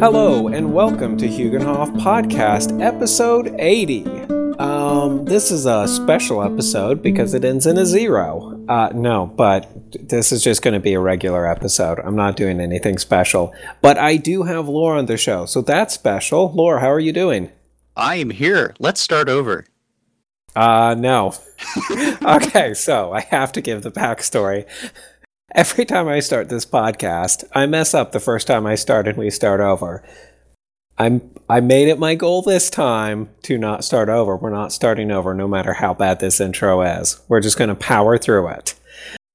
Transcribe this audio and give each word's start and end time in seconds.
Hello 0.00 0.46
and 0.46 0.72
welcome 0.72 1.16
to 1.16 1.26
Huginhof 1.26 1.88
Podcast, 1.96 2.80
episode 2.80 3.52
80. 3.58 4.06
Um, 4.60 5.24
this 5.24 5.50
is 5.50 5.66
a 5.66 5.88
special 5.88 6.40
episode 6.40 7.02
because 7.02 7.34
it 7.34 7.44
ends 7.44 7.66
in 7.66 7.76
a 7.76 7.84
zero. 7.84 8.64
Uh, 8.68 8.92
no, 8.94 9.26
but 9.26 9.68
this 10.00 10.30
is 10.30 10.44
just 10.44 10.62
going 10.62 10.74
to 10.74 10.80
be 10.80 10.94
a 10.94 11.00
regular 11.00 11.50
episode. 11.50 11.98
I'm 11.98 12.14
not 12.14 12.36
doing 12.36 12.60
anything 12.60 12.96
special. 12.98 13.52
But 13.82 13.98
I 13.98 14.18
do 14.18 14.44
have 14.44 14.68
Laura 14.68 15.00
on 15.00 15.06
the 15.06 15.16
show, 15.16 15.46
so 15.46 15.62
that's 15.62 15.94
special. 15.94 16.52
Laura, 16.52 16.80
how 16.80 16.92
are 16.92 17.00
you 17.00 17.12
doing? 17.12 17.50
I 17.96 18.16
am 18.16 18.30
here. 18.30 18.76
Let's 18.78 19.00
start 19.00 19.28
over. 19.28 19.64
Uh, 20.54 20.94
no. 20.96 21.34
okay, 22.22 22.72
so 22.72 23.12
I 23.12 23.22
have 23.22 23.50
to 23.50 23.60
give 23.60 23.82
the 23.82 23.90
backstory. 23.90 24.64
Every 25.54 25.86
time 25.86 26.08
I 26.08 26.20
start 26.20 26.50
this 26.50 26.66
podcast, 26.66 27.44
I 27.54 27.64
mess 27.64 27.94
up 27.94 28.12
the 28.12 28.20
first 28.20 28.46
time 28.46 28.66
I 28.66 28.74
start 28.74 29.08
and 29.08 29.16
we 29.16 29.30
start 29.30 29.60
over. 29.60 30.06
I'm 30.98 31.30
I 31.48 31.60
made 31.60 31.88
it 31.88 31.98
my 31.98 32.16
goal 32.16 32.42
this 32.42 32.68
time 32.68 33.30
to 33.44 33.56
not 33.56 33.82
start 33.82 34.10
over. 34.10 34.36
We're 34.36 34.50
not 34.50 34.72
starting 34.72 35.10
over 35.10 35.32
no 35.32 35.48
matter 35.48 35.72
how 35.72 35.94
bad 35.94 36.20
this 36.20 36.38
intro 36.38 36.82
is. 36.82 37.20
We're 37.28 37.40
just 37.40 37.56
going 37.56 37.68
to 37.68 37.74
power 37.74 38.18
through 38.18 38.48
it. 38.48 38.74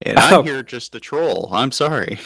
And 0.04 0.20
I'm 0.20 0.44
here 0.46 0.62
just 0.62 0.92
to 0.92 1.00
troll. 1.00 1.50
I'm 1.52 1.72
sorry. 1.72 2.20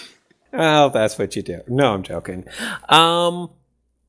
Oh, 0.51 0.89
that's 0.89 1.17
what 1.17 1.37
you 1.37 1.41
do. 1.41 1.61
No, 1.67 1.93
I'm 1.93 2.03
joking. 2.03 2.43
Um 2.89 3.51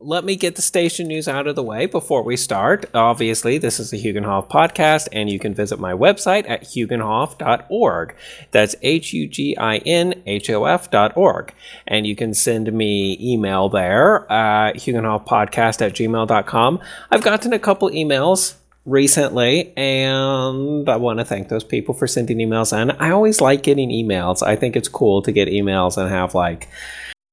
let 0.00 0.24
me 0.24 0.36
get 0.36 0.54
the 0.54 0.62
station 0.62 1.08
news 1.08 1.26
out 1.26 1.48
of 1.48 1.56
the 1.56 1.62
way 1.62 1.86
before 1.86 2.22
we 2.22 2.36
start. 2.36 2.86
Obviously, 2.94 3.58
this 3.58 3.80
is 3.80 3.90
the 3.90 4.00
Huginhof 4.00 4.48
podcast, 4.48 5.08
and 5.10 5.28
you 5.28 5.40
can 5.40 5.54
visit 5.54 5.80
my 5.80 5.92
website 5.92 6.48
at 6.48 6.62
huginhof.org. 6.62 8.14
That's 8.52 8.76
H 8.82 9.12
U 9.12 9.26
G 9.26 9.56
I 9.56 9.78
N 9.78 10.22
H 10.24 10.50
O 10.50 10.66
F.org. 10.66 11.52
And 11.86 12.06
you 12.06 12.14
can 12.14 12.32
send 12.32 12.72
me 12.72 13.18
email 13.20 13.68
there, 13.68 14.30
uh, 14.30 14.72
huginhofpodcast 14.74 15.84
at 15.84 15.94
gmail.com. 15.94 16.80
I've 17.10 17.22
gotten 17.22 17.52
a 17.52 17.58
couple 17.58 17.90
emails 17.90 18.54
recently, 18.84 19.76
and 19.76 20.88
I 20.88 20.96
want 20.96 21.18
to 21.18 21.24
thank 21.24 21.48
those 21.48 21.64
people 21.64 21.92
for 21.92 22.06
sending 22.06 22.38
emails 22.38 22.72
in. 22.80 22.92
I 22.92 23.10
always 23.10 23.40
like 23.40 23.64
getting 23.64 23.90
emails. 23.90 24.46
I 24.46 24.54
think 24.54 24.76
it's 24.76 24.88
cool 24.88 25.22
to 25.22 25.32
get 25.32 25.48
emails 25.48 26.00
and 26.00 26.08
have 26.08 26.36
like 26.36 26.68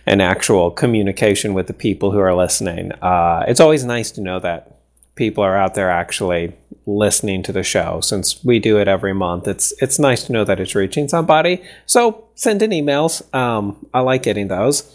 an 0.06 0.22
actual 0.22 0.72
communication 0.72 1.54
with 1.54 1.68
the 1.68 1.74
people 1.74 2.12
who 2.12 2.20
are 2.20 2.36
listening. 2.36 2.92
Uh, 3.02 3.44
it's 3.48 3.60
always 3.60 3.84
nice 3.84 4.12
to 4.12 4.22
know 4.22 4.40
that 4.40 4.80
people 5.16 5.44
are 5.44 5.58
out 5.58 5.74
there 5.74 5.90
actually 5.90 6.54
listening 6.86 7.42
to 7.44 7.52
the 7.52 7.64
show. 7.64 8.00
Since 8.02 8.44
we 8.44 8.60
do 8.60 8.78
it 8.78 8.88
every 8.88 9.14
month, 9.14 9.48
it's 9.48 9.74
it's 9.82 9.98
nice 9.98 10.24
to 10.26 10.32
know 10.32 10.44
that 10.44 10.60
it's 10.60 10.76
reaching 10.76 11.08
somebody. 11.08 11.64
So 11.86 12.26
send 12.36 12.62
in 12.62 12.72
emails. 12.72 13.34
Um, 13.34 13.88
I 13.94 14.02
like 14.02 14.24
getting 14.24 14.48
those. 14.48 14.92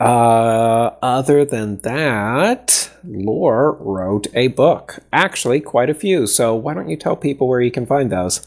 Uh, 0.00 0.92
other 1.02 1.44
than 1.44 1.78
that, 1.78 2.90
Laura 3.04 3.72
wrote 3.72 4.28
a 4.34 4.48
book. 4.48 5.00
Actually, 5.12 5.60
quite 5.60 5.90
a 5.90 5.94
few. 5.94 6.26
So 6.26 6.54
why 6.54 6.74
don't 6.74 6.88
you 6.88 6.96
tell 6.96 7.16
people 7.16 7.48
where 7.48 7.60
you 7.60 7.70
can 7.70 7.86
find 7.86 8.10
those? 8.10 8.46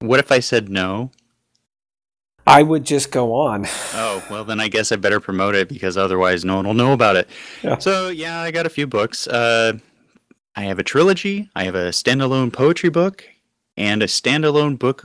What 0.00 0.20
if 0.20 0.30
I 0.30 0.40
said 0.40 0.68
no? 0.68 1.10
I 2.50 2.64
would 2.64 2.84
just 2.84 3.12
go 3.12 3.32
on. 3.32 3.66
Oh, 4.02 4.24
well, 4.30 4.44
then 4.44 4.60
I 4.60 4.68
guess 4.68 4.92
I 4.92 4.96
better 4.96 5.20
promote 5.20 5.54
it 5.54 5.68
because 5.68 5.96
otherwise 5.96 6.44
no 6.44 6.56
one 6.56 6.66
will 6.66 6.74
know 6.74 6.92
about 6.92 7.16
it. 7.16 7.28
Yeah. 7.62 7.78
So, 7.78 8.08
yeah, 8.08 8.40
I 8.40 8.50
got 8.50 8.66
a 8.66 8.70
few 8.70 8.86
books. 8.86 9.26
Uh, 9.26 9.74
I 10.56 10.62
have 10.62 10.78
a 10.78 10.82
trilogy, 10.82 11.50
I 11.54 11.64
have 11.64 11.74
a 11.74 11.90
standalone 11.90 12.52
poetry 12.52 12.88
book, 12.88 13.24
and 13.76 14.02
a 14.02 14.06
standalone 14.06 14.78
book 14.78 15.04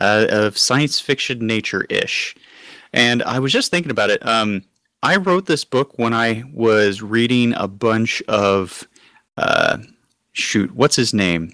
uh, 0.00 0.26
of 0.30 0.56
science 0.56 1.00
fiction 1.00 1.46
nature 1.46 1.84
ish. 1.90 2.36
And 2.92 3.22
I 3.24 3.38
was 3.38 3.52
just 3.52 3.70
thinking 3.70 3.90
about 3.90 4.10
it. 4.10 4.24
Um, 4.26 4.62
I 5.02 5.16
wrote 5.16 5.46
this 5.46 5.64
book 5.64 5.98
when 5.98 6.14
I 6.14 6.44
was 6.54 7.02
reading 7.02 7.54
a 7.54 7.68
bunch 7.68 8.22
of. 8.28 8.86
Uh, 9.36 9.78
shoot, 10.32 10.70
what's 10.74 10.96
his 10.96 11.12
name? 11.12 11.50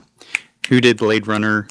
Who 0.69 0.81
did 0.81 0.99
Blade 0.99 1.27
Runner? 1.27 1.67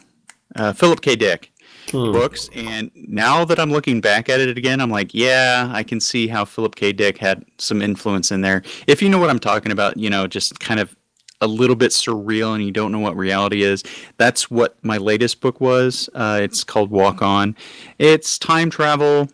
Uh, 0.56 0.74
Philip 0.74 1.02
K. 1.02 1.16
Dick 1.16 1.53
hmm. 1.92 2.12
books. 2.12 2.50
And 2.56 2.92
now 2.96 3.46
that 3.46 3.60
I'm 3.60 3.72
looking 3.72 4.02
back 4.02 4.30
at 4.30 4.40
it 4.40 4.58
again, 4.58 4.82
I'm 4.82 4.90
like, 4.90 5.14
yeah, 5.14 5.70
I 5.74 5.84
can 5.84 6.00
see 6.00 6.28
how 6.28 6.46
Philip 6.46 6.76
K. 6.76 6.92
Dick 6.94 7.18
had 7.18 7.46
some 7.58 7.82
influence 7.82 8.32
in 8.32 8.42
there. 8.42 8.64
If 8.88 9.02
you 9.02 9.10
know 9.10 9.20
what 9.20 9.30
I'm 9.30 9.40
talking 9.40 9.72
about, 9.72 9.98
you 9.98 10.10
know, 10.10 10.28
just 10.28 10.60
kind 10.60 10.80
of 10.80 10.96
a 11.44 11.48
little 11.48 11.76
bit 11.76 11.92
surreal 11.92 12.56
and 12.56 12.64
you 12.64 12.72
don't 12.72 12.92
know 12.92 13.00
what 13.00 13.18
reality 13.18 13.64
is. 13.64 13.84
That's 14.18 14.50
what 14.50 14.78
my 14.82 14.98
latest 14.98 15.42
book 15.42 15.60
was. 15.60 16.10
Uh, 16.16 16.40
it's 16.42 16.64
called 16.64 16.90
Walk 16.90 17.22
On. 17.22 17.56
It's 18.00 18.40
time 18.40 18.70
travel, 18.70 19.28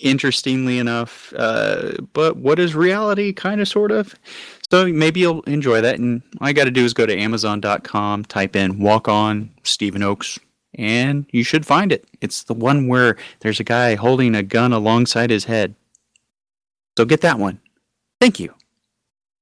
interestingly 0.00 0.78
enough, 0.78 1.32
uh, 1.36 1.92
but 2.12 2.36
what 2.36 2.58
is 2.58 2.74
reality, 2.74 3.32
kind 3.32 3.60
of, 3.60 3.68
sort 3.68 3.92
of. 3.92 4.14
So 4.70 4.86
maybe 4.88 5.20
you'll 5.20 5.42
enjoy 5.42 5.80
that. 5.82 5.98
And 5.98 6.22
all 6.40 6.48
I 6.48 6.52
got 6.52 6.64
to 6.64 6.70
do 6.70 6.84
is 6.84 6.94
go 6.94 7.06
to 7.06 7.16
Amazon.com, 7.16 8.24
type 8.24 8.56
in 8.56 8.80
Walk 8.80 9.06
On, 9.06 9.50
Stephen 9.62 10.02
Oakes, 10.02 10.38
and 10.74 11.26
you 11.30 11.44
should 11.44 11.66
find 11.66 11.92
it. 11.92 12.06
It's 12.20 12.44
the 12.44 12.54
one 12.54 12.88
where 12.88 13.16
there's 13.40 13.60
a 13.60 13.64
guy 13.64 13.94
holding 13.94 14.34
a 14.34 14.42
gun 14.42 14.72
alongside 14.72 15.30
his 15.30 15.44
head. 15.44 15.74
So 16.96 17.04
get 17.04 17.20
that 17.22 17.38
one. 17.38 17.60
Thank 18.20 18.38
you. 18.38 18.54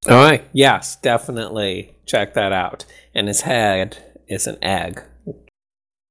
All 0.08 0.16
right. 0.16 0.48
Yes, 0.52 0.96
definitely 0.96 1.94
check 2.06 2.34
that 2.34 2.52
out. 2.52 2.84
And 3.14 3.28
his 3.28 3.42
head 3.42 3.98
is 4.28 4.46
an 4.46 4.56
egg. 4.62 5.02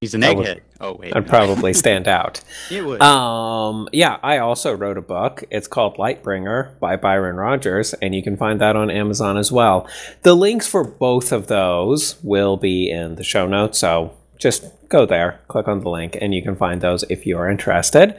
He's 0.01 0.13
an 0.13 0.21
egghead. 0.21 0.61
Oh 0.79 0.93
wait, 0.93 1.13
I'd 1.13 1.25
no. 1.25 1.29
probably 1.29 1.73
stand 1.73 2.07
out. 2.07 2.39
it 2.71 2.85
would. 2.85 3.01
Um, 3.01 3.89
yeah, 3.91 4.17
I 4.23 4.37
also 4.37 4.73
wrote 4.73 4.97
a 4.97 5.01
book. 5.01 5.43
It's 5.51 5.67
called 5.67 5.97
Lightbringer 5.97 6.79
by 6.79 6.95
Byron 6.95 7.35
Rogers, 7.35 7.93
and 7.95 8.15
you 8.15 8.23
can 8.23 8.37
find 8.37 8.61
that 8.61 8.77
on 8.77 8.89
Amazon 8.89 9.35
as 9.35 9.51
well. 9.51 9.89
The 10.21 10.35
links 10.35 10.67
for 10.67 10.85
both 10.85 11.33
of 11.33 11.47
those 11.47 12.15
will 12.23 12.55
be 12.55 12.89
in 12.89 13.15
the 13.15 13.25
show 13.25 13.45
notes, 13.45 13.79
so 13.79 14.13
just 14.39 14.65
go 14.87 15.05
there, 15.05 15.41
click 15.47 15.67
on 15.67 15.81
the 15.81 15.89
link, 15.89 16.17
and 16.19 16.33
you 16.33 16.41
can 16.41 16.55
find 16.55 16.81
those 16.81 17.03
if 17.09 17.25
you 17.25 17.37
are 17.37 17.49
interested. 17.49 18.15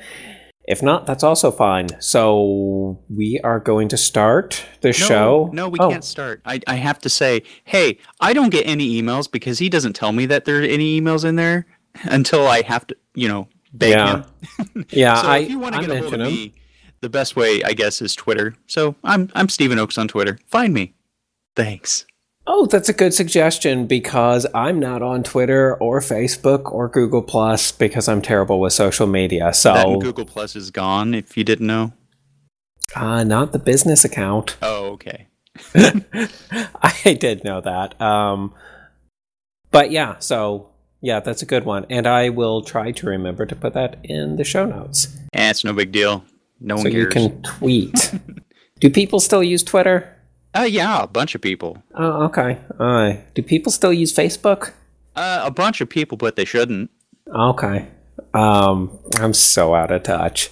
If 0.68 0.82
not, 0.82 1.06
that's 1.06 1.24
also 1.24 1.50
fine. 1.50 1.88
So 2.00 3.02
we 3.08 3.40
are 3.42 3.58
going 3.58 3.88
to 3.88 3.96
start 3.96 4.64
the 4.82 4.88
no, 4.88 4.92
show. 4.92 5.50
No, 5.52 5.68
we 5.68 5.78
oh. 5.80 5.90
can't 5.90 6.04
start. 6.04 6.42
I, 6.44 6.60
I 6.66 6.76
have 6.76 7.00
to 7.00 7.08
say, 7.08 7.42
hey, 7.64 7.98
I 8.20 8.32
don't 8.34 8.50
get 8.50 8.66
any 8.66 9.00
emails 9.02 9.28
because 9.28 9.58
he 9.58 9.68
doesn't 9.68 9.94
tell 9.94 10.12
me 10.12 10.26
that 10.26 10.44
there 10.44 10.60
are 10.60 10.62
any 10.62 11.00
emails 11.00 11.24
in 11.24 11.36
there 11.36 11.66
until 12.04 12.46
I 12.46 12.62
have 12.62 12.86
to, 12.88 12.96
you 13.14 13.26
know, 13.26 13.48
beg 13.72 13.92
yeah. 13.92 14.22
him. 14.58 14.86
yeah, 14.90 15.14
so 15.22 15.28
I, 15.28 15.38
if 15.38 15.50
you 15.50 15.58
want 15.58 15.74
to 15.74 15.80
get 15.80 15.90
a 15.90 15.98
hold 15.98 16.14
of 16.14 16.20
me, 16.20 16.52
the 17.00 17.08
best 17.08 17.34
way, 17.34 17.62
I 17.64 17.72
guess, 17.72 18.02
is 18.02 18.14
Twitter. 18.14 18.54
So 18.66 18.94
I'm 19.02 19.30
I'm 19.34 19.48
Stephen 19.48 19.78
Oakes 19.78 19.98
on 19.98 20.06
Twitter. 20.06 20.38
Find 20.46 20.74
me. 20.74 20.94
Thanks. 21.56 22.06
Oh, 22.52 22.66
that's 22.66 22.88
a 22.88 22.92
good 22.92 23.14
suggestion 23.14 23.86
because 23.86 24.44
I'm 24.52 24.80
not 24.80 25.02
on 25.02 25.22
Twitter 25.22 25.76
or 25.76 26.00
Facebook 26.00 26.72
or 26.72 26.88
Google 26.88 27.22
Plus 27.22 27.70
because 27.70 28.08
I'm 28.08 28.20
terrible 28.20 28.58
with 28.58 28.72
social 28.72 29.06
media. 29.06 29.54
So 29.54 30.00
Google 30.00 30.24
Plus 30.24 30.56
is 30.56 30.72
gone. 30.72 31.14
If 31.14 31.36
you 31.36 31.44
didn't 31.44 31.68
know, 31.68 31.92
uh, 32.96 33.22
not 33.22 33.52
the 33.52 33.60
business 33.60 34.04
account. 34.04 34.56
Oh, 34.62 34.86
okay. 34.94 35.28
I 35.74 37.16
did 37.20 37.44
know 37.44 37.60
that. 37.60 38.00
Um, 38.02 38.52
but 39.70 39.92
yeah, 39.92 40.18
so 40.18 40.70
yeah, 41.00 41.20
that's 41.20 41.42
a 41.42 41.46
good 41.46 41.64
one, 41.64 41.86
and 41.88 42.04
I 42.04 42.30
will 42.30 42.62
try 42.62 42.90
to 42.90 43.06
remember 43.06 43.46
to 43.46 43.54
put 43.54 43.74
that 43.74 43.98
in 44.02 44.34
the 44.34 44.44
show 44.44 44.66
notes. 44.66 45.16
Eh, 45.34 45.50
it's 45.50 45.62
no 45.62 45.72
big 45.72 45.92
deal. 45.92 46.24
No 46.58 46.78
so 46.78 46.82
one 46.82 46.90
cares. 46.90 47.04
you 47.04 47.08
can 47.08 47.42
tweet. 47.42 48.12
Do 48.80 48.90
people 48.90 49.20
still 49.20 49.44
use 49.44 49.62
Twitter? 49.62 50.16
Uh, 50.54 50.62
yeah, 50.62 51.02
a 51.02 51.06
bunch 51.06 51.34
of 51.34 51.40
people. 51.40 51.82
Oh, 51.94 52.24
okay. 52.24 52.58
All 52.78 52.86
right. 52.86 53.24
Do 53.34 53.42
people 53.42 53.70
still 53.70 53.92
use 53.92 54.12
Facebook? 54.12 54.72
Uh, 55.14 55.42
a 55.44 55.50
bunch 55.50 55.80
of 55.80 55.88
people, 55.88 56.16
but 56.16 56.36
they 56.36 56.44
shouldn't. 56.44 56.90
Okay. 57.32 57.88
Um, 58.34 58.98
I'm 59.16 59.32
so 59.32 59.74
out 59.74 59.92
of 59.92 60.02
touch. 60.02 60.50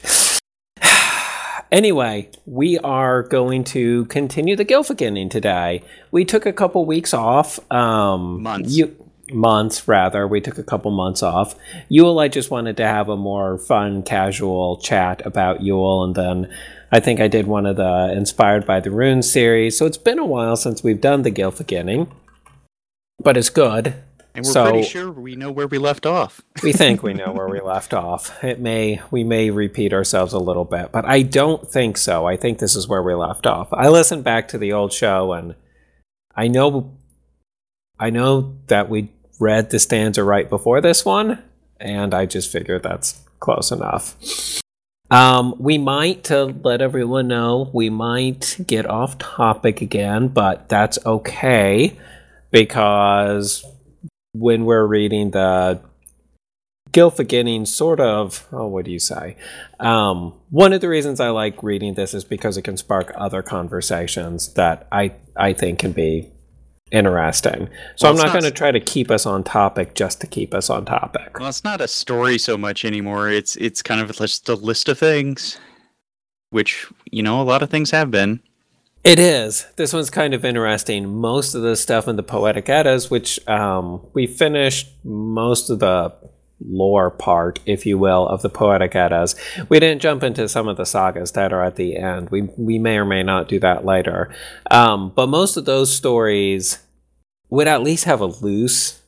anyway, 1.73 2.31
we 2.47 2.79
are 2.79 3.23
going 3.23 3.65
to 3.65 4.05
continue 4.07 4.55
the 4.55 4.65
Gylfaginning 4.65 5.31
today. 5.31 5.83
We 6.13 6.25
took 6.25 6.47
a 6.47 6.53
couple 6.53 6.85
weeks 6.87 7.13
off. 7.13 7.59
Um, 7.73 8.43
months. 8.43 8.77
You, 8.77 8.95
months, 9.33 9.87
rather. 9.89 10.27
We 10.27 10.41
took 10.41 10.59
a 10.59 10.63
couple 10.63 10.91
months 10.91 11.23
off. 11.23 11.55
Yule, 11.89 12.19
I 12.19 12.29
just 12.29 12.51
wanted 12.51 12.77
to 12.79 12.87
have 12.87 13.09
a 13.09 13.17
more 13.17 13.59
fun, 13.59 14.03
casual 14.03 14.79
chat 14.79 15.25
about 15.27 15.63
Yule, 15.63 16.05
and 16.05 16.15
then 16.15 16.55
I 16.91 17.01
think 17.01 17.21
I 17.21 17.29
did 17.29 17.47
one 17.47 17.67
of 17.67 17.77
the 17.77 18.13
Inspired 18.17 18.67
by 18.67 18.81
the 18.81 18.91
Rune 18.91 19.23
series. 19.23 19.77
So 19.77 19.87
it's 19.87 19.99
been 19.99 20.19
a 20.19 20.25
while 20.25 20.57
since 20.57 20.83
we've 20.83 21.01
done 21.01 21.23
the 21.23 21.31
Gylfaginning, 21.31 22.09
but 23.23 23.37
it's 23.37 23.51
good. 23.51 23.95
And 24.35 24.45
we're 24.45 24.53
so, 24.53 24.71
pretty 24.71 24.85
sure 24.85 25.11
we 25.11 25.37
know 25.37 25.51
where 25.51 25.67
we 25.67 25.79
left 25.79 26.07
off. 26.07 26.41
we 26.63 26.73
think 26.73 27.03
we 27.03 27.13
know 27.13 27.33
where 27.33 27.49
we 27.49 27.61
left 27.61 27.93
off. 27.93 28.43
It 28.45 28.61
may 28.61 29.01
we 29.11 29.25
may 29.25 29.51
repeat 29.51 29.93
ourselves 29.93 30.33
a 30.33 30.39
little 30.39 30.65
bit, 30.65 30.93
but 30.93 31.05
I 31.05 31.23
don't 31.23 31.69
think 31.69 31.97
so. 31.97 32.27
I 32.27 32.37
think 32.37 32.59
this 32.59 32.77
is 32.77 32.87
where 32.87 33.03
we 33.03 33.15
left 33.15 33.47
off. 33.47 33.73
I 33.73 33.89
listened 33.89 34.25
back 34.25 34.49
to 34.49 34.59
the 34.59 34.73
old 34.73 34.93
show 34.93 35.33
and 35.33 35.57
I 36.37 36.47
know 36.47 36.97
I 37.99 38.11
know 38.11 38.59
that 38.69 38.89
we 38.89 39.11
read 39.41 39.71
the 39.71 39.79
stanza 39.81 40.23
right 40.23 40.49
before 40.49 40.81
this 40.81 41.05
one, 41.05 41.43
and 41.81 42.15
I 42.15 42.27
just 42.27 42.53
figured 42.53 42.85
that's 42.85 43.21
close 43.41 43.73
enough. 43.73 44.15
Um, 45.11 45.55
we 45.59 45.79
might, 45.79 46.25
to 46.25 46.45
let 46.45 46.83
everyone 46.83 47.29
know, 47.29 47.71
we 47.73 47.89
might 47.89 48.59
get 48.67 48.87
off 48.87 49.19
topic 49.19 49.81
again, 49.81 50.29
but 50.29 50.69
that's 50.69 50.99
okay 51.07 51.97
because 52.51 53.65
when 54.33 54.65
we're 54.65 54.87
reading 54.87 55.31
the 55.31 55.81
Gylfaginning, 56.91 57.67
sort 57.67 58.01
of, 58.01 58.47
oh, 58.53 58.67
what 58.67 58.85
do 58.85 58.91
you 58.91 58.99
say? 58.99 59.37
Um, 59.79 60.35
one 60.51 60.73
of 60.73 60.81
the 60.81 60.89
reasons 60.89 61.21
I 61.21 61.29
like 61.31 61.63
reading 61.63 61.95
this 61.95 62.15
is 62.15 62.25
because 62.25 62.57
it 62.57 62.63
can 62.63 62.77
spark 62.77 63.13
other 63.15 63.43
conversations 63.43 64.55
that 64.55 64.87
I, 64.91 65.13
I 65.37 65.53
think 65.53 65.79
can 65.79 65.93
be 65.93 66.31
interesting. 66.91 67.69
So 67.97 68.07
well, 68.07 68.13
I'm 68.13 68.17
not, 68.17 68.27
not 68.27 68.33
going 68.33 68.45
to 68.45 68.51
try 68.51 68.71
to 68.71 68.81
keep 68.81 69.11
us 69.11 69.27
on 69.27 69.45
topic 69.45 69.95
just 69.95 70.21
to 70.21 70.27
keep 70.27 70.55
us 70.55 70.71
on 70.71 70.85
topic. 70.85 71.39
Well, 71.39 71.49
it's 71.49 71.65
not 71.65 71.81
a 71.81 71.89
story 71.89 72.39
so 72.39 72.57
much 72.57 72.85
anymore. 72.85 73.29
It's 73.29 73.57
it's 73.57 73.83
kind 73.83 74.01
of 74.01 74.15
just 74.17 74.49
a 74.49 74.55
list 74.55 74.89
of 74.89 74.99
things, 74.99 75.59
which 76.51 76.87
you 77.11 77.23
know 77.23 77.41
a 77.41 77.45
lot 77.45 77.63
of 77.63 77.71
things 77.71 77.91
have 77.91 78.11
been. 78.11 78.41
It 79.05 79.19
is. 79.19 79.67
This 79.77 79.93
one's 79.93 80.11
kind 80.11 80.35
of 80.35 80.45
interesting. 80.45 81.09
Most 81.09 81.55
of 81.55 81.63
the 81.63 81.77
stuff 81.77 82.09
in 82.09 82.17
the 82.17 82.23
Poetic 82.23 82.69
Eddas, 82.69 83.11
which 83.11 83.39
um, 83.49 84.05
we 84.13 84.27
finished 84.27 84.89
most 85.05 85.71
of 85.71 85.79
the 85.79 86.13
lore 86.61 87.11
part, 87.11 87.61
if 87.67 87.87
you 87.87 87.99
will, 87.99 88.27
of 88.29 88.43
the 88.43 88.49
Poetic 88.49 88.95
Eddas. 88.97 89.35
We 89.69 89.81
didn't 89.81 90.03
jump 90.03 90.23
into 90.23 90.49
some 90.49 90.69
of 90.69 90.77
the 90.77 90.87
sagas 90.87 91.33
that 91.33 91.53
are 91.53 91.63
at 91.63 91.77
the 91.77 91.97
end. 91.97 92.31
We 92.31 92.43
we 92.57 92.79
may 92.79 92.99
or 92.99 93.05
may 93.05 93.23
not 93.23 93.49
do 93.49 93.61
that 93.61 93.85
later. 93.85 94.35
Um, 94.71 95.13
but 95.15 95.29
most 95.29 95.57
of 95.57 95.65
those 95.65 95.95
stories 95.95 96.81
would 97.51 97.69
at 97.69 97.83
least 97.83 98.05
have 98.05 98.21
a 98.21 98.27
loose 98.27 99.01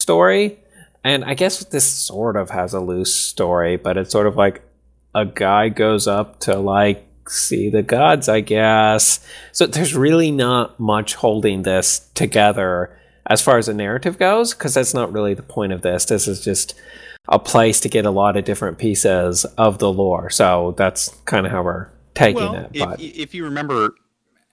story. 0.00 0.58
And 1.02 1.24
I 1.24 1.34
guess 1.34 1.62
this 1.64 1.84
sort 1.84 2.36
of 2.36 2.50
has 2.50 2.72
a 2.72 2.80
loose 2.80 3.14
story, 3.14 3.76
but 3.76 3.96
it's 3.96 4.10
sort 4.10 4.26
of 4.26 4.36
like 4.36 4.62
a 5.14 5.26
guy 5.26 5.68
goes 5.68 6.06
up 6.08 6.40
to 6.40 6.56
like 6.58 7.06
see 7.28 7.70
the 7.70 7.82
gods, 7.82 8.28
I 8.28 8.40
guess. 8.40 9.24
So 9.52 9.66
there's 9.66 9.94
really 9.94 10.30
not 10.30 10.80
much 10.80 11.14
holding 11.14 11.62
this 11.62 12.10
together 12.14 12.98
as 13.26 13.40
far 13.42 13.58
as 13.58 13.66
the 13.66 13.74
narrative 13.74 14.18
goes, 14.18 14.54
because 14.54 14.74
that's 14.74 14.94
not 14.94 15.12
really 15.12 15.34
the 15.34 15.42
point 15.42 15.72
of 15.72 15.82
this. 15.82 16.04
This 16.04 16.28
is 16.28 16.44
just 16.44 16.74
a 17.28 17.38
place 17.38 17.80
to 17.80 17.88
get 17.88 18.04
a 18.04 18.10
lot 18.10 18.36
of 18.36 18.44
different 18.44 18.78
pieces 18.78 19.44
of 19.56 19.78
the 19.78 19.90
lore. 19.92 20.30
So 20.30 20.74
that's 20.76 21.08
kind 21.24 21.46
of 21.46 21.52
how 21.52 21.62
we're 21.62 21.88
taking 22.14 22.42
well, 22.42 22.54
it. 22.54 22.78
But 22.78 23.00
if, 23.00 23.16
if 23.16 23.34
you 23.34 23.44
remember 23.44 23.94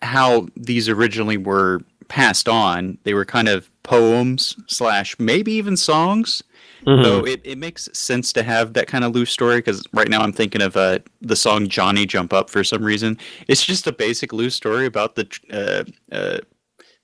how 0.02 0.48
these 0.56 0.90
originally 0.90 1.38
were 1.38 1.82
passed 2.08 2.50
on, 2.50 2.98
they 3.04 3.14
were 3.14 3.26
kind 3.26 3.48
of 3.48 3.70
poems 3.84 4.56
slash 4.68 5.18
maybe 5.20 5.52
even 5.54 5.78
songs. 5.78 6.44
Mm-hmm. 6.86 7.04
So 7.04 7.26
it, 7.26 7.42
it 7.44 7.58
makes 7.58 7.90
sense 7.94 8.34
to 8.34 8.44
have 8.44 8.74
that 8.74 8.88
kind 8.88 9.04
of 9.04 9.14
loose 9.14 9.32
story 9.32 9.58
because 9.58 9.84
right 9.94 10.10
now 10.10 10.22
I'm 10.22 10.34
thinking 10.34 10.62
of 10.62 10.76
uh, 10.76 11.00
the 11.22 11.36
song 11.36 11.68
Johnny 11.68 12.06
Jump 12.06 12.34
Up 12.34 12.50
for 12.50 12.64
some 12.64 12.84
reason. 12.84 13.18
It's 13.48 13.64
just 13.64 13.86
a 13.86 13.92
basic 13.92 14.34
loose 14.34 14.56
story 14.56 14.86
about 14.86 15.16
the 15.16 15.28
uh, 15.52 16.16
uh, 16.16 16.40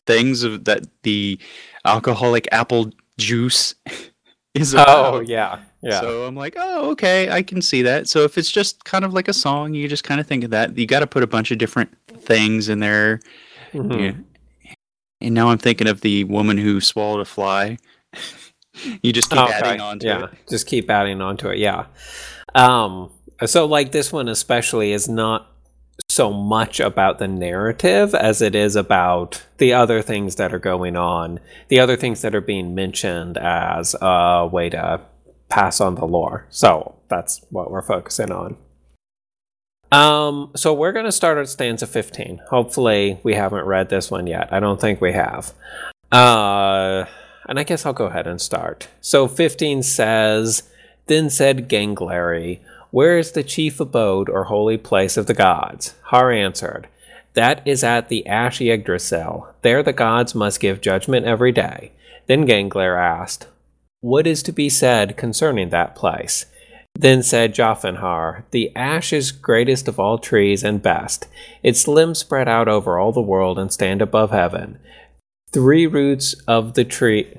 things 0.08 0.44
of 0.44 0.66
that 0.66 0.88
the 1.04 1.40
alcoholic 1.86 2.48
apple 2.52 2.92
juice 3.18 3.76
is 4.54 4.74
about. 4.74 5.14
Oh 5.14 5.20
yeah, 5.20 5.60
yeah. 5.82 6.00
So 6.00 6.26
I'm 6.26 6.36
like, 6.36 6.56
oh 6.58 6.90
okay, 6.92 7.30
I 7.30 7.44
can 7.44 7.62
see 7.62 7.82
that. 7.84 8.08
So 8.08 8.22
if 8.22 8.38
it's 8.38 8.52
just 8.52 8.84
kind 8.86 9.06
of 9.06 9.14
like 9.14 9.28
a 9.28 9.34
song, 9.34 9.74
you 9.74 9.88
just 9.88 10.04
kind 10.04 10.20
of 10.20 10.26
think 10.26 10.44
of 10.44 10.50
that. 10.52 10.78
You 10.78 10.88
got 10.88 11.02
to 11.02 11.08
put 11.08 11.24
a 11.24 11.28
bunch 11.28 11.52
of 11.52 11.58
different 11.58 11.96
things 12.08 12.70
in 12.70 12.80
there. 12.80 13.20
Mm-hmm. 13.74 14.00
Yeah. 14.00 14.74
And 15.22 15.34
now 15.34 15.50
I'm 15.50 15.58
thinking 15.58 15.88
of 15.88 16.02
the 16.02 16.24
woman 16.26 16.58
who 16.58 16.80
swallowed 16.80 17.22
a 17.22 17.26
fly. 17.26 17.78
you 19.02 19.12
just 19.12 19.30
keep 19.30 19.40
okay. 19.40 19.54
adding 19.54 19.82
on 19.82 20.00
to 20.00 20.08
yeah. 20.08 20.24
it. 20.26 20.32
Just 20.50 20.68
keep 20.68 20.90
adding 20.90 21.22
on 21.22 21.38
to 21.38 21.50
it. 21.50 21.60
Yeah. 21.60 21.86
Um. 22.56 23.12
So 23.46 23.66
like 23.66 23.92
this 23.92 24.12
one 24.12 24.30
especially 24.30 24.92
is 24.94 25.08
not 25.08 25.52
so 26.10 26.32
much 26.32 26.80
about 26.80 27.20
the 27.20 27.28
narrative 27.28 28.16
as 28.16 28.42
it 28.42 28.56
is 28.56 28.76
about 28.76 29.46
the 29.58 29.74
other 29.74 30.02
things 30.02 30.36
that 30.36 30.54
are 30.54 30.60
going 30.60 30.96
on, 30.96 31.40
the 31.68 31.80
other 31.80 31.96
things 31.96 32.22
that 32.22 32.36
are 32.36 32.42
being 32.42 32.74
mentioned 32.74 33.38
as 33.38 33.96
a 34.02 34.48
way 34.52 34.70
to 34.70 35.02
pass 35.50 35.82
on 35.82 35.96
the 35.96 36.06
lore. 36.06 36.46
So 36.50 36.96
that's 37.08 37.46
what 37.50 37.72
we're 37.72 37.82
focusing 37.82 38.32
on. 38.32 38.58
Um, 39.92 40.52
so 40.56 40.74
we're 40.74 40.92
going 40.92 41.06
to 41.06 41.12
start 41.12 41.38
at 41.38 41.48
stanza 41.48 41.88
15. 41.88 42.42
Hopefully, 42.50 43.20
we 43.24 43.36
haven't 43.36 43.66
read 43.66 43.90
this 43.90 44.12
one 44.12 44.28
yet. 44.28 44.52
I 44.52 44.60
don't 44.60 44.82
think 44.82 45.00
we 45.00 45.14
have. 45.14 45.54
Uh, 46.12 47.06
and 47.48 47.60
I 47.60 47.64
guess 47.64 47.86
I'll 47.86 47.94
go 47.94 48.06
ahead 48.06 48.28
and 48.28 48.42
start. 48.42 48.90
So 49.00 49.28
15 49.28 49.84
says, 49.84 50.64
Then 51.06 51.30
said 51.30 51.70
Gangleri, 51.70 52.60
where 52.92 53.18
is 53.18 53.32
the 53.32 53.44
chief 53.44 53.80
abode 53.80 54.30
or 54.30 54.46
holy 54.46 54.78
place 54.78 55.18
of 55.18 55.26
the 55.26 55.34
gods? 55.34 55.96
Har 56.04 56.32
answered, 56.32 56.88
That 57.34 57.62
is 57.66 57.84
at 57.84 58.10
the 58.10 58.26
Ash 58.28 58.62
Yggdrasil. 58.62 59.54
There 59.62 59.84
the 59.84 59.94
gods 59.94 60.34
must 60.34 60.60
give 60.60 60.82
judgment 60.82 61.26
every 61.26 61.52
day. 61.52 61.92
Then 62.28 62.46
Gangler 62.46 62.98
asked, 62.98 63.48
What 64.02 64.28
is 64.28 64.42
to 64.44 64.52
be 64.52 64.70
said 64.70 65.18
concerning 65.18 65.70
that 65.70 65.96
place? 65.96 66.46
Then 66.96 67.22
said 67.22 67.54
Jafnhar, 67.54 68.44
The 68.52 68.76
ash 68.76 69.14
is 69.14 69.32
greatest 69.32 69.88
of 69.88 70.00
all 70.00 70.18
trees 70.18 70.64
and 70.64 70.82
best. 70.82 71.28
Its 71.62 71.88
limbs 71.88 72.20
spread 72.20 72.48
out 72.48 72.68
over 72.68 72.98
all 72.98 73.12
the 73.12 73.22
world 73.22 73.60
and 73.60 73.72
stand 73.72 74.02
above 74.02 74.32
heaven. 74.32 74.80
Three 75.52 75.86
roots 75.86 76.34
of 76.48 76.74
the 76.74 76.84
tree 76.84 77.38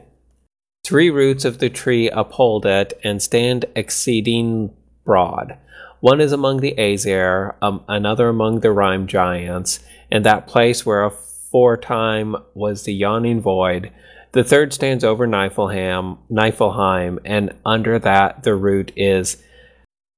three 0.89 1.11
roots 1.11 1.45
of 1.45 1.59
the 1.59 1.69
tree 1.69 2.09
uphold 2.09 2.65
it 2.65 2.99
and 3.05 3.21
stand 3.21 3.67
exceeding 3.77 4.71
broad. 5.09 5.57
One 6.01 6.21
is 6.21 6.33
among 6.33 6.61
the 6.61 6.79
Aesir, 6.79 7.57
um, 7.63 7.83
another 7.89 8.29
among 8.29 8.61
the 8.61 8.71
Rime 8.71 9.07
giants, 9.07 9.81
and 10.13 10.23
that 10.23 10.47
place 10.47 10.85
where 10.85 11.03
aforetime 11.03 12.37
was 12.53 12.83
the 12.83 12.93
yawning 12.93 13.41
void. 13.41 13.91
The 14.33 14.45
third 14.45 14.75
stands 14.75 15.05
over 15.05 15.27
Niflheim, 15.27 16.19
Niflheim, 16.31 17.19
and 17.25 17.55
under 17.65 17.99
that 17.99 18.43
the 18.43 18.55
root 18.55 18.93
is 18.97 19.43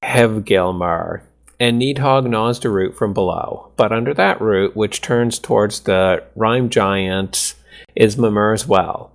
Hevgilmur. 0.05 1.23
And 1.61 1.81
Nidhogg 1.81 2.29
gnaws 2.29 2.59
the 2.59 2.71
root 2.71 2.99
from 2.99 3.15
below. 3.15 3.71
But 3.77 3.93
under 3.93 4.13
that 4.15 4.41
root, 4.41 4.75
which 4.75 5.01
turns 5.01 5.39
towards 5.39 5.81
the 5.81 6.25
Rime 6.35 6.69
giants, 6.69 7.55
is 7.95 8.17
Mimir's 8.17 8.67
well 8.67 9.13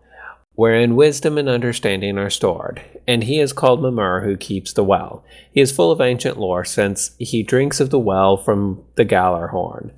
wherein 0.56 0.96
wisdom 0.96 1.38
and 1.38 1.48
understanding 1.48 2.18
are 2.18 2.30
stored. 2.30 2.82
And 3.08 3.24
he 3.24 3.40
is 3.40 3.54
called 3.54 3.82
Mimir 3.82 4.22
who 4.22 4.38
keeps 4.38 4.74
the 4.74 4.84
well. 4.84 5.24
He 5.52 5.62
is 5.62 5.72
full 5.72 5.92
of 5.92 6.02
ancient 6.02 6.38
lore, 6.38 6.66
since 6.66 7.12
he 7.20 7.44
drinks 7.44 7.80
of 7.80 7.90
the 7.90 8.00
well 8.00 8.38
from 8.38 8.84
the 8.96 9.06
Gjallarhorn. 9.06 9.92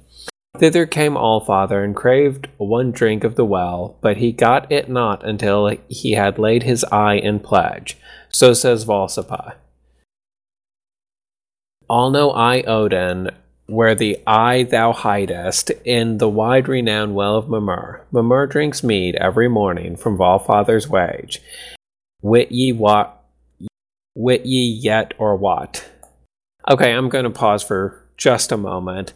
Thither 0.57 0.87
came 0.87 1.13
Allfather 1.13 1.83
and 1.83 1.95
craved 1.95 2.49
one 2.57 2.91
drink 2.91 3.23
of 3.23 3.35
the 3.35 3.45
well, 3.45 3.97
but 4.01 4.17
he 4.17 4.31
got 4.31 4.71
it 4.71 4.89
not 4.89 5.23
until 5.23 5.77
he 5.87 6.13
had 6.13 6.39
laid 6.39 6.63
his 6.63 6.83
eye 6.85 7.15
in 7.15 7.39
pledge. 7.39 7.97
So 8.29 8.53
says 8.53 8.83
Völuspá. 8.83 9.53
All 11.89 12.09
know 12.09 12.31
I, 12.31 12.63
Odin, 12.63 13.29
where 13.67 13.93
the 13.93 14.17
eye 14.25 14.63
thou 14.63 14.93
hidest 14.93 15.71
in 15.83 16.17
the 16.17 16.29
wide 16.29 16.67
renowned 16.67 17.15
well 17.15 17.35
of 17.35 17.49
Mimir. 17.49 18.05
Mimir 18.11 18.47
drinks 18.47 18.83
mead 18.83 19.15
every 19.15 19.49
morning 19.49 19.95
from 19.95 20.17
Valfather's 20.17 20.87
wage. 20.87 21.41
Wit 22.21 22.51
ye 22.51 22.71
what? 22.71 23.23
Wit 24.15 24.45
ye 24.45 24.65
yet 24.81 25.13
or 25.17 25.35
what? 25.35 25.87
Okay, 26.69 26.91
I'm 26.91 27.09
going 27.09 27.25
to 27.25 27.29
pause 27.29 27.61
for 27.61 28.03
just 28.17 28.51
a 28.51 28.57
moment. 28.57 29.13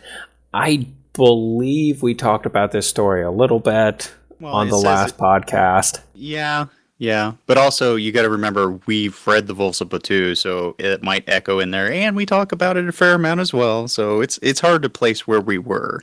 I 0.54 0.88
believe 1.14 2.02
we 2.02 2.14
talked 2.14 2.46
about 2.46 2.72
this 2.72 2.88
story 2.88 3.24
a 3.24 3.32
little 3.32 3.60
bit 3.60 4.14
well, 4.40 4.54
on 4.54 4.70
the 4.70 4.78
last 4.78 5.18
podcast. 5.18 6.02
Yeah, 6.14 6.68
yeah, 7.02 7.34
but 7.48 7.58
also 7.58 7.96
you 7.96 8.12
got 8.12 8.22
to 8.22 8.30
remember 8.30 8.80
we've 8.86 9.26
read 9.26 9.48
the 9.48 9.56
Völuspá 9.56 10.00
too, 10.04 10.36
so 10.36 10.76
it 10.78 11.02
might 11.02 11.28
echo 11.28 11.58
in 11.58 11.72
there, 11.72 11.92
and 11.92 12.16
we 12.16 12.28
talk 12.28 12.52
about 12.52 12.78
it 12.78 12.88
a 12.88 12.92
fair 12.92 13.16
amount 13.16 13.40
as 13.40 13.52
well. 13.52 13.88
So 13.88 14.22
it's 14.22 14.38
it's 14.44 14.60
hard 14.60 14.84
to 14.84 14.90
place 14.90 15.26
where 15.26 15.42
we 15.42 15.58
were. 15.58 16.02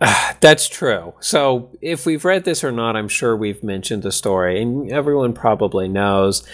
That's 0.40 0.68
true. 0.68 1.14
So 1.20 1.70
if 1.80 2.06
we've 2.06 2.24
read 2.24 2.44
this 2.44 2.64
or 2.64 2.72
not, 2.72 2.96
I'm 2.96 3.06
sure 3.06 3.36
we've 3.36 3.62
mentioned 3.62 4.02
the 4.02 4.10
story, 4.10 4.60
and 4.60 4.90
everyone 4.90 5.32
probably 5.32 5.86
knows 5.86 6.44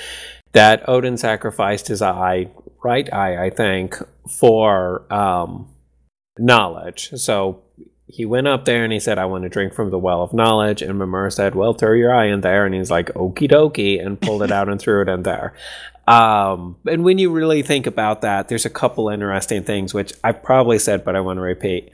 that 0.53 0.87
Odin 0.87 1.17
sacrificed 1.17 1.89
his 1.89 2.03
eye, 2.03 2.51
right 2.85 3.11
eye, 3.11 3.43
I 3.43 3.49
think, 3.49 3.97
for 4.29 5.11
um, 5.11 5.71
knowledge. 6.39 7.09
So 7.15 7.62
he 8.13 8.27
went 8.27 8.47
up 8.47 8.67
there 8.67 8.85
and 8.85 8.93
he 8.93 9.01
said, 9.01 9.19
I 9.19 9.25
want 9.25 9.45
to 9.45 9.49
drink 9.49 9.73
from 9.73 9.91
the 9.91 9.99
well 9.99 10.23
of 10.23 10.35
knowledge. 10.35 10.83
And 10.83 10.99
Mimir 10.99 11.31
said, 11.31 11.55
Well, 11.55 11.73
throw 11.73 11.95
your 11.95 12.15
eye 12.15 12.27
in 12.27 12.43
there. 12.43 12.67
And 12.67 12.75
he's 12.75 12.91
like, 12.91 13.07
Okie 13.15 13.51
dokie, 13.51 14.05
and 14.05 14.21
pulled 14.21 14.43
it 14.43 14.53
out 14.53 14.69
and 14.69 14.79
threw 14.79 15.01
it 15.01 15.09
in 15.09 15.23
there. 15.23 15.55
Um, 16.07 16.77
and 16.87 17.05
when 17.05 17.17
you 17.17 17.33
really 17.33 17.63
think 17.63 17.87
about 17.87 18.21
that, 18.21 18.49
there's 18.49 18.67
a 18.67 18.71
couple 18.71 19.09
interesting 19.09 19.65
things, 19.65 19.95
which 19.95 20.13
I've 20.23 20.43
probably 20.43 20.79
said, 20.79 21.07
but 21.07 21.17
I 21.17 21.21
want 21.21 21.39
to 21.39 21.43
repeat. 21.43 21.91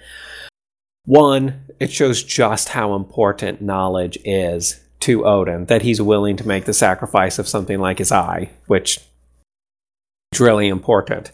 One, 1.04 1.62
it 1.78 1.92
shows 1.92 2.24
just 2.24 2.70
how 2.70 2.96
important 2.96 3.62
knowledge 3.62 4.18
is 4.24 4.80
to 5.00 5.24
Odin, 5.24 5.66
that 5.66 5.82
he's 5.82 6.02
willing 6.02 6.36
to 6.38 6.48
make 6.48 6.64
the 6.64 6.72
sacrifice 6.72 7.38
of 7.38 7.46
something 7.46 7.78
like 7.78 7.98
his 7.98 8.10
eye, 8.10 8.50
which 8.66 8.98
is 10.32 10.40
really 10.40 10.66
important. 10.66 11.30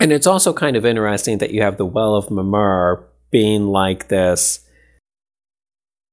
And 0.00 0.10
it's 0.10 0.26
also 0.26 0.54
kind 0.54 0.74
of 0.74 0.86
interesting 0.86 1.36
that 1.38 1.50
you 1.50 1.60
have 1.60 1.76
the 1.76 1.84
Well 1.84 2.14
of 2.14 2.30
Mimir 2.30 3.04
being 3.32 3.66
like 3.66 4.06
this 4.08 4.60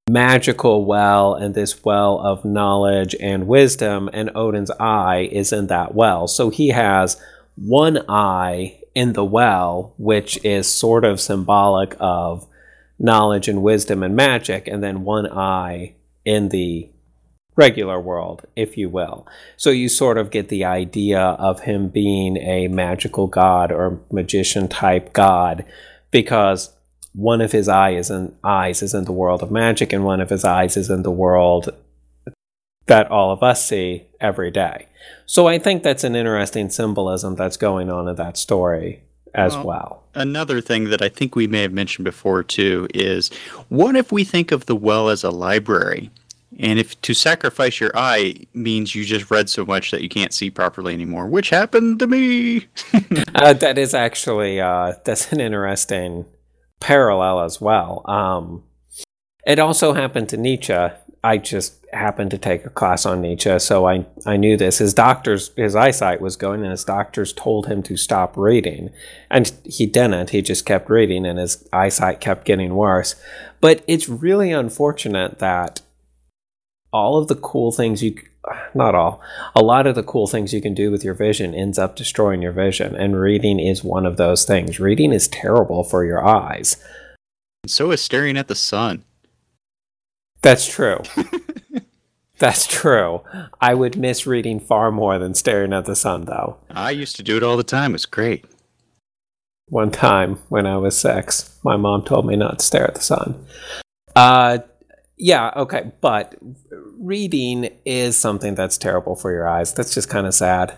magical 0.10 0.86
well 0.86 1.36
and 1.36 1.54
this 1.54 1.84
well 1.86 2.20
of 2.20 2.44
knowledge 2.44 3.16
and 3.20 3.48
wisdom, 3.48 4.10
and 4.12 4.32
Odin's 4.34 4.72
eye 4.80 5.30
is 5.32 5.54
in 5.54 5.68
that 5.68 5.94
well. 5.94 6.28
So 6.28 6.50
he 6.50 6.70
has 6.70 7.22
one 7.56 8.04
eye 8.10 8.80
in 8.96 9.14
the 9.14 9.24
well, 9.24 9.94
which 9.98 10.44
is 10.44 10.68
sort 10.68 11.06
of 11.06 11.22
symbolic 11.22 11.96
of 12.00 12.48
knowledge 12.98 13.48
and 13.48 13.62
wisdom 13.62 14.02
and 14.02 14.16
magic, 14.16 14.68
and 14.68 14.84
then 14.84 15.04
one 15.04 15.32
eye 15.32 15.94
in 16.26 16.50
the 16.50 16.90
regular 17.56 18.00
world, 18.00 18.46
if 18.56 18.78
you 18.78 18.90
will. 18.90 19.28
So 19.58 19.70
you 19.70 19.90
sort 19.90 20.18
of 20.18 20.32
get 20.32 20.48
the 20.48 20.66
idea 20.66 21.20
of 21.20 21.62
him 21.62 21.90
being 21.90 22.38
a 22.38 22.68
magical 22.70 23.28
god 23.28 23.72
or 23.72 24.00
magician 24.12 24.70
type 24.70 25.14
god 25.14 25.66
because 26.10 26.72
one 27.14 27.42
of 27.42 27.52
his 27.52 27.68
eye 27.68 27.92
is 27.92 28.10
in, 28.10 28.36
eyes 28.44 28.82
is 28.82 28.94
in 28.94 29.06
the 29.06 29.12
world 29.12 29.42
of 29.42 29.52
magic 29.52 29.92
and 29.94 30.04
one 30.04 30.22
of 30.22 30.30
his 30.30 30.44
eyes 30.44 30.78
is 30.78 30.90
in 30.90 31.04
the 31.04 31.12
world 31.12 31.74
that 32.88 33.10
all 33.12 33.32
of 33.32 33.44
us 33.44 33.68
see 33.68 34.08
every 34.20 34.52
day. 34.52 34.88
So 35.26 35.48
I 35.48 35.60
think 35.60 35.84
that's 35.84 36.04
an 36.04 36.16
interesting 36.16 36.70
symbolism 36.70 37.36
that's 37.36 37.58
going 37.58 37.90
on 37.90 38.08
in 38.08 38.16
that 38.16 38.38
story 38.38 39.04
as 39.34 39.56
well, 39.56 39.66
well. 39.66 40.04
Another 40.16 40.60
thing 40.60 40.86
that 40.86 41.02
I 41.02 41.10
think 41.10 41.36
we 41.36 41.48
may 41.48 41.62
have 41.62 41.72
mentioned 41.72 42.06
before 42.06 42.44
too 42.44 42.88
is 42.94 43.30
what 43.70 43.96
if 43.96 44.12
we 44.12 44.24
think 44.24 44.52
of 44.52 44.66
the 44.66 44.76
well 44.76 45.10
as 45.10 45.24
a 45.24 45.30
library? 45.30 46.10
And 46.58 46.80
if 46.80 47.00
to 47.04 47.14
sacrifice 47.14 47.80
your 47.80 47.92
eye 47.94 48.48
means 48.54 48.96
you 48.96 49.06
just 49.06 49.30
read 49.30 49.50
so 49.50 49.66
much 49.66 49.92
that 49.92 50.02
you 50.02 50.10
can't 50.10 50.34
see 50.34 50.50
properly 50.50 50.94
anymore, 50.94 51.28
which 51.28 51.52
happened 51.52 52.00
to 52.00 52.08
me. 52.08 52.66
uh, 53.36 53.54
that 53.54 53.78
is 53.78 53.94
actually 53.94 54.60
uh, 54.60 54.94
that's 55.06 55.32
an 55.32 55.40
interesting 55.40 56.26
parallel 56.80 57.42
as 57.42 57.60
well. 57.60 58.02
Um, 58.06 58.64
it 59.46 59.60
also 59.60 59.94
happened 59.94 60.30
to 60.30 60.38
Nietzsche. 60.38 60.76
I 61.24 61.38
just 61.38 61.86
happened 61.92 62.32
to 62.32 62.38
take 62.38 62.66
a 62.66 62.70
class 62.70 63.06
on 63.06 63.22
Nietzsche, 63.22 63.58
so 63.60 63.88
I, 63.88 64.06
I 64.26 64.38
knew 64.38 64.56
this. 64.56 64.78
His 64.78 64.94
doctors, 64.94 65.52
his 65.56 65.76
eyesight 65.76 66.22
was 66.22 66.36
going, 66.36 66.62
and 66.62 66.72
his 66.72 66.86
doctors 66.86 67.34
told 67.34 67.68
him 67.68 67.84
to 67.84 67.98
stop 67.98 68.38
reading. 68.38 68.92
And 69.30 69.52
he 69.66 69.86
didn't. 69.86 70.30
He 70.30 70.42
just 70.42 70.66
kept 70.66 70.90
reading, 70.90 71.26
and 71.26 71.40
his 71.40 71.68
eyesight 71.74 72.22
kept 72.22 72.46
getting 72.46 72.76
worse. 72.76 73.16
But 73.60 73.84
it's 73.88 74.08
really 74.08 74.52
unfortunate 74.52 75.40
that 75.40 75.82
all 76.94 77.18
of 77.18 77.28
the 77.28 77.36
cool 77.36 77.72
things 77.72 78.02
you 78.02 78.16
not 78.74 78.96
all. 78.96 79.22
A 79.56 79.62
lot 79.62 79.88
of 79.88 79.96
the 79.96 80.04
cool 80.04 80.28
things 80.28 80.54
you 80.54 80.62
can 80.62 80.74
do 80.74 80.92
with 80.92 81.04
your 81.04 81.14
vision 81.14 81.54
ends 81.54 81.78
up 81.78 81.96
destroying 81.96 82.42
your 82.42 82.52
vision 82.52 82.96
and 82.96 83.20
reading 83.20 83.60
is 83.60 83.84
one 83.84 84.06
of 84.06 84.18
those 84.18 84.46
things. 84.46 84.80
Reading 84.80 85.12
is 85.12 85.28
terrible 85.28 85.84
for 85.84 86.06
your 86.06 86.26
eyes. 86.26 86.78
So 87.68 87.92
is 87.92 88.02
staring 88.02 88.38
at 88.38 88.48
the 88.48 88.56
sun. 88.56 89.04
That's 90.42 90.68
true. 90.68 91.02
That's 92.40 92.66
true. 92.66 93.22
I 93.60 93.74
would 93.74 93.98
miss 93.98 94.26
reading 94.26 94.62
far 94.62 94.92
more 94.92 95.20
than 95.20 95.34
staring 95.34 95.74
at 95.74 95.86
the 95.86 95.96
sun 95.96 96.26
though. 96.26 96.58
I 96.70 96.92
used 96.92 97.18
to 97.18 97.24
do 97.24 97.36
it 97.36 97.44
all 97.44 97.58
the 97.58 97.64
time. 97.64 97.94
It's 97.94 98.06
great. 98.06 98.46
One 99.68 99.92
time 99.92 100.40
when 100.48 100.66
i 100.66 100.78
was 100.78 100.98
six 100.98 101.56
my 101.64 101.76
mom 101.76 102.04
told 102.04 102.26
me 102.26 102.36
not 102.36 102.60
to 102.60 102.66
stare 102.66 102.88
at 102.88 102.96
the 102.96 103.02
sun. 103.02 103.46
Uh 104.16 104.60
yeah, 105.20 105.52
okay, 105.56 105.92
but 106.00 106.36
reading 106.98 107.70
is 107.86 108.18
something 108.18 108.56
that's 108.56 108.78
terrible 108.78 109.16
for 109.16 109.32
your 109.32 109.48
eyes. 109.48 109.74
That's 109.74 109.94
just 109.94 110.10
kind 110.10 110.26
of 110.26 110.34
sad. 110.34 110.76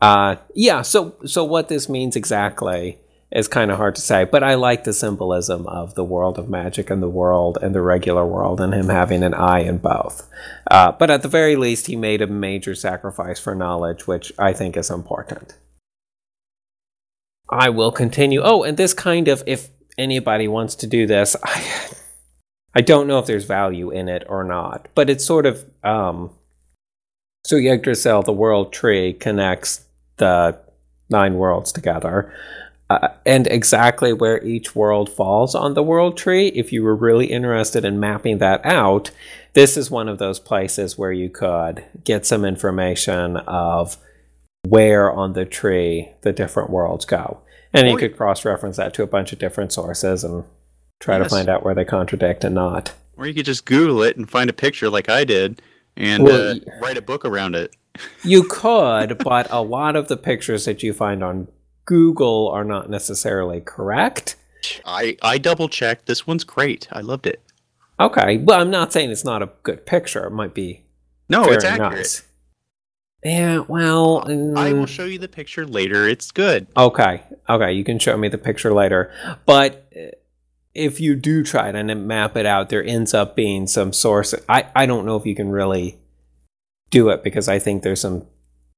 Uh, 0.00 0.36
yeah, 0.54 0.82
so 0.82 1.16
so 1.24 1.42
what 1.42 1.68
this 1.68 1.88
means 1.88 2.14
exactly 2.14 2.98
is 3.30 3.48
kind 3.48 3.70
of 3.70 3.78
hard 3.78 3.94
to 3.94 4.02
say, 4.02 4.24
but 4.24 4.42
I 4.42 4.54
like 4.54 4.84
the 4.84 4.92
symbolism 4.92 5.66
of 5.66 5.94
the 5.94 6.04
world 6.04 6.38
of 6.38 6.50
magic 6.50 6.90
and 6.90 7.02
the 7.02 7.08
world 7.08 7.56
and 7.62 7.74
the 7.74 7.80
regular 7.80 8.26
world 8.26 8.60
and 8.60 8.74
him 8.74 8.90
having 8.90 9.22
an 9.22 9.32
eye 9.32 9.60
in 9.60 9.78
both. 9.78 10.28
Uh, 10.70 10.92
but 10.92 11.10
at 11.10 11.22
the 11.22 11.28
very 11.28 11.56
least, 11.56 11.86
he 11.86 11.96
made 11.96 12.20
a 12.20 12.26
major 12.26 12.74
sacrifice 12.74 13.40
for 13.40 13.54
knowledge, 13.54 14.06
which 14.06 14.32
I 14.38 14.52
think 14.52 14.76
is 14.76 14.90
important. 14.90 15.56
I 17.48 17.70
will 17.70 17.92
continue. 17.92 18.42
Oh, 18.42 18.64
and 18.64 18.76
this 18.76 18.92
kind 18.92 19.28
of, 19.28 19.42
if 19.46 19.70
anybody 19.96 20.46
wants 20.46 20.74
to 20.76 20.86
do 20.86 21.06
this, 21.06 21.34
I, 21.44 21.64
I 22.74 22.80
don't 22.80 23.06
know 23.06 23.18
if 23.18 23.26
there's 23.26 23.44
value 23.44 23.90
in 23.90 24.08
it 24.08 24.24
or 24.28 24.44
not, 24.44 24.88
but 24.94 25.10
it's 25.10 25.24
sort 25.24 25.46
of 25.46 25.64
um, 25.84 26.30
so 27.44 27.56
Yggdrasil, 27.56 28.22
the 28.22 28.32
world 28.32 28.72
tree, 28.72 29.12
connects 29.12 29.84
the 30.18 30.58
nine 31.10 31.34
worlds 31.34 31.72
together. 31.72 32.32
Uh, 32.88 33.08
and 33.24 33.46
exactly 33.46 34.12
where 34.12 34.42
each 34.44 34.76
world 34.76 35.08
falls 35.10 35.54
on 35.54 35.74
the 35.74 35.82
world 35.82 36.16
tree, 36.16 36.48
if 36.48 36.72
you 36.72 36.82
were 36.82 36.94
really 36.94 37.26
interested 37.26 37.84
in 37.84 37.98
mapping 37.98 38.38
that 38.38 38.64
out, 38.64 39.10
this 39.54 39.76
is 39.76 39.90
one 39.90 40.08
of 40.08 40.18
those 40.18 40.38
places 40.38 40.98
where 40.98 41.12
you 41.12 41.30
could 41.30 41.82
get 42.04 42.26
some 42.26 42.44
information 42.44 43.38
of 43.38 43.96
where 44.68 45.10
on 45.10 45.32
the 45.32 45.44
tree 45.44 46.10
the 46.20 46.32
different 46.32 46.70
worlds 46.70 47.04
go. 47.04 47.40
And 47.72 47.88
you 47.88 47.96
could 47.96 48.16
cross 48.16 48.44
reference 48.44 48.76
that 48.76 48.92
to 48.94 49.02
a 49.02 49.06
bunch 49.06 49.32
of 49.32 49.38
different 49.38 49.72
sources 49.72 50.22
and 50.22 50.44
try 51.02 51.18
yes. 51.18 51.30
to 51.30 51.36
find 51.36 51.48
out 51.48 51.64
where 51.64 51.74
they 51.74 51.84
contradict 51.84 52.44
and 52.44 52.54
not. 52.54 52.92
Or 53.16 53.26
you 53.26 53.34
could 53.34 53.44
just 53.44 53.64
Google 53.64 54.02
it 54.02 54.16
and 54.16 54.30
find 54.30 54.48
a 54.48 54.52
picture 54.52 54.88
like 54.88 55.08
I 55.08 55.24
did 55.24 55.60
and 55.96 56.22
well, 56.22 56.52
uh, 56.52 56.54
write 56.80 56.96
a 56.96 57.02
book 57.02 57.24
around 57.24 57.54
it. 57.54 57.74
you 58.24 58.44
could, 58.44 59.18
but 59.18 59.48
a 59.50 59.60
lot 59.60 59.96
of 59.96 60.08
the 60.08 60.16
pictures 60.16 60.64
that 60.64 60.82
you 60.82 60.92
find 60.92 61.22
on 61.22 61.48
Google 61.84 62.48
are 62.48 62.64
not 62.64 62.88
necessarily 62.88 63.60
correct. 63.60 64.36
I, 64.86 65.16
I 65.20 65.38
double 65.38 65.68
checked. 65.68 66.06
This 66.06 66.26
one's 66.26 66.44
great. 66.44 66.88
I 66.92 67.00
loved 67.00 67.26
it. 67.26 67.42
Okay. 67.98 68.38
Well, 68.38 68.60
I'm 68.60 68.70
not 68.70 68.92
saying 68.92 69.10
it's 69.10 69.24
not 69.24 69.42
a 69.42 69.50
good 69.62 69.84
picture. 69.84 70.24
It 70.24 70.30
might 70.30 70.54
be. 70.54 70.84
No, 71.28 71.44
it's 71.44 71.64
accurate. 71.64 71.92
Nice. 71.92 72.22
Yeah, 73.24 73.58
well, 73.68 74.28
um, 74.28 74.56
I 74.56 74.72
will 74.72 74.86
show 74.86 75.04
you 75.04 75.18
the 75.18 75.28
picture 75.28 75.64
later. 75.64 76.08
It's 76.08 76.32
good. 76.32 76.66
Okay, 76.76 77.22
okay, 77.48 77.72
you 77.72 77.84
can 77.84 78.00
show 78.00 78.16
me 78.16 78.28
the 78.28 78.38
picture 78.38 78.74
later. 78.74 79.12
But 79.46 79.88
if 80.74 81.00
you 81.00 81.14
do 81.14 81.42
try 81.42 81.68
it 81.68 81.74
and 81.74 82.06
map 82.06 82.36
it 82.36 82.46
out, 82.46 82.68
there 82.68 82.84
ends 82.84 83.12
up 83.14 83.36
being 83.36 83.66
some 83.66 83.92
source. 83.92 84.34
I, 84.48 84.66
I 84.74 84.86
don't 84.86 85.06
know 85.06 85.16
if 85.16 85.26
you 85.26 85.34
can 85.34 85.50
really 85.50 85.98
do 86.90 87.08
it 87.10 87.22
because 87.22 87.48
I 87.48 87.58
think 87.58 87.82
there's 87.82 88.00
some 88.00 88.26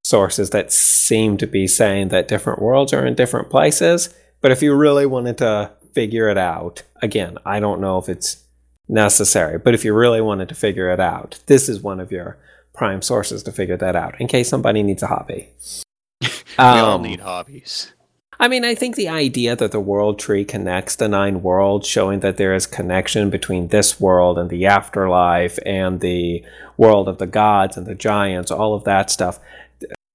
sources 0.03 0.51
that 0.51 0.73
seem 0.73 1.37
to 1.39 1.47
be 1.47 1.67
saying 1.67 2.09
that 2.09 2.29
different 2.29 2.61
worlds 2.61 2.93
are 2.93 3.07
in 3.07 3.15
different 3.15 3.51
places. 3.51 4.15
But 4.41 4.51
if 4.51 4.63
you 4.63 4.75
really 4.75 5.07
wanted 5.07 5.39
to 5.39 5.71
figure 5.95 6.29
it 6.29 6.39
out, 6.39 6.83
again, 7.01 7.39
I 7.47 7.61
don't 7.61 7.81
know 7.81 7.99
if 7.99 8.09
it's 8.09 8.45
necessary, 8.89 9.59
but 9.59 9.75
if 9.75 9.85
you 9.85 9.95
really 9.95 10.21
wanted 10.21 10.49
to 10.51 10.55
figure 10.55 10.91
it 10.91 11.01
out, 11.01 11.41
this 11.47 11.69
is 11.69 11.81
one 11.81 12.01
of 12.01 12.13
your 12.13 12.37
prime 12.75 13.01
sources 13.01 13.43
to 13.45 13.53
figure 13.53 13.77
that 13.77 13.97
out 13.97 14.21
in 14.21 14.27
case 14.27 14.49
somebody 14.49 14.83
needs 14.83 15.03
a 15.03 15.07
hobby. 15.07 15.49
we 16.21 16.29
um, 16.59 16.85
all 16.85 16.99
need 16.99 17.21
hobbies. 17.21 17.94
I 18.39 18.49
mean, 18.49 18.65
I 18.65 18.75
think 18.75 18.97
the 18.97 19.09
idea 19.09 19.55
that 19.57 19.73
the 19.73 19.81
world 19.81 20.19
tree 20.19 20.45
connects 20.45 20.97
the 20.97 21.09
nine 21.09 21.43
worlds, 21.43 21.87
showing 21.87 22.21
that 22.21 22.37
there 22.37 22.55
is 22.55 22.67
connection 22.67 23.31
between 23.31 23.69
this 23.69 24.01
world 24.01 24.39
and 24.39 24.51
the 24.51 24.67
afterlife 24.67 25.59
and 25.65 26.01
the 26.01 26.45
world 26.77 27.09
of 27.09 27.19
the 27.19 27.27
gods 27.27 27.77
and 27.77 27.87
the 27.87 27.95
giants, 27.95 28.51
all 28.51 28.75
of 28.75 28.85
that 28.85 29.11
stuff, 29.11 29.39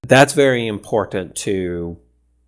that's 0.08 0.34
very 0.34 0.68
important 0.68 1.36
to 1.36 1.98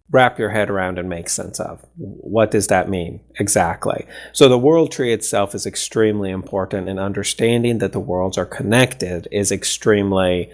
wrap 0.10 0.38
your 0.38 0.50
head 0.50 0.70
around 0.70 1.00
and 1.00 1.08
make 1.08 1.30
sense 1.30 1.60
of. 1.60 1.86
What 1.96 2.52
does 2.52 2.68
that 2.68 2.90
mean 2.90 3.22
exactly? 3.40 4.06
So, 4.34 4.50
the 4.50 4.58
world 4.58 4.92
tree 4.92 5.14
itself 5.14 5.56
is 5.56 5.66
extremely 5.66 6.32
important, 6.32 6.90
and 6.90 7.00
understanding 7.00 7.78
that 7.78 7.94
the 7.94 8.00
worlds 8.00 8.38
are 8.38 8.46
connected 8.46 9.28
is 9.32 9.52
extremely 9.52 10.52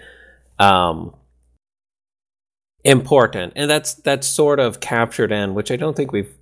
um, 0.60 1.14
important. 2.88 3.52
And 3.56 3.70
that's 3.70 3.94
that's 3.94 4.26
sort 4.26 4.60
of 4.60 4.80
captured 4.80 5.32
in 5.32 5.54
which 5.54 5.70
i 5.70 5.76
don't 5.76 5.96
think 5.96 6.12
we've 6.12 6.34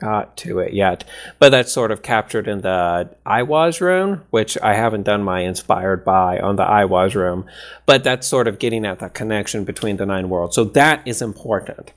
got 0.00 0.36
to 0.36 0.58
it 0.58 0.72
yet 0.72 1.04
but 1.38 1.50
that's 1.50 1.70
sort 1.70 1.92
of 1.92 2.02
captured 2.02 2.48
in 2.48 2.62
the 2.62 3.08
Eihwaz 3.24 3.80
rune 3.80 4.20
which 4.30 4.58
i 4.60 4.74
haven't 4.74 5.04
done 5.04 5.22
my 5.22 5.40
inspired 5.40 6.04
by 6.04 6.40
on 6.40 6.56
the 6.56 6.64
Eihwaz 6.64 7.14
rune 7.14 7.44
but 7.86 8.02
that's 8.02 8.26
sort 8.26 8.48
of 8.48 8.58
getting 8.58 8.84
at 8.84 8.98
that 8.98 9.14
connection 9.14 9.62
between 9.64 9.96
the 9.96 10.06
nine 10.06 10.28
worlds. 10.28 10.56
So 10.56 10.64
that 10.64 11.06
is 11.06 11.22
important. 11.22 11.92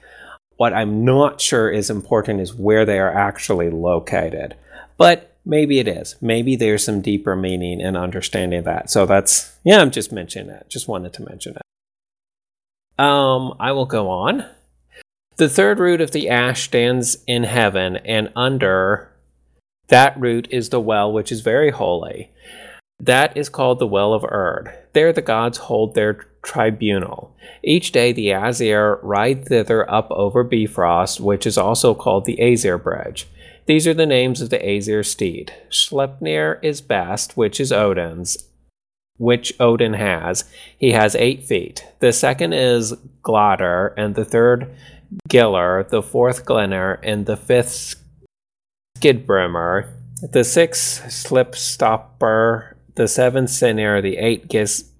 What 0.58 0.74
i'm 0.74 1.06
not 1.06 1.42
sure 1.42 1.72
is 1.72 1.90
important 1.90 2.40
is 2.40 2.54
where 2.54 2.86
they 2.86 3.00
are 3.00 3.12
actually 3.12 3.70
located 3.72 4.56
but 4.98 5.36
maybe 5.46 5.80
it 5.80 5.88
is. 5.88 6.16
Maybe 6.22 6.56
there's 6.56 6.84
some 6.84 7.02
deeper 7.02 7.36
meaning 7.36 7.80
in 7.80 7.96
understanding 7.96 8.64
that. 8.64 8.90
So 8.92 9.06
that's 9.06 9.58
yeah 9.64 9.82
i'm 9.82 9.92
just 9.92 10.12
mentioning 10.12 10.54
it 10.54 10.68
just 10.70 10.88
wanted 10.88 11.14
to 11.14 11.24
mention 11.24 11.56
it 11.56 11.67
um, 12.98 13.54
I 13.60 13.72
will 13.72 13.86
go 13.86 14.10
on. 14.10 14.46
The 15.38 15.50
third 15.50 15.80
root 15.80 16.02
of 16.02 16.12
the 16.12 16.30
ash 16.30 16.64
stands 16.64 17.18
in 17.28 17.44
heaven, 17.44 17.98
and 17.98 18.32
under 18.36 19.12
that 19.88 20.20
root 20.20 20.48
is 20.50 20.70
the 20.70 20.80
well, 20.80 21.12
which 21.12 21.32
is 21.32 21.42
very 21.42 21.72
holy. 21.72 22.32
That 23.00 23.38
is 23.38 23.50
called 23.50 23.78
the 23.80 23.88
Well 23.88 24.14
of 24.14 24.26
Erd. 24.28 24.74
There 24.94 25.14
the 25.14 25.22
gods 25.22 25.60
hold 25.60 25.94
their 25.94 26.26
tribunal. 26.42 27.36
Each 27.64 27.92
day 27.92 28.12
the 28.12 28.32
Aesir 28.32 29.00
ride 29.04 29.46
thither 29.46 29.90
up 29.90 30.10
over 30.10 30.44
Bifrost, 30.44 31.20
which 31.20 31.46
is 31.46 31.58
also 31.58 31.94
called 31.94 32.26
the 32.26 32.42
Aesir 32.42 32.78
Bridge. 32.80 33.28
These 33.68 33.86
are 33.86 33.94
the 33.94 34.06
names 34.06 34.42
of 34.42 34.50
the 34.50 34.66
Aesir 34.66 35.04
steed. 35.04 35.54
Sleipnir 35.70 36.58
is 36.64 36.82
best, 36.82 37.38
which 37.38 37.60
is 37.60 37.72
Odin's, 37.72 38.38
which 39.18 39.54
Odin 39.60 39.94
has. 39.94 40.44
He 40.78 40.92
has 40.92 41.16
eight 41.16 41.44
feet. 41.44 41.86
The 42.00 42.14
second 42.14 42.54
is 42.54 42.94
Glader, 43.24 43.94
and 43.98 44.16
the 44.16 44.26
third 44.26 44.76
Giller, 45.30 45.88
the 45.88 46.04
fourth 46.04 46.46
Glenner, 46.46 47.00
and 47.04 47.26
the 47.26 47.38
fifth 47.38 47.96
Skidbrimmer, 48.98 49.90
the 50.32 50.44
sixth 50.44 51.04
Slipstopper, 51.06 52.74
the 52.96 53.08
seventh 53.08 53.50
Sinir, 53.50 54.02
the 54.02 54.18
eighth 54.18 54.48
Giz- 54.48 54.92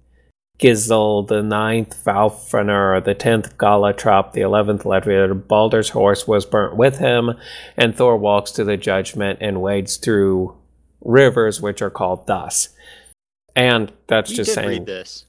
Gizel, 0.58 1.26
the 1.26 1.42
ninth 1.42 2.02
Valfrener, 2.04 3.04
the 3.04 3.14
tenth 3.14 3.56
Galatrop, 3.58 4.32
the 4.32 4.40
eleventh 4.40 4.82
Ledriel. 4.82 5.40
Balder's 5.40 5.90
horse 5.90 6.26
was 6.26 6.46
burnt 6.46 6.76
with 6.76 6.98
him, 6.98 7.34
and 7.76 7.94
Thor 7.94 8.16
walks 8.16 8.50
to 8.52 8.64
the 8.64 8.76
judgment 8.76 9.38
and 9.40 9.62
wades 9.62 9.96
through 9.96 10.56
rivers 11.00 11.60
which 11.60 11.80
are 11.80 11.90
called 11.90 12.26
thus. 12.26 12.70
And 13.58 13.92
that's 14.06 14.30
We 14.30 14.36
just 14.36 14.54
saying. 14.54 14.68
read 14.68 14.86
this. 14.86 15.24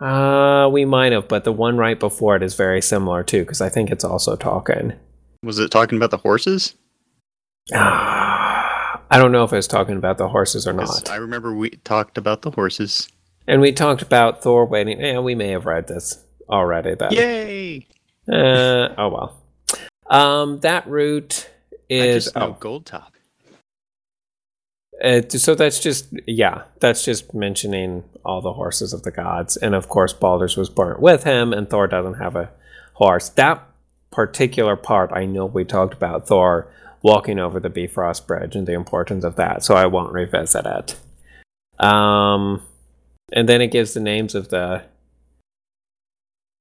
Uh, 0.00 0.68
we 0.70 0.84
might 0.84 1.12
have, 1.12 1.28
but 1.28 1.44
the 1.44 1.52
one 1.52 1.78
right 1.78 1.98
before 1.98 2.36
it 2.36 2.42
is 2.42 2.54
very 2.54 2.82
similar 2.82 3.22
too, 3.22 3.40
because 3.40 3.62
I 3.62 3.70
think 3.70 3.90
it's 3.90 4.04
also 4.04 4.36
talking. 4.36 4.92
Was 5.42 5.58
it 5.58 5.70
talking 5.70 5.96
about 5.96 6.10
the 6.10 6.18
horses? 6.18 6.74
Ah, 7.72 9.02
I 9.10 9.18
don't 9.18 9.32
know 9.32 9.44
if 9.44 9.52
it's 9.54 9.66
talking 9.66 9.96
about 9.96 10.18
the 10.18 10.28
horses 10.28 10.66
or 10.66 10.74
not. 10.74 11.08
I 11.08 11.16
remember 11.16 11.54
we 11.54 11.70
talked 11.70 12.18
about 12.18 12.42
the 12.42 12.50
horses. 12.50 13.08
And 13.46 13.62
we 13.62 13.72
talked 13.72 14.02
about 14.02 14.42
Thor 14.42 14.66
waiting. 14.66 15.00
Yeah, 15.00 15.20
we 15.20 15.34
may 15.34 15.48
have 15.48 15.64
read 15.64 15.88
this 15.88 16.22
already. 16.50 16.94
Then. 16.94 17.12
Yay! 17.12 17.86
Uh, 18.30 18.94
oh 18.98 19.08
well. 19.08 19.42
Um, 20.06 20.60
that 20.60 20.86
route 20.86 21.48
I 21.90 21.94
is 21.94 22.30
oh, 22.36 22.56
Gold 22.60 22.84
Top. 22.84 23.14
Uh, 25.02 25.22
so 25.28 25.54
that's 25.54 25.80
just 25.80 26.08
yeah, 26.26 26.64
that's 26.80 27.04
just 27.04 27.32
mentioning 27.32 28.04
all 28.24 28.40
the 28.40 28.52
horses 28.52 28.92
of 28.92 29.02
the 29.02 29.10
gods, 29.10 29.56
and 29.56 29.74
of 29.74 29.88
course 29.88 30.12
Baldur's 30.12 30.56
was 30.56 30.68
burnt 30.68 31.00
with 31.00 31.24
him, 31.24 31.52
and 31.52 31.68
Thor 31.68 31.86
doesn't 31.86 32.14
have 32.14 32.36
a 32.36 32.50
horse. 32.94 33.30
That 33.30 33.66
particular 34.10 34.76
part, 34.76 35.10
I 35.12 35.24
know 35.24 35.46
we 35.46 35.64
talked 35.64 35.94
about 35.94 36.28
Thor 36.28 36.70
walking 37.02 37.38
over 37.38 37.58
the 37.58 37.70
Bifrost 37.70 38.26
Bridge 38.26 38.54
and 38.54 38.66
the 38.66 38.74
importance 38.74 39.24
of 39.24 39.36
that, 39.36 39.64
so 39.64 39.74
I 39.74 39.86
won't 39.86 40.12
revisit 40.12 40.66
it. 40.66 40.96
Um, 41.82 42.62
and 43.32 43.48
then 43.48 43.62
it 43.62 43.68
gives 43.68 43.94
the 43.94 44.00
names 44.00 44.34
of 44.34 44.48
the. 44.48 44.82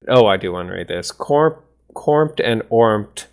Oh, 0.07 0.27
I 0.27 0.37
do 0.37 0.53
want 0.53 0.69
to 0.69 0.75
read 0.75 0.87
this. 0.87 1.11
Corp, 1.11 1.65
Cormped 1.93 2.39
and 2.39 2.61
Ormt, 2.69 3.25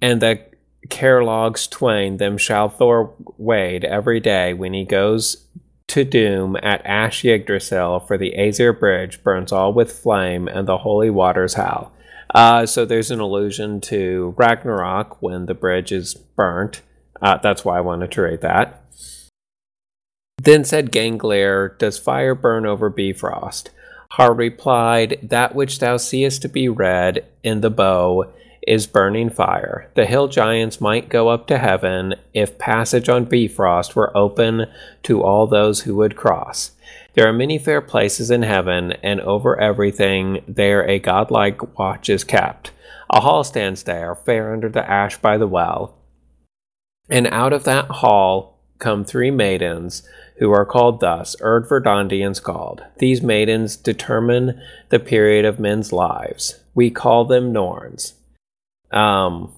and 0.00 0.20
the 0.20 0.40
Kerlogs 0.86 1.70
twain, 1.70 2.16
them 2.16 2.38
shall 2.38 2.68
Thor 2.68 3.14
wade 3.38 3.84
every 3.84 4.20
day 4.20 4.54
when 4.54 4.72
he 4.72 4.84
goes 4.84 5.46
to 5.88 6.04
doom 6.04 6.56
at 6.62 6.84
Ash 6.84 7.24
Yggdrasil, 7.24 8.00
for 8.00 8.18
the 8.18 8.34
Aesir 8.36 8.72
bridge 8.72 9.22
burns 9.22 9.52
all 9.52 9.72
with 9.72 9.92
flame, 9.92 10.48
and 10.48 10.66
the 10.66 10.78
holy 10.78 11.10
waters 11.10 11.54
howl. 11.54 11.92
Uh, 12.34 12.66
so 12.66 12.84
there's 12.84 13.10
an 13.10 13.20
allusion 13.20 13.80
to 13.80 14.34
Ragnarok 14.36 15.22
when 15.22 15.46
the 15.46 15.54
bridge 15.54 15.92
is 15.92 16.14
burnt. 16.14 16.82
Uh, 17.22 17.38
that's 17.38 17.64
why 17.64 17.78
I 17.78 17.82
wanted 17.82 18.10
to 18.12 18.22
read 18.22 18.40
that. 18.42 18.82
Then 20.42 20.64
said 20.64 20.92
Gangler, 20.92 21.76
Does 21.78 21.98
fire 21.98 22.34
burn 22.34 22.66
over 22.66 22.90
Bifrost? 22.90 23.70
Har 24.12 24.34
replied, 24.34 25.18
That 25.22 25.54
which 25.54 25.78
thou 25.78 25.96
seest 25.96 26.42
to 26.42 26.48
be 26.48 26.68
red 26.68 27.24
in 27.42 27.60
the 27.60 27.70
bow 27.70 28.32
is 28.66 28.86
burning 28.86 29.30
fire. 29.30 29.90
The 29.94 30.06
hill 30.06 30.28
giants 30.28 30.80
might 30.80 31.08
go 31.08 31.28
up 31.28 31.46
to 31.46 31.58
heaven 31.58 32.14
if 32.34 32.58
passage 32.58 33.08
on 33.08 33.24
Bifrost 33.24 33.94
were 33.94 34.16
open 34.16 34.66
to 35.04 35.22
all 35.22 35.46
those 35.46 35.82
who 35.82 35.94
would 35.96 36.16
cross. 36.16 36.72
There 37.14 37.26
are 37.26 37.32
many 37.32 37.58
fair 37.58 37.80
places 37.80 38.30
in 38.30 38.42
heaven, 38.42 38.92
and 39.02 39.20
over 39.22 39.58
everything 39.58 40.42
there 40.46 40.86
a 40.86 40.98
godlike 40.98 41.78
watch 41.78 42.10
is 42.10 42.24
kept. 42.24 42.72
A 43.08 43.20
hall 43.20 43.44
stands 43.44 43.84
there, 43.84 44.14
fair 44.14 44.52
under 44.52 44.68
the 44.68 44.88
ash 44.88 45.16
by 45.16 45.38
the 45.38 45.46
well. 45.46 45.96
And 47.08 47.26
out 47.28 47.52
of 47.52 47.64
that 47.64 47.86
hall 47.86 48.58
come 48.78 49.04
three 49.04 49.30
maidens, 49.30 50.02
who 50.38 50.50
are 50.50 50.66
called 50.66 51.00
thus, 51.00 51.34
Erd 51.40 51.66
Verdandi 51.66 52.20
and. 52.20 52.82
These 52.98 53.22
maidens 53.22 53.76
determine 53.76 54.60
the 54.90 54.98
period 54.98 55.44
of 55.44 55.58
men's 55.58 55.92
lives. 55.92 56.60
We 56.74 56.90
call 56.90 57.24
them 57.24 57.52
Norns. 57.52 58.14
Um, 58.96 59.52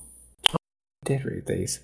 I 0.52 0.56
did 1.04 1.24
read 1.24 1.46
these. 1.46 1.80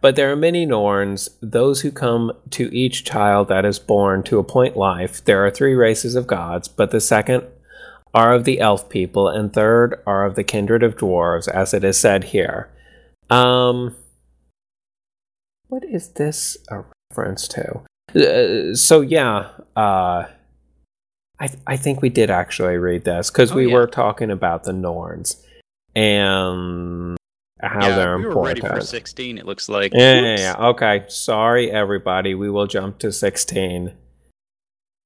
But 0.00 0.16
there 0.16 0.32
are 0.32 0.36
many 0.36 0.66
Norns, 0.66 1.28
those 1.40 1.80
who 1.82 1.92
come 1.92 2.32
to 2.50 2.74
each 2.74 3.04
child 3.04 3.48
that 3.48 3.64
is 3.64 3.78
born 3.78 4.22
to 4.24 4.38
appoint 4.38 4.76
life. 4.76 5.24
There 5.24 5.44
are 5.46 5.50
three 5.50 5.74
races 5.74 6.16
of 6.16 6.26
gods, 6.26 6.66
but 6.68 6.90
the 6.90 7.00
second 7.00 7.44
are 8.12 8.34
of 8.34 8.44
the 8.44 8.60
elf 8.60 8.88
people, 8.88 9.28
and 9.28 9.52
third 9.52 10.00
are 10.06 10.26
of 10.26 10.34
the 10.34 10.44
kindred 10.44 10.82
of 10.82 10.96
dwarves, 10.96 11.48
as 11.48 11.72
it 11.72 11.84
is 11.84 11.96
said 11.98 12.24
here. 12.24 12.68
Um, 13.30 13.94
what 15.68 15.84
is 15.84 16.10
this 16.10 16.56
a 16.68 16.84
reference 17.10 17.48
to? 17.48 17.80
Uh, 18.14 18.74
so 18.74 19.00
yeah, 19.00 19.50
uh, 19.76 20.26
I 21.40 21.48
I 21.66 21.76
think 21.76 22.02
we 22.02 22.10
did 22.10 22.28
actually 22.28 22.76
read 22.76 23.04
this 23.04 23.30
because 23.30 23.52
Oh, 23.52 23.56
we 23.56 23.68
yeah. 23.68 23.74
were 23.74 23.86
talking 23.86 24.30
about 24.30 24.64
the 24.64 24.72
Norns 24.72 25.42
and 25.94 27.16
how 27.62 27.88
yeah, 27.88 27.96
they're 27.96 28.18
we 28.18 28.26
were 28.26 28.42
ready 28.42 28.60
for 28.60 28.80
16, 28.80 29.38
it 29.38 29.46
looks 29.46 29.68
like. 29.68 29.92
Yeah, 29.94 30.20
yeah, 30.20 30.36
yeah. 30.38 30.66
Okay. 30.68 31.04
Sorry, 31.08 31.70
everybody. 31.70 32.34
We 32.34 32.50
will 32.50 32.66
jump 32.66 32.98
to 33.00 33.12
16. 33.12 33.92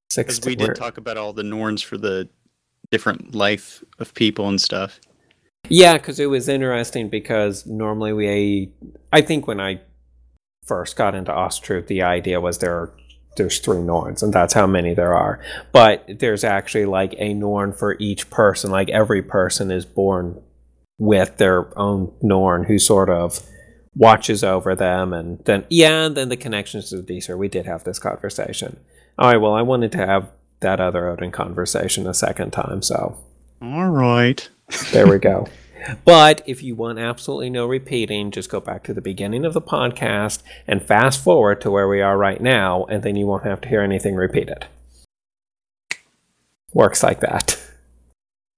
Because 0.09 0.37
16. 0.37 0.51
we 0.51 0.57
did 0.57 0.77
talk 0.77 0.97
about 0.97 1.19
all 1.19 1.33
the 1.33 1.43
Norns 1.43 1.83
for 1.83 1.99
the 1.99 2.29
different 2.91 3.35
life 3.35 3.85
of 3.99 4.15
people 4.15 4.49
and 4.49 4.61
stuff. 4.61 5.01
Yeah, 5.69 5.95
because 5.95 6.21
it 6.21 6.27
was 6.27 6.49
interesting 6.49 7.09
because 7.09 7.67
normally 7.67 8.13
we, 8.13 8.73
I 9.13 9.21
think 9.21 9.47
when 9.47 9.61
I 9.61 9.81
first 10.65 10.97
got 10.97 11.15
into 11.15 11.33
Asatru, 11.33 11.87
the 11.87 12.03
idea 12.03 12.41
was 12.41 12.59
there 12.59 12.75
are, 12.75 12.95
there's 13.37 13.59
three 13.59 13.83
Norns, 13.83 14.23
and 14.23 14.33
that's 14.33 14.55
how 14.55 14.67
many 14.67 14.95
there 14.95 15.13
are. 15.13 15.41
But 15.73 16.09
there's 16.21 16.45
actually 16.45 16.87
like 16.87 17.15
a 17.19 17.35
Norn 17.35 17.73
for 17.73 17.97
each 17.99 18.31
person. 18.31 18.71
Like 18.71 18.89
every 18.89 19.23
person 19.23 19.71
is 19.71 19.85
born 19.85 20.41
with 20.99 21.37
their 21.37 21.77
own 21.79 22.13
Norn 22.23 22.65
who 22.65 22.79
sort 22.79 23.11
of 23.11 23.41
watches 23.95 24.45
over 24.45 24.75
them, 24.75 25.13
and 25.13 25.39
then 25.45 25.65
yeah, 25.71 26.07
and 26.07 26.17
then 26.17 26.29
the 26.29 26.37
connections 26.37 26.91
to 26.91 27.03
Disir. 27.03 27.37
We 27.37 27.49
did 27.49 27.67
have 27.67 27.85
this 27.85 27.99
conversation. 27.99 28.79
All 29.19 29.31
right, 29.31 29.41
well, 29.41 29.55
I 29.55 29.63
wanted 29.63 29.93
to 29.93 30.07
have 30.07 30.31
that 30.61 30.81
other 30.81 31.09
Odin 31.09 31.31
conversation 31.33 32.07
a 32.07 32.15
second 32.15 32.51
time, 32.51 32.83
so 32.83 33.19
All 33.63 33.89
right. 33.89 34.49
there 34.93 35.07
we 35.09 35.19
go. 35.19 35.47
But 36.05 36.43
if 36.47 36.65
you 36.65 36.75
want 36.75 36.99
absolutely 36.99 37.49
no 37.49 37.65
repeating, 37.65 38.33
just 38.33 38.51
go 38.51 38.59
back 38.59 38.83
to 38.85 38.95
the 38.95 39.01
beginning 39.01 39.45
of 39.45 39.53
the 39.53 39.61
podcast 39.61 40.43
and 40.67 40.83
fast 40.83 41.23
forward 41.23 41.61
to 41.61 41.71
where 41.71 41.87
we 41.87 42.01
are 42.01 42.19
right 42.19 42.41
now, 42.41 42.87
and 42.87 43.05
then 43.05 43.15
you 43.15 43.25
won't 43.27 43.45
have 43.45 43.61
to 43.61 43.69
hear 43.69 43.83
anything 43.83 44.17
repeated. 44.17 44.67
Works 46.73 47.05
like 47.05 47.21
that. 47.21 47.63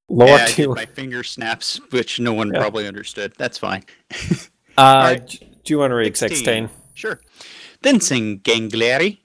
Lord, 0.08 0.30
yeah, 0.30 0.44
I 0.46 0.52
did 0.52 0.68
my 0.70 0.86
finger 0.86 1.22
snaps, 1.22 1.80
which 1.90 2.18
no 2.20 2.32
one 2.32 2.52
Yeah. 2.52 2.60
probably 2.60 2.86
understood. 2.86 3.34
That's 3.38 3.58
fine. 3.58 3.84
uh, 4.12 4.36
right. 4.78 5.26
do 5.64 5.72
you 5.74 5.78
want 5.78 5.90
to 5.90 5.94
read 5.96 6.16
16? 6.16 6.70
Sure. 6.94 7.20
Then 7.82 8.00
sing 8.00 8.40
Gangleri. 8.40 9.18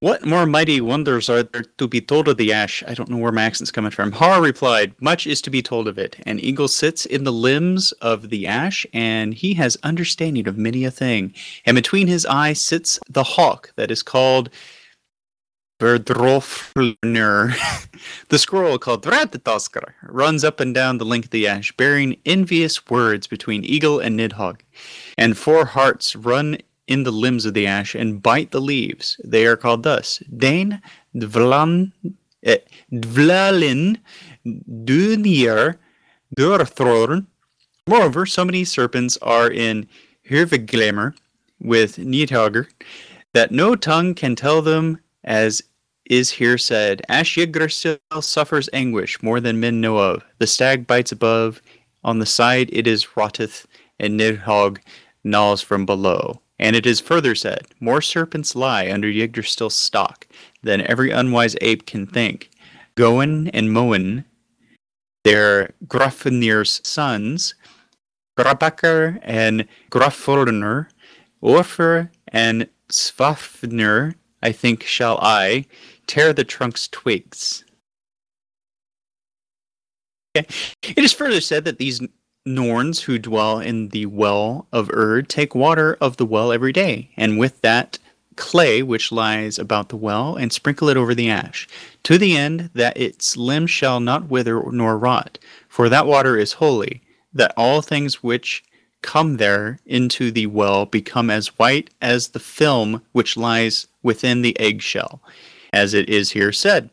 What 0.00 0.26
more 0.26 0.44
mighty 0.44 0.82
wonders 0.82 1.30
are 1.30 1.42
there 1.42 1.62
to 1.78 1.88
be 1.88 2.02
told 2.02 2.28
of 2.28 2.36
the 2.36 2.52
ash? 2.52 2.84
I 2.86 2.92
don't 2.92 3.08
know 3.08 3.16
where 3.16 3.32
my 3.32 3.44
accent's 3.44 3.70
coming 3.70 3.90
from. 3.90 4.12
Har 4.12 4.42
replied, 4.42 4.94
Much 5.00 5.26
is 5.26 5.40
to 5.42 5.50
be 5.50 5.62
told 5.62 5.88
of 5.88 5.98
it. 5.98 6.16
An 6.26 6.38
eagle 6.38 6.68
sits 6.68 7.06
in 7.06 7.24
the 7.24 7.32
limbs 7.32 7.92
of 7.92 8.28
the 8.28 8.46
ash, 8.46 8.84
and 8.92 9.32
he 9.32 9.54
has 9.54 9.78
understanding 9.82 10.46
of 10.48 10.58
many 10.58 10.84
a 10.84 10.90
thing. 10.90 11.32
And 11.64 11.74
between 11.74 12.08
his 12.08 12.26
eyes 12.26 12.60
sits 12.60 13.00
the 13.08 13.22
hawk 13.22 13.72
that 13.76 13.90
is 13.90 14.02
called 14.02 14.50
Verdroflner. 15.78 17.54
the 18.28 18.38
squirrel 18.38 18.78
called 18.78 19.04
Dratatoskar 19.04 19.92
runs 20.02 20.42
up 20.42 20.60
and 20.60 20.74
down 20.74 20.98
the 20.98 21.04
length 21.04 21.26
of 21.26 21.30
the 21.32 21.46
ash, 21.46 21.72
bearing 21.76 22.16
envious 22.24 22.86
words 22.88 23.26
between 23.26 23.64
eagle 23.64 24.00
and 24.00 24.18
nidhogg. 24.18 24.60
And 25.18 25.36
four 25.36 25.66
harts 25.66 26.16
run 26.16 26.58
in 26.86 27.02
the 27.02 27.10
limbs 27.10 27.44
of 27.44 27.54
the 27.54 27.66
ash 27.66 27.94
and 27.94 28.22
bite 28.22 28.52
the 28.52 28.60
leaves. 28.60 29.20
They 29.24 29.46
are 29.46 29.56
called 29.56 29.82
thus 29.82 30.22
Dane, 30.36 30.80
Dvlan, 31.14 31.92
eh, 32.42 32.58
Dvlalin, 32.92 33.98
Dunir. 34.46 35.76
Moreover, 37.88 38.26
so 38.26 38.44
many 38.44 38.64
serpents 38.64 39.16
are 39.22 39.50
in 39.50 39.86
Hirviglamer 40.28 41.14
with 41.60 41.96
Nidhogger 41.96 42.68
that 43.32 43.52
no 43.52 43.76
tongue 43.76 44.14
can 44.14 44.34
tell 44.34 44.62
them 44.62 44.98
as 45.26 45.62
is 46.08 46.30
here 46.30 46.56
said, 46.56 47.02
Ash 47.08 47.36
Yggdrasil 47.36 47.98
suffers 48.20 48.70
anguish 48.72 49.22
more 49.22 49.40
than 49.40 49.60
men 49.60 49.80
know 49.80 49.98
of. 49.98 50.24
The 50.38 50.46
stag 50.46 50.86
bites 50.86 51.12
above, 51.12 51.60
on 52.04 52.20
the 52.20 52.26
side 52.26 52.70
it 52.72 52.86
is 52.86 53.16
rotteth, 53.16 53.66
and 53.98 54.18
Nidhogg 54.18 54.78
gnaws 55.24 55.60
from 55.62 55.84
below. 55.84 56.40
And 56.58 56.74
it 56.76 56.86
is 56.86 57.00
further 57.00 57.34
said, 57.34 57.66
More 57.80 58.00
serpents 58.00 58.54
lie 58.54 58.90
under 58.90 59.08
Yggdrasil's 59.08 59.74
stalk 59.74 60.26
than 60.62 60.80
every 60.82 61.10
unwise 61.10 61.56
ape 61.60 61.86
can 61.86 62.06
think. 62.06 62.50
Goin 62.94 63.48
and 63.48 63.72
Moen, 63.72 64.24
their 65.24 65.74
Grafnir's 65.86 66.80
sons, 66.84 67.54
Grabakar 68.38 69.18
and 69.22 69.66
Grafurner, 69.90 70.88
Orfer 71.42 72.10
and 72.28 72.68
Svafnir, 72.90 74.14
I 74.46 74.52
think 74.52 74.84
shall 74.84 75.18
I, 75.20 75.66
tear 76.06 76.32
the 76.32 76.44
trunk's 76.44 76.86
twigs. 76.86 77.64
It 80.36 80.46
is 80.98 81.12
further 81.12 81.40
said 81.40 81.64
that 81.64 81.78
these 81.78 82.00
Norns 82.44 83.00
who 83.02 83.18
dwell 83.18 83.58
in 83.58 83.88
the 83.88 84.06
well 84.06 84.68
of 84.72 84.88
Erd 84.92 85.28
take 85.28 85.56
water 85.56 85.98
of 86.00 86.16
the 86.16 86.24
well 86.24 86.52
every 86.52 86.72
day, 86.72 87.10
and 87.16 87.40
with 87.40 87.60
that 87.62 87.98
clay 88.36 88.84
which 88.84 89.10
lies 89.10 89.58
about 89.58 89.88
the 89.88 89.96
well, 89.96 90.36
and 90.36 90.52
sprinkle 90.52 90.88
it 90.88 90.96
over 90.96 91.12
the 91.12 91.28
ash, 91.28 91.66
to 92.04 92.16
the 92.16 92.36
end 92.36 92.70
that 92.72 92.96
its 92.96 93.36
limbs 93.36 93.72
shall 93.72 93.98
not 93.98 94.28
wither 94.28 94.62
nor 94.70 94.96
rot. 94.96 95.40
For 95.68 95.88
that 95.88 96.06
water 96.06 96.38
is 96.38 96.52
holy, 96.52 97.02
that 97.32 97.52
all 97.56 97.82
things 97.82 98.22
which 98.22 98.62
come 99.02 99.38
there 99.38 99.80
into 99.86 100.30
the 100.30 100.46
well 100.46 100.86
become 100.86 101.30
as 101.30 101.58
white 101.58 101.90
as 102.00 102.28
the 102.28 102.38
film 102.38 103.02
which 103.10 103.36
lies 103.36 103.88
within 104.06 104.40
the 104.40 104.58
eggshell, 104.58 105.20
as 105.72 105.92
it 105.92 106.08
is 106.08 106.30
here 106.30 106.52
said. 106.52 106.88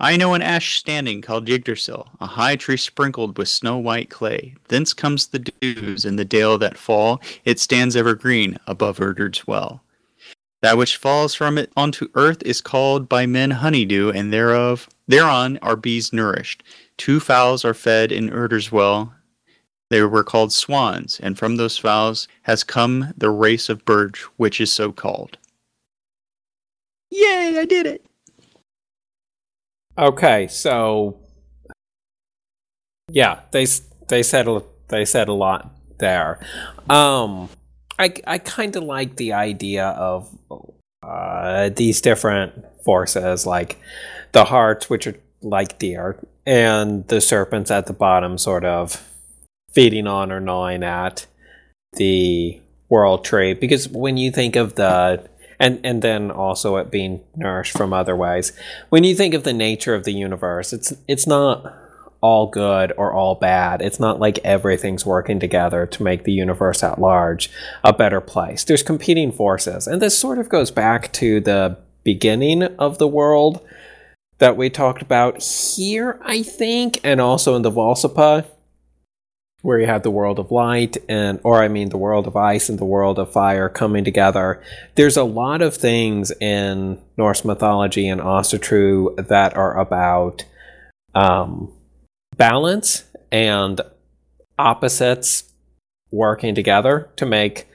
I 0.00 0.16
know 0.16 0.34
an 0.34 0.42
ash 0.42 0.76
standing 0.78 1.20
called 1.20 1.48
Yggdrasil, 1.48 2.08
a 2.20 2.26
high 2.26 2.56
tree 2.56 2.76
sprinkled 2.76 3.38
with 3.38 3.48
snow 3.48 3.78
white 3.78 4.10
clay. 4.10 4.56
Thence 4.68 4.92
comes 4.92 5.28
the 5.28 5.38
dews 5.38 6.04
in 6.04 6.16
the 6.16 6.24
dale 6.24 6.58
that 6.58 6.76
fall. 6.76 7.22
It 7.44 7.60
stands 7.60 7.94
evergreen 7.94 8.58
above 8.66 8.98
Erdard's 8.98 9.46
well. 9.46 9.82
That 10.62 10.78
which 10.78 10.96
falls 10.96 11.34
from 11.34 11.58
it 11.58 11.70
onto 11.76 12.08
earth 12.14 12.42
is 12.42 12.60
called 12.60 13.08
by 13.08 13.26
men 13.26 13.52
honeydew, 13.52 14.10
and 14.10 14.32
thereof 14.32 14.88
thereon 15.06 15.58
are 15.62 15.76
bees 15.76 16.12
nourished. 16.12 16.64
Two 16.96 17.20
fowls 17.20 17.64
are 17.64 17.74
fed 17.74 18.10
in 18.10 18.30
Erdard's 18.30 18.72
well. 18.72 19.14
They 19.90 20.02
were 20.02 20.24
called 20.24 20.52
swans, 20.52 21.20
and 21.22 21.38
from 21.38 21.56
those 21.56 21.76
fowls 21.76 22.26
has 22.42 22.64
come 22.64 23.12
the 23.16 23.30
race 23.30 23.68
of 23.68 23.84
birds 23.84 24.20
which 24.38 24.60
is 24.60 24.72
so 24.72 24.90
called. 24.90 25.36
Yay, 27.14 27.58
I 27.60 27.64
did 27.64 27.86
it! 27.86 28.04
Okay, 29.96 30.48
so 30.48 31.16
yeah, 33.08 33.40
they 33.52 33.66
they 34.08 34.24
said 34.24 34.48
they 34.88 35.04
said 35.04 35.28
a 35.28 35.32
lot 35.32 35.70
there. 35.98 36.40
Um, 36.90 37.48
I 38.00 38.14
I 38.26 38.38
kind 38.38 38.74
of 38.74 38.82
like 38.82 39.14
the 39.14 39.32
idea 39.32 39.86
of 39.90 40.28
uh, 41.04 41.68
these 41.68 42.00
different 42.00 42.64
forces, 42.84 43.46
like 43.46 43.78
the 44.32 44.46
harts, 44.46 44.90
which 44.90 45.06
are 45.06 45.14
like 45.40 45.78
deer, 45.78 46.18
and 46.44 47.06
the 47.06 47.20
serpents 47.20 47.70
at 47.70 47.86
the 47.86 47.92
bottom, 47.92 48.38
sort 48.38 48.64
of 48.64 49.08
feeding 49.72 50.08
on 50.08 50.32
or 50.32 50.40
gnawing 50.40 50.82
at 50.82 51.26
the 51.92 52.60
world 52.88 53.24
tree. 53.24 53.54
Because 53.54 53.88
when 53.88 54.16
you 54.16 54.32
think 54.32 54.56
of 54.56 54.74
the 54.74 55.28
and 55.58 55.80
and 55.84 56.02
then 56.02 56.30
also 56.30 56.76
it 56.76 56.90
being 56.90 57.20
nourished 57.36 57.76
from 57.76 57.92
other 57.92 58.16
ways. 58.16 58.52
When 58.88 59.04
you 59.04 59.14
think 59.14 59.34
of 59.34 59.44
the 59.44 59.52
nature 59.52 59.94
of 59.94 60.04
the 60.04 60.12
universe, 60.12 60.72
it's 60.72 60.92
it's 61.08 61.26
not 61.26 61.74
all 62.20 62.46
good 62.46 62.92
or 62.96 63.12
all 63.12 63.34
bad. 63.34 63.82
It's 63.82 64.00
not 64.00 64.18
like 64.18 64.38
everything's 64.38 65.04
working 65.04 65.38
together 65.38 65.84
to 65.86 66.02
make 66.02 66.24
the 66.24 66.32
universe 66.32 66.82
at 66.82 66.98
large 66.98 67.50
a 67.82 67.92
better 67.92 68.20
place. 68.20 68.64
There's 68.64 68.82
competing 68.82 69.30
forces, 69.30 69.86
and 69.86 70.00
this 70.00 70.18
sort 70.18 70.38
of 70.38 70.48
goes 70.48 70.70
back 70.70 71.12
to 71.14 71.40
the 71.40 71.76
beginning 72.02 72.62
of 72.62 72.98
the 72.98 73.08
world 73.08 73.60
that 74.38 74.56
we 74.56 74.68
talked 74.68 75.02
about 75.02 75.42
here, 75.42 76.18
I 76.22 76.42
think, 76.42 77.00
and 77.04 77.20
also 77.20 77.54
in 77.56 77.62
the 77.62 77.70
Völuspá 77.70 78.46
where 79.64 79.80
you 79.80 79.86
have 79.86 80.02
the 80.02 80.10
world 80.10 80.38
of 80.38 80.50
light 80.50 80.98
and 81.08 81.40
or 81.42 81.62
I 81.62 81.68
mean 81.68 81.88
the 81.88 81.96
world 81.96 82.26
of 82.26 82.36
ice 82.36 82.68
and 82.68 82.78
the 82.78 82.84
world 82.84 83.18
of 83.18 83.32
fire 83.32 83.70
coming 83.70 84.04
together. 84.04 84.62
There's 84.94 85.16
a 85.16 85.24
lot 85.24 85.62
of 85.62 85.74
things 85.74 86.30
in 86.32 87.00
Norse 87.16 87.46
mythology 87.46 88.06
and 88.06 88.20
Asatru 88.20 89.26
that 89.26 89.56
are 89.56 89.80
about 89.80 90.44
um, 91.14 91.72
balance 92.36 93.04
and 93.32 93.80
opposites 94.58 95.50
working 96.10 96.54
together 96.54 97.08
to 97.16 97.24
make 97.24 97.66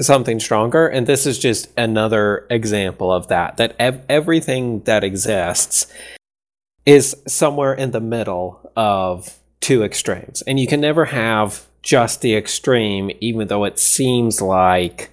something 0.00 0.40
stronger 0.40 0.88
and 0.88 1.06
this 1.06 1.26
is 1.26 1.38
just 1.38 1.68
another 1.76 2.46
example 2.50 3.12
of 3.12 3.28
that 3.28 3.58
that 3.58 3.76
ev- 3.78 4.04
everything 4.08 4.80
that 4.84 5.04
exists 5.04 5.86
is 6.84 7.14
somewhere 7.28 7.74
in 7.74 7.92
the 7.92 8.00
middle 8.00 8.72
of 8.74 9.38
two 9.64 9.82
extremes. 9.82 10.42
And 10.42 10.60
you 10.60 10.66
can 10.66 10.82
never 10.82 11.06
have 11.06 11.66
just 11.82 12.20
the 12.20 12.36
extreme, 12.36 13.10
even 13.20 13.48
though 13.48 13.64
it 13.64 13.78
seems 13.78 14.42
like 14.42 15.10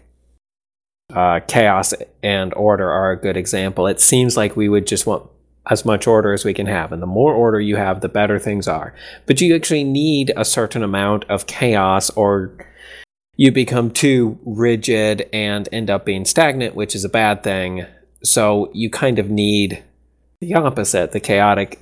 uh, 1.13 1.39
chaos 1.47 1.93
and 2.21 2.53
order 2.55 2.89
are 2.89 3.11
a 3.11 3.17
good 3.17 3.37
example. 3.37 3.87
It 3.87 4.01
seems 4.01 4.35
like 4.35 4.57
we 4.57 4.67
would 4.67 4.85
just 4.85 5.07
want 5.07 5.25
as 5.69 5.85
much 5.85 6.05
order 6.05 6.33
as 6.33 6.43
we 6.43 6.53
can 6.53 6.65
have. 6.65 6.91
And 6.91 7.01
the 7.01 7.07
more 7.07 7.33
order 7.33 7.61
you 7.61 7.77
have, 7.77 8.01
the 8.01 8.09
better 8.09 8.39
things 8.39 8.67
are. 8.67 8.93
But 9.25 9.39
you 9.39 9.55
actually 9.55 9.85
need 9.85 10.33
a 10.35 10.43
certain 10.43 10.83
amount 10.83 11.23
of 11.29 11.47
chaos 11.47 12.09
or 12.09 12.51
you 13.37 13.53
become 13.53 13.89
too 13.89 14.37
rigid 14.45 15.29
and 15.31 15.69
end 15.71 15.89
up 15.89 16.05
being 16.05 16.25
stagnant, 16.25 16.75
which 16.75 16.93
is 16.93 17.05
a 17.05 17.09
bad 17.09 17.41
thing. 17.41 17.85
So 18.21 18.69
you 18.73 18.89
kind 18.89 19.17
of 19.17 19.29
need 19.29 19.81
the 20.41 20.55
opposite, 20.55 21.13
the 21.13 21.21
chaotic 21.21 21.79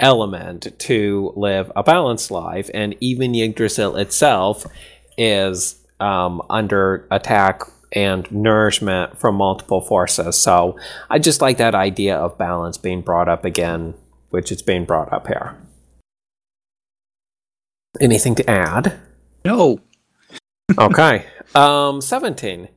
element 0.00 0.66
to 0.78 1.32
live 1.36 1.70
a 1.76 1.82
balanced 1.82 2.30
life, 2.30 2.68
and 2.74 2.96
even 3.00 3.34
Yggdrasil 3.34 3.96
itself 3.96 4.66
is 5.16 5.76
um, 6.00 6.42
under 6.50 7.06
attack 7.10 7.62
and 7.92 8.30
nourishment 8.32 9.18
from 9.18 9.36
multiple 9.36 9.80
forces. 9.80 10.36
So 10.36 10.78
I 11.08 11.18
just 11.18 11.40
like 11.40 11.58
that 11.58 11.74
idea 11.74 12.16
of 12.16 12.38
balance 12.38 12.78
being 12.78 13.02
brought 13.02 13.28
up 13.28 13.44
again, 13.44 13.94
which 14.30 14.50
is 14.50 14.62
being 14.62 14.84
brought 14.84 15.12
up 15.12 15.26
here. 15.26 15.56
Anything 18.00 18.34
to 18.36 18.48
add? 18.48 18.98
No. 19.44 19.80
okay. 20.78 21.26
Um, 21.54 22.00
17. 22.00 22.68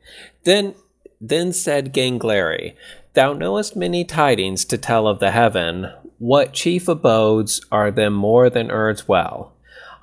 Then 0.43 0.75
then 1.21 1.53
said 1.53 1.93
Gangleri, 1.93 2.75
Thou 3.13 3.31
knowest 3.31 3.77
many 3.77 4.03
tidings 4.03 4.65
to 4.65 4.77
tell 4.77 5.07
of 5.07 5.19
the 5.19 5.31
heaven, 5.31 5.89
what 6.23 6.53
chief 6.53 6.87
abodes 6.87 7.59
are 7.69 7.91
them 7.91 8.13
more 8.13 8.49
than 8.49 8.71
Erd's 8.71 9.09
well? 9.09 9.51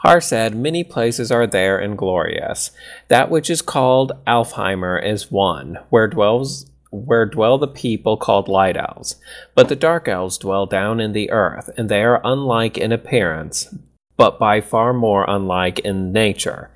Har 0.00 0.20
said, 0.20 0.54
Many 0.54 0.84
places 0.84 1.32
are 1.32 1.46
there 1.46 1.78
and 1.78 1.96
glorious. 1.96 2.72
That 3.08 3.30
which 3.30 3.48
is 3.48 3.62
called 3.62 4.12
Alfheimr 4.26 5.02
is 5.02 5.30
one, 5.30 5.78
where 5.88 6.06
dwells 6.06 6.66
where 6.90 7.24
dwell 7.24 7.56
the 7.56 7.66
people 7.66 8.18
called 8.18 8.48
light 8.48 8.76
elves. 8.76 9.16
But 9.54 9.70
the 9.70 9.76
dark 9.76 10.08
elves 10.08 10.36
dwell 10.36 10.66
down 10.66 11.00
in 11.00 11.12
the 11.12 11.30
earth, 11.30 11.70
and 11.78 11.88
they 11.88 12.02
are 12.02 12.20
unlike 12.22 12.76
in 12.76 12.92
appearance, 12.92 13.74
but 14.18 14.38
by 14.38 14.60
far 14.60 14.92
more 14.92 15.24
unlike 15.26 15.78
in 15.78 16.12
nature. 16.12 16.70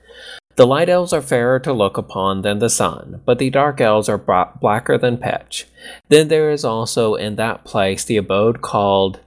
The 0.56 0.66
light 0.66 0.88
elves 0.88 1.12
are 1.12 1.20
fairer 1.20 1.58
to 1.60 1.72
look 1.74 1.98
upon 1.98 2.40
than 2.40 2.60
the 2.60 2.70
sun, 2.70 3.20
but 3.26 3.38
the 3.38 3.50
dark 3.50 3.82
elves 3.82 4.08
are 4.08 4.54
blacker 4.60 4.96
than 4.96 5.18
pitch. 5.18 5.66
Then 6.08 6.28
there 6.28 6.50
is 6.50 6.64
also 6.64 7.14
in 7.14 7.36
that 7.36 7.64
place 7.64 8.04
the 8.04 8.16
abode 8.16 8.62
called 8.62 9.20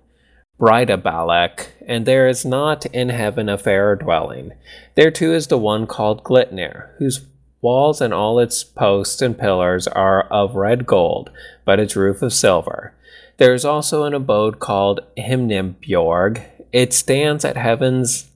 Breidablik, 0.60 1.68
and 1.86 2.06
there 2.06 2.28
is 2.28 2.44
not 2.44 2.86
in 2.88 3.10
heaven 3.10 3.48
a 3.48 3.58
fairer 3.58 3.96
dwelling. 3.96 4.54
There 4.96 5.12
too 5.12 5.34
is 5.34 5.48
the 5.48 5.58
one 5.58 5.86
called 5.86 6.24
Glitnir, 6.24 6.90
whose 6.98 7.26
walls 7.62 8.02
and 8.02 8.14
all 8.14 8.40
its 8.40 8.64
posts 8.64 9.22
and 9.22 9.38
pillars 9.38 9.88
are 9.88 10.24
of 10.24 10.56
red 10.56 10.86
gold, 10.86 11.30
but 11.64 11.80
its 11.80 11.96
roof 11.96 12.22
of 12.22 12.34
silver. 12.34 12.96
There 13.38 13.54
is 13.54 13.66
also 13.66 14.04
an 14.04 14.16
abode 14.16 14.60
called 14.60 15.02
Himnibjorg. 15.18 16.44
It 16.72 16.92
stands 16.92 17.46
at 17.46 17.58
heaven's 17.58 18.30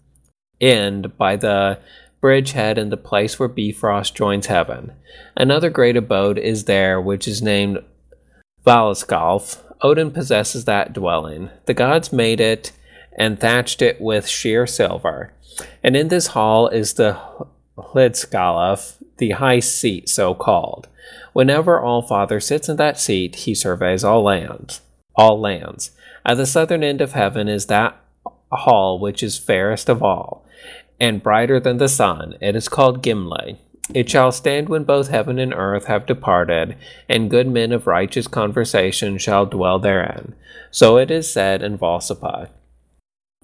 end 0.59 1.17
by 1.17 1.35
the 1.35 1.79
bridgehead 2.21 2.77
and 2.77 2.91
the 2.91 2.97
place 2.97 3.39
where 3.39 3.49
Bifrost 3.49 4.15
joins 4.15 4.45
heaven. 4.45 4.91
Another 5.35 5.71
great 5.71 5.97
abode 5.97 6.37
is 6.37 6.65
there, 6.65 7.01
which 7.01 7.27
is 7.27 7.41
named 7.41 7.79
Valaskalf, 8.63 9.63
Odin 9.81 10.11
possesses 10.11 10.65
that 10.65 10.93
dwelling. 10.93 11.49
The 11.65 11.73
gods 11.73 12.13
made 12.13 12.39
it 12.39 12.71
and 13.17 13.39
thatched 13.39 13.81
it 13.81 13.99
with 13.99 14.27
sheer 14.27 14.67
silver. 14.67 15.33
And 15.83 15.95
in 15.95 16.07
this 16.07 16.27
hall 16.27 16.67
is 16.67 16.93
the 16.93 17.19
Hlidskjalf, 17.77 19.03
the 19.17 19.31
high 19.31 19.59
seat 19.59 20.09
so 20.09 20.33
called. 20.33 20.87
Whenever 21.33 21.79
All 21.79 22.01
Father 22.01 22.39
sits 22.39 22.69
in 22.69 22.77
that 22.77 22.99
seat, 22.99 23.35
he 23.35 23.55
surveys 23.55 24.03
all 24.03 24.23
lands. 24.23 24.81
All 25.15 25.39
lands. 25.39 25.91
At 26.25 26.37
the 26.37 26.45
southern 26.45 26.83
end 26.83 27.01
of 27.01 27.13
heaven 27.13 27.47
is 27.47 27.65
that 27.65 27.99
hall 28.51 28.99
which 28.99 29.23
is 29.23 29.37
fairest 29.37 29.89
of 29.89 30.03
all, 30.03 30.45
and 30.99 31.23
brighter 31.23 31.59
than 31.59 31.77
the 31.77 31.89
sun. 31.89 32.35
It 32.41 32.55
is 32.55 32.69
called 32.69 33.01
Gimle. 33.01 33.57
It 33.93 34.09
shall 34.09 34.31
stand 34.31 34.69
when 34.69 34.83
both 34.83 35.09
heaven 35.09 35.37
and 35.37 35.53
earth 35.53 35.85
have 35.85 36.05
departed, 36.05 36.77
and 37.09 37.29
good 37.29 37.47
men 37.47 37.71
of 37.71 37.87
righteous 37.87 38.27
conversation 38.27 39.17
shall 39.17 39.45
dwell 39.45 39.79
therein. 39.79 40.33
So 40.69 40.97
it 40.97 41.11
is 41.11 41.31
said 41.31 41.61
in 41.61 41.77
Völuspá. 41.77 42.49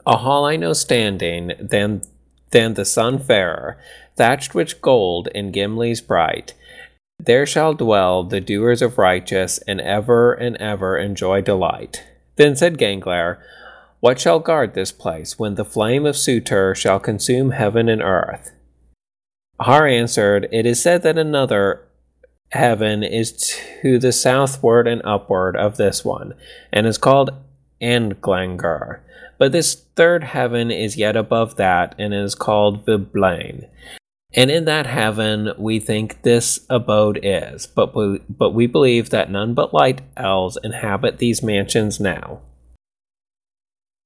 A 0.06 0.18
hall 0.18 0.46
I 0.46 0.56
know 0.56 0.72
standing, 0.72 1.52
than, 1.60 2.02
than 2.52 2.76
the 2.76 2.86
sun 2.86 3.20
fairer, 3.20 3.78
thatched 4.16 4.56
with 4.56 4.82
gold 4.82 5.28
and 5.36 5.52
Gimle's 5.52 6.00
bright. 6.00 6.54
There 7.20 7.46
shall 7.46 7.74
dwell 7.74 8.24
the 8.24 8.40
doers 8.40 8.82
of 8.82 8.98
righteous, 8.98 9.58
and 9.68 9.82
ever 9.82 10.34
and 10.34 10.56
ever 10.58 10.98
enjoy 10.98 11.42
delight. 11.42 12.06
Then 12.38 12.56
said 12.56 12.78
Gangler, 12.78 13.40
What 14.00 14.20
shall 14.20 14.40
guard 14.40 14.76
this 14.76 14.92
place 14.94 15.38
when 15.38 15.56
the 15.56 15.66
flame 15.66 16.06
of 16.06 16.16
Surtur 16.16 16.74
shall 16.74 17.00
consume 17.00 17.52
heaven 17.52 17.90
and 17.90 18.02
earth? 18.02 18.52
Har 19.60 19.88
answered, 19.88 20.48
It 20.52 20.66
is 20.66 20.82
said 20.82 21.04
that 21.04 21.18
another 21.18 21.88
heaven 22.52 23.04
is 23.04 23.56
to 23.82 24.00
the 24.00 24.12
southward 24.12 24.88
and 24.88 25.02
upward 25.04 25.56
of 25.58 25.78
this 25.78 26.06
one, 26.06 26.34
and 26.72 26.86
is 26.86 26.98
called 26.98 27.32
Andglanger. 27.82 29.00
But 29.38 29.52
this 29.52 29.76
third 29.96 30.24
heaven 30.24 30.72
is 30.72 30.98
yet 30.98 31.16
above 31.16 31.56
that, 31.56 31.96
and 31.98 32.14
is 32.14 32.36
called 32.36 32.86
Viblain. 32.86 33.68
And 34.34 34.52
in 34.52 34.66
that 34.66 34.86
heaven 34.86 35.52
we 35.58 35.80
think 35.80 36.22
this 36.22 36.60
abode 36.70 37.20
is, 37.24 37.66
but 37.66 37.96
we, 37.96 38.20
but 38.30 38.52
we 38.52 38.68
believe 38.68 39.10
that 39.10 39.32
none 39.32 39.54
but 39.54 39.74
light 39.74 40.02
elves 40.16 40.58
inhabit 40.64 41.18
these 41.18 41.42
mansions 41.42 42.00
now. 42.00 42.42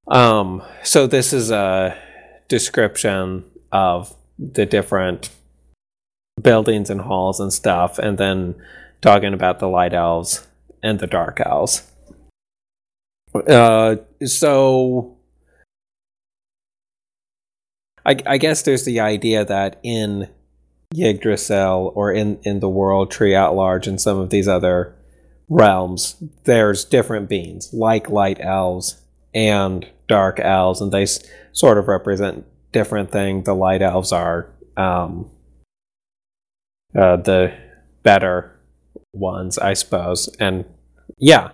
Um, 0.08 0.64
so 0.84 1.08
this 1.08 1.34
is 1.34 1.52
a 1.52 1.98
description 2.48 3.46
of 3.72 4.16
the 4.38 4.66
different 4.66 5.30
buildings 6.42 6.90
and 6.90 7.02
halls 7.02 7.40
and 7.40 7.52
stuff, 7.52 7.98
and 7.98 8.18
then 8.18 8.56
talking 9.02 9.34
about 9.34 9.60
the 9.60 9.68
light 9.68 9.94
elves 9.94 10.48
and 10.84 11.00
the 11.00 11.08
dark 11.08 11.42
elves. 11.44 11.92
Uh, 13.34 13.96
so 14.26 15.18
I, 18.06 18.18
I 18.26 18.38
guess 18.38 18.64
there's 18.64 18.86
the 18.86 19.00
idea 19.00 19.46
that 19.46 19.80
in 19.84 20.30
Yggdrasil 20.96 21.94
or 21.96 22.12
in, 22.12 22.40
in 22.44 22.60
the 22.60 22.70
world 22.70 23.12
tree 23.12 23.36
at 23.36 23.54
large 23.54 23.88
and 23.88 24.02
some 24.02 24.18
of 24.18 24.30
these 24.30 24.48
other 24.48 24.96
realms, 25.48 26.22
there's 26.44 26.84
different 26.84 27.30
beings 27.30 27.74
like 27.74 28.10
light 28.10 28.40
elves 28.42 29.02
and 29.34 29.88
dark 30.08 30.40
elves, 30.40 30.82
and 30.82 30.92
they 30.92 31.04
s- 31.04 31.24
sort 31.54 31.78
of 31.78 31.88
represent 31.88 32.46
different 32.72 33.12
things. 33.12 33.46
The 33.46 33.56
light 33.56 33.82
elves 33.82 34.12
are 34.12 34.50
um, 34.76 35.30
uh, 36.96 37.18
the 37.18 37.54
better 38.04 38.60
ones, 39.14 39.58
I 39.58 39.74
suppose, 39.74 40.28
and 40.40 40.66
yeah, 41.18 41.52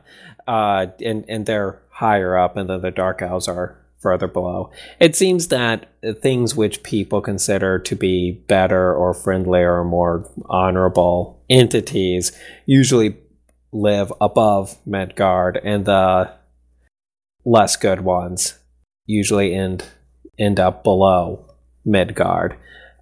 uh, 0.48 0.88
and 1.04 1.26
and 1.28 1.46
they're 1.46 1.82
higher 1.90 2.38
up, 2.38 2.58
and 2.58 2.70
then 2.70 2.82
the 2.82 2.92
dark 2.92 3.22
elves 3.22 3.48
are 3.48 3.78
further 4.00 4.28
below. 4.28 4.72
It 5.00 5.16
seems 5.16 5.48
that 5.48 5.92
things 6.22 6.56
which 6.56 6.84
people 6.84 7.20
consider 7.20 7.80
to 7.80 7.96
be 7.96 8.32
better 8.48 8.94
or 8.94 9.14
friendlier 9.14 9.80
or 9.80 9.84
more 9.84 10.30
honorable 10.50 11.44
entities 11.50 12.32
usually 12.66 13.18
live 13.72 14.14
above 14.22 14.78
Midgard, 14.86 15.60
and 15.64 15.86
the 15.86 16.32
less 17.46 17.76
good 17.76 18.02
ones 18.02 18.60
usually 19.06 19.54
end 19.54 19.86
end 20.38 20.60
up 20.60 20.84
below 20.84 21.46
Midgard. 21.84 22.56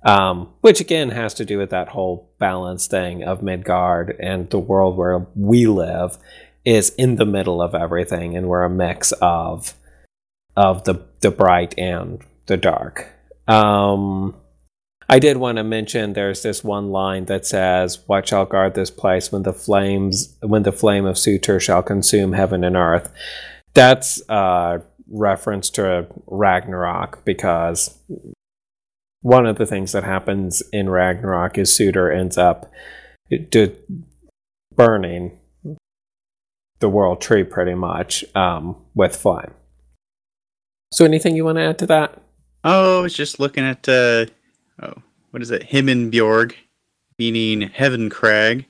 Um, 0.06 0.54
which 0.62 0.80
again 0.80 1.10
has 1.10 1.34
to 1.34 1.46
do 1.46 1.58
with 1.58 1.72
that 1.72 1.89
whole 1.89 2.32
balance 2.38 2.86
thing 2.86 3.24
of 3.24 3.41
Midgard 3.41 4.15
and 4.20 4.48
the 4.52 4.60
world 4.60 4.98
where 4.98 5.26
we 5.36 5.65
live 5.65 6.20
is 6.63 6.91
in 6.91 7.15
the 7.15 7.26
middle 7.26 7.60
of 7.60 7.74
everything, 7.74 8.38
and 8.38 8.48
we're 8.48 8.63
a 8.63 8.70
mix 8.70 9.12
of 9.13 9.74
of 10.56 10.84
the 10.84 11.06
the 11.22 11.32
bright 11.32 11.74
and 11.78 12.24
the 12.46 12.56
dark. 12.56 13.10
Um, 13.48 14.36
I 15.10 15.20
did 15.20 15.38
want 15.38 15.58
to 15.58 15.63
mention 15.63 16.13
there's 16.13 16.44
this 16.44 16.63
one 16.63 16.91
line 16.91 17.26
that 17.26 17.46
says, 17.46 18.00
"What 18.08 18.28
shall 18.28 18.46
guard 18.46 18.76
this 18.76 18.91
place 18.91 19.32
when 19.32 19.44
the 19.44 19.54
flames 19.54 20.36
when 20.41 20.63
the 20.63 20.72
flame 20.72 21.06
of 21.06 21.18
Surtur 21.18 21.60
shall 21.60 21.84
consume 21.84 22.34
heaven 22.34 22.63
and 22.63 22.76
earth?" 22.76 23.12
That's 23.74 24.22
a 24.30 24.82
reference 25.08 25.70
to 25.72 26.08
Ragnarok 26.28 27.26
because 27.26 27.98
one 29.26 29.48
of 29.48 29.58
the 29.58 29.66
things 29.66 29.92
that 29.92 30.04
happens 30.04 30.62
in 30.72 30.88
Ragnarok 30.88 31.58
is 31.58 31.76
Surtur 31.76 32.12
ends 32.12 32.38
up 32.38 32.72
d- 33.50 33.72
burning 34.76 35.40
the 36.78 36.90
world 36.90 37.22
tree 37.22 37.44
pretty 37.44 37.74
much 37.74 38.24
um, 38.36 38.76
with 38.94 39.16
flame. 39.16 39.50
So, 40.94 41.06
anything 41.06 41.36
you 41.36 41.44
want 41.44 41.58
to 41.58 41.64
add 41.64 41.80
to 41.80 41.88
that? 41.88 42.22
Oh, 42.64 43.00
I 43.00 43.02
was 43.02 43.16
just 43.16 43.40
looking 43.40 43.64
at 43.64 43.90
uh 43.90 44.28
oh, 44.84 44.94
what 45.32 45.42
is 45.42 45.50
it? 45.50 45.70
Himmenbjorg, 45.72 46.54
meaning 47.18 47.62
Heaven 47.62 48.12
Crag. 48.12 48.66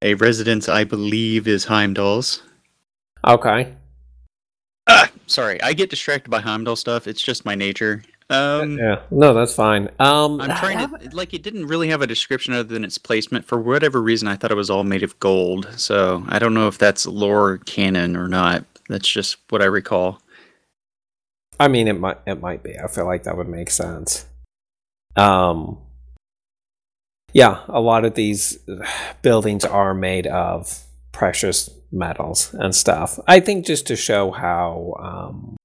A 0.00 0.14
residence 0.14 0.70
I 0.70 0.84
believe 0.84 1.46
is 1.46 1.66
Heimdall's. 1.66 2.42
Okay. 3.22 3.74
Ah, 4.86 5.10
sorry, 5.26 5.60
I 5.62 5.74
get 5.74 5.90
distracted 5.90 6.30
by 6.30 6.40
Heimdall 6.40 6.76
stuff. 6.76 7.06
It's 7.06 7.20
just 7.20 7.44
my 7.44 7.54
nature. 7.54 8.02
Um 8.30 8.78
Yeah. 8.78 9.00
No, 9.10 9.32
that's 9.34 9.54
fine. 9.54 9.88
Um, 9.98 10.40
I'm 10.40 10.56
trying 10.56 10.88
to 10.88 11.16
like 11.16 11.32
it 11.34 11.42
didn't 11.42 11.66
really 11.66 11.88
have 11.88 12.02
a 12.02 12.06
description 12.06 12.54
other 12.54 12.64
than 12.64 12.84
its 12.84 12.98
placement. 12.98 13.46
For 13.46 13.58
whatever 13.58 14.02
reason 14.02 14.28
I 14.28 14.36
thought 14.36 14.50
it 14.50 14.56
was 14.56 14.70
all 14.70 14.84
made 14.84 15.02
of 15.02 15.18
gold. 15.20 15.68
So 15.76 16.24
I 16.28 16.38
don't 16.38 16.54
know 16.54 16.68
if 16.68 16.78
that's 16.78 17.06
lore 17.06 17.58
canon 17.58 18.16
or 18.16 18.28
not. 18.28 18.64
That's 18.88 19.08
just 19.08 19.38
what 19.50 19.62
I 19.62 19.66
recall. 19.66 20.20
I 21.60 21.68
mean, 21.68 21.88
it 21.88 21.98
might 21.98 22.18
it 22.26 22.40
might 22.40 22.62
be. 22.62 22.78
I 22.78 22.86
feel 22.88 23.06
like 23.06 23.24
that 23.24 23.36
would 23.36 23.48
make 23.48 23.70
sense. 23.70 24.26
Um, 25.16 25.78
yeah, 27.32 27.62
a 27.68 27.80
lot 27.80 28.04
of 28.04 28.14
these 28.14 28.58
buildings 29.22 29.64
are 29.64 29.94
made 29.94 30.26
of 30.26 30.84
precious 31.12 31.70
metals 31.90 32.54
and 32.54 32.74
stuff. 32.74 33.18
I 33.26 33.40
think 33.40 33.66
just 33.66 33.86
to 33.88 33.96
show 33.96 34.30
how, 34.30 34.94
um, 35.00 35.56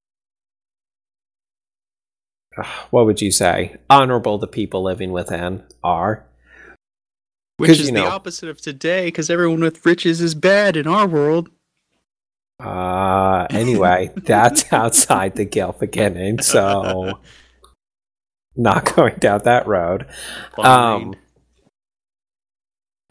what 2.89 3.05
would 3.05 3.21
you 3.21 3.31
say, 3.31 3.77
honorable 3.89 4.37
the 4.37 4.47
people 4.47 4.83
living 4.83 5.11
within 5.11 5.63
are. 5.83 6.25
which 7.57 7.71
is 7.71 7.87
you 7.87 7.93
the 7.93 8.05
opposite 8.05 8.49
of 8.49 8.61
today, 8.61 9.05
because 9.05 9.29
everyone 9.29 9.61
with 9.61 9.85
riches 9.85 10.21
is 10.21 10.35
bad 10.35 10.75
in 10.75 10.87
our 10.87 11.07
world. 11.07 11.49
Uh, 12.59 13.47
anyway, 13.49 14.11
that's 14.15 14.71
outside 14.71 15.35
the 15.35 15.45
Gylfaginning, 15.45 16.43
so 16.43 17.19
not 18.55 18.95
going 18.95 19.15
down 19.15 19.41
that 19.43 19.67
road. 19.67 20.07
Um, 20.57 21.15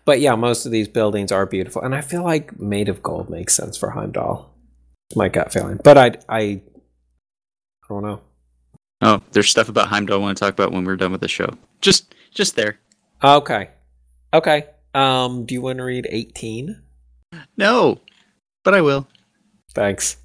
but 0.05 0.21
yeah, 0.21 0.35
most 0.35 0.67
of 0.67 0.73
these 0.73 0.89
buildings 0.89 1.31
are 1.33 1.47
beautiful, 1.47 1.83
and 1.83 1.95
I 1.95 2.01
feel 2.01 2.23
like 2.23 2.59
made 2.59 2.89
of 2.89 3.03
gold 3.03 3.31
makes 3.31 3.55
sense 3.55 3.77
for 3.77 3.91
Heimdall. 3.91 4.53
It's 5.11 5.17
my 5.17 5.29
gut 5.29 5.53
feeling, 5.53 5.81
but 5.83 5.99
I, 5.99 6.07
I, 6.29 6.41
I 6.41 6.61
don't 7.89 8.03
know. 8.03 8.21
Oh, 9.03 9.23
there's 9.33 9.51
stuff 9.51 9.69
about 9.69 9.89
Heimdall 9.89 10.19
I 10.19 10.21
want 10.21 10.39
to 10.39 10.45
talk 10.45 10.55
about 10.55 10.73
when 10.73 10.85
we're 10.85 10.97
done 10.97 11.13
with 11.13 11.21
the 11.21 11.29
show. 11.29 11.51
Just, 11.81 12.15
just 12.33 12.57
there. 12.57 12.79
Okay, 13.23 13.69
okay. 14.33 14.67
Um, 14.95 15.45
do 15.45 15.55
you 15.55 15.63
want 15.63 15.79
to 15.79 15.85
read 15.85 16.07
eighteen? 16.11 16.83
No, 17.57 18.01
but 18.65 18.75
I 18.75 18.81
will. 18.81 19.07
Thanks. 19.75 20.17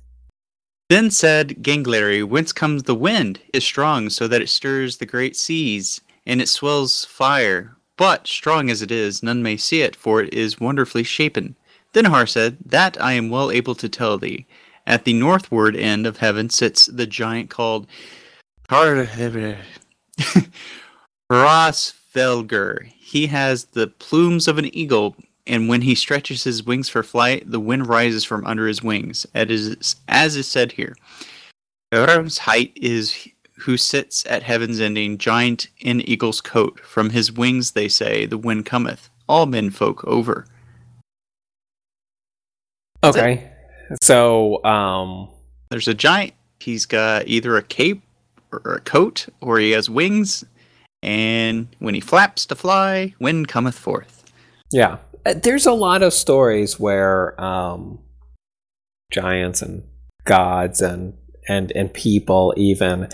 Then 0.90 1.12
said 1.12 1.62
Gangleri, 1.62 2.24
Whence 2.24 2.54
comes 2.54 2.84
the 2.84 2.96
wind? 2.96 3.42
Is 3.54 3.64
strong, 3.66 4.10
so 4.10 4.28
that 4.28 4.42
it 4.42 4.50
stirs 4.50 4.98
the 4.98 5.06
great 5.06 5.36
seas, 5.36 6.02
and 6.26 6.42
it 6.42 6.48
swells 6.48 7.06
fire. 7.06 7.76
But, 7.98 8.28
strong 8.28 8.70
as 8.70 8.82
it 8.82 8.92
is, 8.92 9.24
none 9.24 9.42
may 9.42 9.58
see 9.58 9.82
it, 9.82 9.96
for 9.96 10.22
it 10.22 10.34
is 10.34 10.60
wonderfully 10.60 11.04
shapen. 11.04 11.56
Then 11.94 12.06
Har 12.06 12.28
said, 12.28 12.58
That 12.66 13.02
I 13.02 13.14
am 13.14 13.30
well 13.30 13.52
able 13.52 13.76
to 13.76 13.90
tell 13.90 14.18
thee. 14.18 14.46
At 14.86 15.04
the 15.04 15.14
northward 15.14 15.76
end 15.76 16.06
of 16.08 16.18
heaven 16.18 16.50
sits 16.50 16.86
the 16.86 17.08
giant 17.08 17.50
called 17.50 17.88
Har 18.70 19.06
Hrasvelgur. 21.32 22.88
He 23.08 23.28
has 23.28 23.66
the 23.66 23.88
plumes 23.88 24.50
of 24.50 24.58
an 24.58 24.76
eagle, 24.76 25.16
and 25.46 25.70
when 25.70 25.82
he 25.82 25.96
stretches 25.96 26.44
his 26.44 26.66
wings 26.66 26.90
for 26.90 27.04
flight, 27.04 27.50
the 27.50 27.60
wind 27.60 27.88
rises 27.88 28.26
from 28.26 28.46
under 28.46 28.68
his 28.68 28.84
wings, 28.84 29.26
as 29.34 29.50
is, 29.50 29.96
as 30.10 30.36
is 30.36 30.46
said 30.46 30.74
here. 30.74 30.98
Hörm's 31.94 32.38
height 32.38 32.74
is 32.76 33.30
who 33.56 33.78
sits 33.78 34.26
at 34.26 34.44
heaven's 34.44 34.82
ending, 34.82 35.18
giant 35.18 35.70
in 35.80 36.02
eagle's 36.02 36.42
coat. 36.42 36.82
From 36.82 37.10
his 37.10 37.32
wings, 37.32 37.72
they 37.72 37.88
say, 37.88 38.26
the 38.26 38.38
wind 38.38 38.66
cometh, 38.66 39.10
all 39.30 39.46
men 39.46 39.70
folk 39.70 40.04
over. 40.04 40.46
Okay. 43.06 43.50
So, 44.02 44.62
um, 44.66 45.30
there's 45.70 45.88
a 45.88 45.94
giant. 45.94 46.34
He's 46.60 46.86
got 46.86 47.28
either 47.28 47.56
a 47.56 47.64
cape 47.64 48.02
or 48.52 48.76
a 48.76 48.82
coat, 48.82 49.28
or 49.42 49.60
he 49.60 49.72
has 49.72 49.90
wings. 49.90 50.44
And 51.04 51.68
when 51.80 51.94
he 51.94 52.00
flaps 52.00 52.46
to 52.48 52.56
fly, 52.56 53.14
wind 53.20 53.48
cometh 53.48 53.78
forth. 53.78 54.32
Yeah. 54.72 54.98
Uh, 55.26 55.34
there's 55.34 55.66
a 55.66 55.74
lot 55.74 56.02
of 56.02 56.14
stories 56.14 56.80
where 56.80 57.40
um, 57.40 58.00
giants 59.12 59.62
and 59.62 59.84
gods 60.26 60.82
and 60.82 61.14
and 61.48 61.72
and 61.72 61.94
people 61.94 62.54
even 62.58 63.08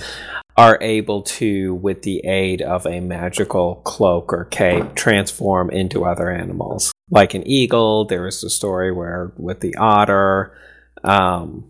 are 0.57 0.77
able 0.81 1.21
to 1.21 1.75
with 1.75 2.03
the 2.03 2.19
aid 2.25 2.61
of 2.61 2.85
a 2.85 2.99
magical 2.99 3.75
cloak 3.85 4.33
or 4.33 4.45
cape 4.45 4.95
transform 4.95 5.69
into 5.69 6.05
other 6.05 6.29
animals 6.29 6.91
like 7.11 7.33
an 7.33 7.47
eagle 7.47 8.05
there 8.05 8.27
is 8.27 8.43
a 8.43 8.49
story 8.49 8.91
where 8.91 9.31
with 9.37 9.59
the 9.61 9.75
otter 9.75 10.57
um 11.03 11.69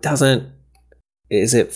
doesn't 0.00 0.48
is 1.30 1.54
it 1.54 1.72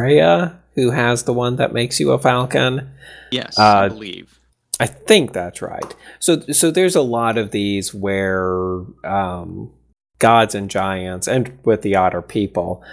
freya 0.00 0.58
who 0.74 0.90
has 0.90 1.24
the 1.24 1.32
one 1.32 1.56
that 1.56 1.72
makes 1.72 2.00
you 2.00 2.10
a 2.12 2.18
falcon 2.18 2.90
yes 3.30 3.58
uh, 3.58 3.82
i 3.84 3.88
believe 3.88 4.38
i 4.78 4.86
think 4.86 5.32
that's 5.32 5.60
right 5.62 5.94
so 6.18 6.40
so 6.52 6.70
there's 6.70 6.96
a 6.96 7.02
lot 7.02 7.38
of 7.38 7.50
these 7.50 7.94
where 7.94 8.82
um 9.04 9.70
gods 10.20 10.54
and 10.54 10.70
giants, 10.70 11.26
and 11.26 11.58
with 11.64 11.82
the 11.82 11.96
otter 11.96 12.22
people, 12.22 12.84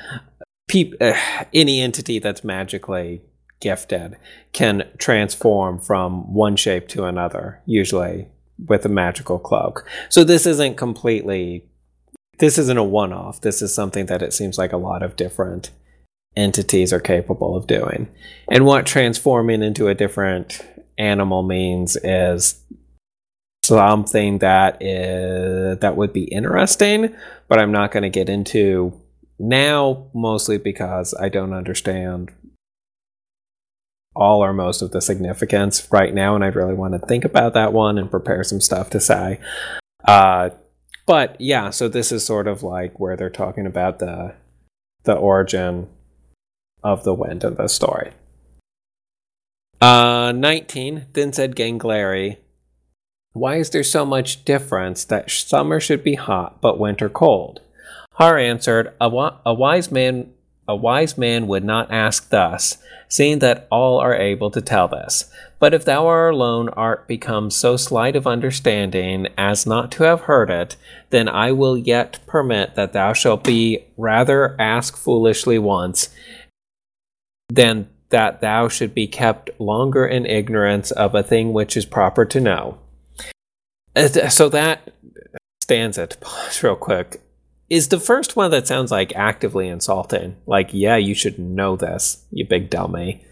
pe- 0.67 0.93
uh, 0.99 1.13
any 1.53 1.79
entity 1.79 2.17
that's 2.17 2.43
magically 2.43 3.21
gifted 3.59 4.17
can 4.53 4.89
transform 4.97 5.77
from 5.77 6.33
one 6.33 6.55
shape 6.55 6.87
to 6.87 7.03
another, 7.03 7.61
usually 7.67 8.27
with 8.67 8.83
a 8.85 8.89
magical 8.89 9.37
cloak. 9.37 9.85
So 10.09 10.23
this 10.23 10.47
isn't 10.47 10.77
completely, 10.77 11.65
this 12.39 12.57
isn't 12.57 12.77
a 12.77 12.83
one 12.83 13.13
off. 13.13 13.41
This 13.41 13.61
is 13.61 13.75
something 13.75 14.07
that 14.07 14.23
it 14.23 14.33
seems 14.33 14.57
like 14.57 14.73
a 14.73 14.77
lot 14.77 15.03
of 15.03 15.15
different 15.15 15.69
entities 16.37 16.93
are 16.93 16.99
capable 16.99 17.57
of 17.57 17.67
doing. 17.67 18.07
And 18.49 18.65
what 18.65 18.85
transforming 18.85 19.63
into 19.63 19.87
a 19.87 19.95
different 19.95 20.61
animal 20.97 21.43
means 21.43 21.97
is 21.97 22.63
something 23.63 24.37
that 24.37 24.81
is 24.81 25.79
that 25.79 25.97
would 25.97 26.13
be 26.13 26.23
interesting, 26.25 27.13
but 27.49 27.59
I'm 27.59 27.71
not 27.71 27.91
going 27.91 28.03
to 28.03 28.09
get 28.09 28.29
into 28.29 28.93
now 29.39 30.07
mostly 30.13 30.57
because 30.57 31.13
I 31.19 31.29
don't 31.29 31.53
understand 31.53 32.31
all 34.15 34.43
or 34.43 34.53
most 34.53 34.81
of 34.81 34.91
the 34.91 35.01
significance 35.01 35.87
right 35.91 36.13
now, 36.13 36.33
and 36.33 36.43
I'd 36.43 36.55
really 36.55 36.73
want 36.73 36.93
to 36.93 37.05
think 37.05 37.25
about 37.25 37.53
that 37.53 37.73
one 37.73 37.97
and 37.97 38.09
prepare 38.09 38.43
some 38.43 38.61
stuff 38.61 38.89
to 38.91 38.99
say. 38.99 39.39
Uh, 40.05 40.49
but 41.05 41.39
yeah, 41.39 41.69
so 41.69 41.87
this 41.87 42.11
is 42.11 42.25
sort 42.25 42.47
of 42.47 42.63
like 42.63 42.99
where 42.99 43.15
they're 43.15 43.29
talking 43.29 43.65
about 43.65 43.99
the 43.99 44.33
the 45.03 45.13
origin 45.13 45.87
of 46.83 47.03
the 47.03 47.13
wind 47.13 47.43
in 47.43 47.55
the 47.55 47.67
story. 47.67 48.11
Uh, 49.79 50.31
19. 50.35 51.07
Then 51.13 51.33
said 51.33 51.55
Gangleri, 51.55 52.37
why 53.33 53.57
is 53.57 53.69
there 53.69 53.83
so 53.83 54.05
much 54.05 54.43
difference 54.45 55.05
that 55.05 55.29
summer 55.29 55.79
should 55.79 56.03
be 56.03 56.15
hot 56.15 56.59
but 56.61 56.79
winter 56.79 57.09
cold? 57.09 57.61
Har 58.13 58.37
answered, 58.37 58.93
a, 58.99 59.09
wa- 59.09 59.37
a 59.45 59.53
wise 59.53 59.91
man 59.91 60.33
a 60.67 60.75
wise 60.75 61.17
man 61.17 61.47
would 61.47 61.63
not 61.63 61.89
ask 61.91 62.29
thus, 62.29 62.77
seeing 63.07 63.39
that 63.39 63.67
all 63.71 63.99
are 63.99 64.13
able 64.15 64.51
to 64.51 64.61
tell 64.61 64.87
this. 64.87 65.31
But 65.59 65.73
if 65.73 65.85
thou 65.85 66.05
art 66.07 66.33
alone 66.33 66.69
art 66.69 67.07
become 67.07 67.49
so 67.49 67.77
slight 67.77 68.15
of 68.15 68.27
understanding 68.27 69.27
as 69.37 69.65
not 69.65 69.91
to 69.93 70.03
have 70.03 70.21
heard 70.21 70.49
it, 70.49 70.75
then 71.09 71.29
I 71.29 71.53
will 71.53 71.77
yet 71.77 72.19
permit 72.27 72.75
that 72.75 72.91
thou 72.91 73.13
shalt 73.13 73.45
be 73.45 73.85
rather 73.95 74.59
ask 74.59 74.97
foolishly 74.97 75.57
once, 75.57 76.09
than 77.49 77.89
that 78.09 78.41
thou 78.41 78.67
should 78.67 78.93
be 78.93 79.07
kept 79.07 79.49
longer 79.59 80.05
in 80.05 80.25
ignorance 80.25 80.91
of 80.91 81.13
a 81.13 81.23
thing 81.23 81.53
which 81.53 81.75
is 81.75 81.85
proper 81.85 82.25
to 82.25 82.39
know. 82.39 82.79
So 84.29 84.49
that 84.49 84.93
stands 85.61 85.97
it. 85.97 86.17
Pause 86.21 86.63
real 86.63 86.75
quick. 86.75 87.21
Is 87.69 87.89
the 87.89 87.99
first 87.99 88.35
one 88.35 88.51
that 88.51 88.67
sounds 88.67 88.91
like 88.91 89.13
actively 89.15 89.67
insulting? 89.67 90.37
Like, 90.45 90.69
yeah, 90.71 90.95
you 90.95 91.13
should 91.13 91.37
know 91.37 91.75
this, 91.75 92.23
you 92.31 92.45
big 92.45 92.69
dummy. 92.69 93.25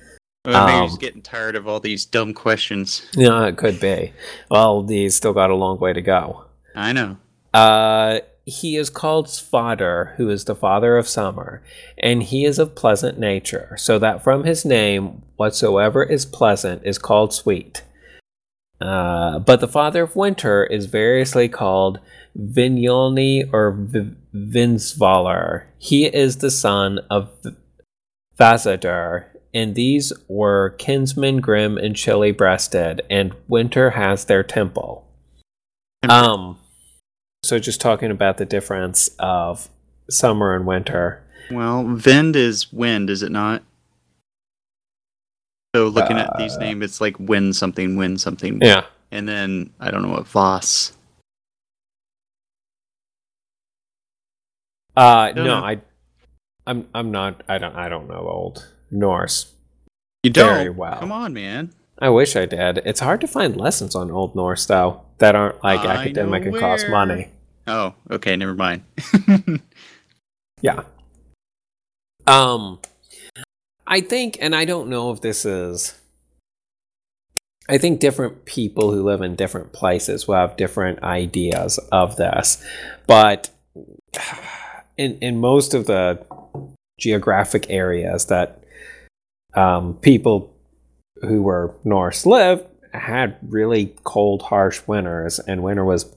Well, 0.43 0.65
maybe 0.65 0.77
um, 0.77 0.89
he's 0.89 0.97
getting 0.97 1.21
tired 1.21 1.55
of 1.55 1.67
all 1.67 1.79
these 1.79 2.05
dumb 2.05 2.33
questions. 2.33 3.07
Yeah, 3.13 3.45
it 3.47 3.57
could 3.57 3.79
be. 3.79 4.11
Well, 4.51 4.85
he's 4.85 5.15
still 5.15 5.33
got 5.33 5.51
a 5.51 5.55
long 5.55 5.79
way 5.79 5.93
to 5.93 6.01
go. 6.01 6.45
I 6.75 6.91
know. 6.91 7.17
Uh, 7.53 8.19
he 8.45 8.75
is 8.75 8.91
called 8.91 9.27
Svadr, 9.27 10.15
who 10.15 10.29
is 10.29 10.45
the 10.45 10.55
father 10.55 10.97
of 10.97 11.07
summer, 11.07 11.63
and 11.97 12.21
he 12.21 12.45
is 12.45 12.59
of 12.59 12.75
pleasant 12.75 13.17
nature, 13.17 13.75
so 13.77 13.97
that 13.99 14.23
from 14.23 14.43
his 14.43 14.63
name, 14.63 15.23
whatsoever 15.35 16.03
is 16.03 16.25
pleasant 16.25 16.83
is 16.85 16.99
called 16.99 17.33
sweet. 17.33 17.81
Uh, 18.79 19.39
but 19.39 19.61
the 19.61 19.67
father 19.67 20.03
of 20.03 20.15
winter 20.15 20.63
is 20.63 20.85
variously 20.85 21.49
called 21.49 21.99
Vinyolni 22.37 23.49
or 23.51 23.71
v- 23.71 24.13
Vinsvalar. 24.33 25.63
He 25.79 26.05
is 26.05 26.37
the 26.37 26.51
son 26.51 26.99
of 27.09 27.31
Vazadar, 28.37 29.25
and 29.55 29.73
these 29.73 30.13
were 30.27 30.75
kinsmen 30.77 31.37
grim 31.37 31.77
and 31.77 31.95
chilly 31.95 32.31
breasted, 32.31 33.01
and 33.09 33.33
winter 33.47 33.91
has 33.91 34.25
their 34.25 34.43
temple. 34.43 35.07
Um, 36.07 36.59
so 37.45 37.59
just 37.59 37.79
talking 37.79 38.11
about 38.11 38.37
the 38.37 38.45
difference 38.45 39.09
of 39.19 39.69
summer 40.09 40.55
and 40.55 40.65
winter. 40.65 41.23
Well, 41.51 41.83
Vind 41.83 42.35
is 42.35 42.73
wind, 42.73 43.09
is 43.09 43.21
it 43.21 43.31
not? 43.31 43.63
So 45.75 45.87
looking 45.87 46.17
uh, 46.17 46.21
at 46.31 46.37
these 46.39 46.55
uh, 46.55 46.59
names, 46.59 46.83
it's 46.83 47.01
like 47.01 47.19
win 47.19 47.53
something, 47.53 47.95
win 47.97 48.17
something. 48.17 48.59
Yeah. 48.61 48.85
And 49.11 49.29
then 49.29 49.71
I 49.79 49.91
don't 49.91 50.01
know 50.01 50.09
what 50.09 50.27
Voss. 50.27 50.93
Uh 54.97 55.33
no, 55.35 55.43
know. 55.43 55.55
I 55.55 55.81
I'm 56.65 56.87
I'm 56.95 57.11
not 57.11 57.43
I 57.47 57.57
don't 57.57 57.75
I 57.75 57.89
don't 57.89 58.07
know 58.07 58.27
old 58.27 58.67
Norse. 58.89 59.53
You 60.23 60.31
don't 60.31 60.55
very 60.55 60.69
well. 60.69 60.97
Come 60.99 61.11
on, 61.11 61.33
man. 61.33 61.73
I 61.99 62.09
wish 62.09 62.35
I 62.35 62.45
did. 62.45 62.79
It's 62.85 63.01
hard 63.01 63.21
to 63.21 63.27
find 63.27 63.55
lessons 63.55 63.95
on 63.95 64.09
Old 64.09 64.35
Norse 64.35 64.65
though 64.65 65.03
that 65.19 65.35
aren't 65.35 65.63
like 65.63 65.81
I 65.81 65.95
academic 65.95 66.45
and 66.45 66.57
cost 66.57 66.89
money. 66.89 67.29
Oh, 67.67 67.95
okay, 68.11 68.35
never 68.35 68.53
mind. 68.53 68.83
yeah. 70.61 70.83
Um 72.27 72.79
I 73.87 74.01
think, 74.01 74.37
and 74.41 74.55
I 74.55 74.65
don't 74.65 74.89
know 74.89 75.11
if 75.11 75.21
this 75.21 75.45
is. 75.45 75.99
I 77.67 77.77
think 77.77 77.99
different 77.99 78.45
people 78.45 78.91
who 78.91 79.03
live 79.03 79.21
in 79.21 79.35
different 79.35 79.73
places 79.73 80.27
will 80.27 80.35
have 80.35 80.57
different 80.57 81.01
ideas 81.03 81.79
of 81.91 82.15
this, 82.15 82.63
but 83.07 83.49
in 84.97 85.17
in 85.19 85.39
most 85.39 85.73
of 85.73 85.85
the 85.85 86.23
geographic 86.99 87.69
areas 87.69 88.25
that 88.27 88.63
um, 89.55 89.95
people 89.95 90.53
who 91.21 91.41
were 91.41 91.75
Norse 91.83 92.25
lived 92.25 92.65
had 92.93 93.37
really 93.41 93.93
cold, 94.03 94.43
harsh 94.43 94.81
winters, 94.87 95.39
and 95.39 95.63
winter 95.63 95.83
was 95.83 96.15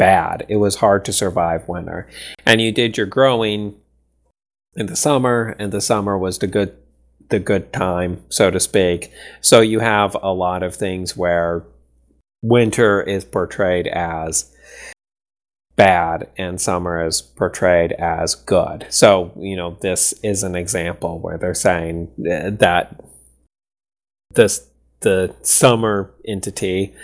bad. 0.00 0.46
It 0.48 0.56
was 0.56 0.76
hard 0.76 1.04
to 1.04 1.12
survive 1.12 1.68
winter, 1.68 2.08
and 2.46 2.58
you 2.58 2.72
did 2.72 2.96
your 2.96 3.06
growing 3.06 3.76
in 4.74 4.86
the 4.86 4.96
summer, 4.96 5.54
and 5.58 5.70
the 5.70 5.82
summer 5.82 6.16
was 6.16 6.38
the 6.38 6.46
good 6.46 6.74
the 7.28 7.38
good 7.38 7.70
time, 7.70 8.24
so 8.30 8.50
to 8.50 8.58
speak. 8.58 9.12
So 9.42 9.60
you 9.60 9.80
have 9.80 10.16
a 10.22 10.32
lot 10.32 10.62
of 10.62 10.74
things 10.74 11.16
where 11.16 11.64
winter 12.42 13.02
is 13.02 13.26
portrayed 13.26 13.86
as 13.86 14.50
bad 15.76 16.28
and 16.36 16.60
summer 16.60 17.06
is 17.06 17.20
portrayed 17.20 17.92
as 17.92 18.34
good. 18.34 18.86
So, 18.88 19.32
you 19.36 19.54
know, 19.54 19.76
this 19.80 20.12
is 20.24 20.42
an 20.42 20.56
example 20.56 21.20
where 21.20 21.38
they're 21.38 21.54
saying 21.54 22.10
uh, 22.20 22.50
that 22.58 23.00
this 24.34 24.66
the 25.00 25.34
summer 25.42 26.12
entity 26.26 26.94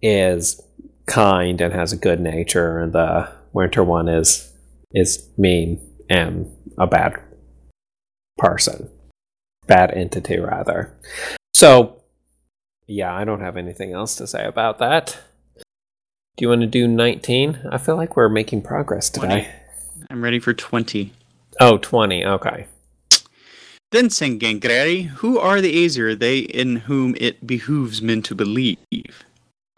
is 0.00 0.60
kind 1.06 1.60
and 1.60 1.72
has 1.72 1.92
a 1.92 1.96
good 1.96 2.20
nature 2.20 2.78
and 2.78 2.92
the 2.92 3.30
winter 3.52 3.82
one 3.84 4.08
is 4.08 4.52
is 4.92 5.28
mean 5.36 5.80
and 6.08 6.50
a 6.78 6.86
bad 6.86 7.14
person, 8.38 8.90
bad 9.66 9.90
entity, 9.92 10.38
rather. 10.38 10.94
So, 11.54 12.02
yeah, 12.86 13.14
I 13.14 13.24
don't 13.24 13.40
have 13.40 13.56
anything 13.56 13.92
else 13.92 14.16
to 14.16 14.26
say 14.26 14.44
about 14.44 14.78
that. 14.78 15.18
Do 16.36 16.42
you 16.42 16.48
want 16.48 16.62
to 16.62 16.66
do 16.66 16.88
19? 16.88 17.68
I 17.70 17.78
feel 17.78 17.96
like 17.96 18.16
we're 18.16 18.28
making 18.28 18.62
progress 18.62 19.10
today. 19.10 19.26
20. 19.26 19.48
I'm 20.10 20.24
ready 20.24 20.38
for 20.38 20.52
20. 20.52 21.12
Oh, 21.60 21.78
20. 21.78 22.24
Okay. 22.24 22.66
Then 23.90 24.08
sang 24.08 24.38
Gangleri, 24.38 25.06
Who 25.06 25.38
are 25.38 25.60
the 25.60 25.84
Aesir, 25.84 26.14
they 26.14 26.38
in 26.38 26.76
whom 26.76 27.14
it 27.20 27.46
behooves 27.46 28.00
men 28.00 28.22
to 28.22 28.34
believe? 28.34 28.78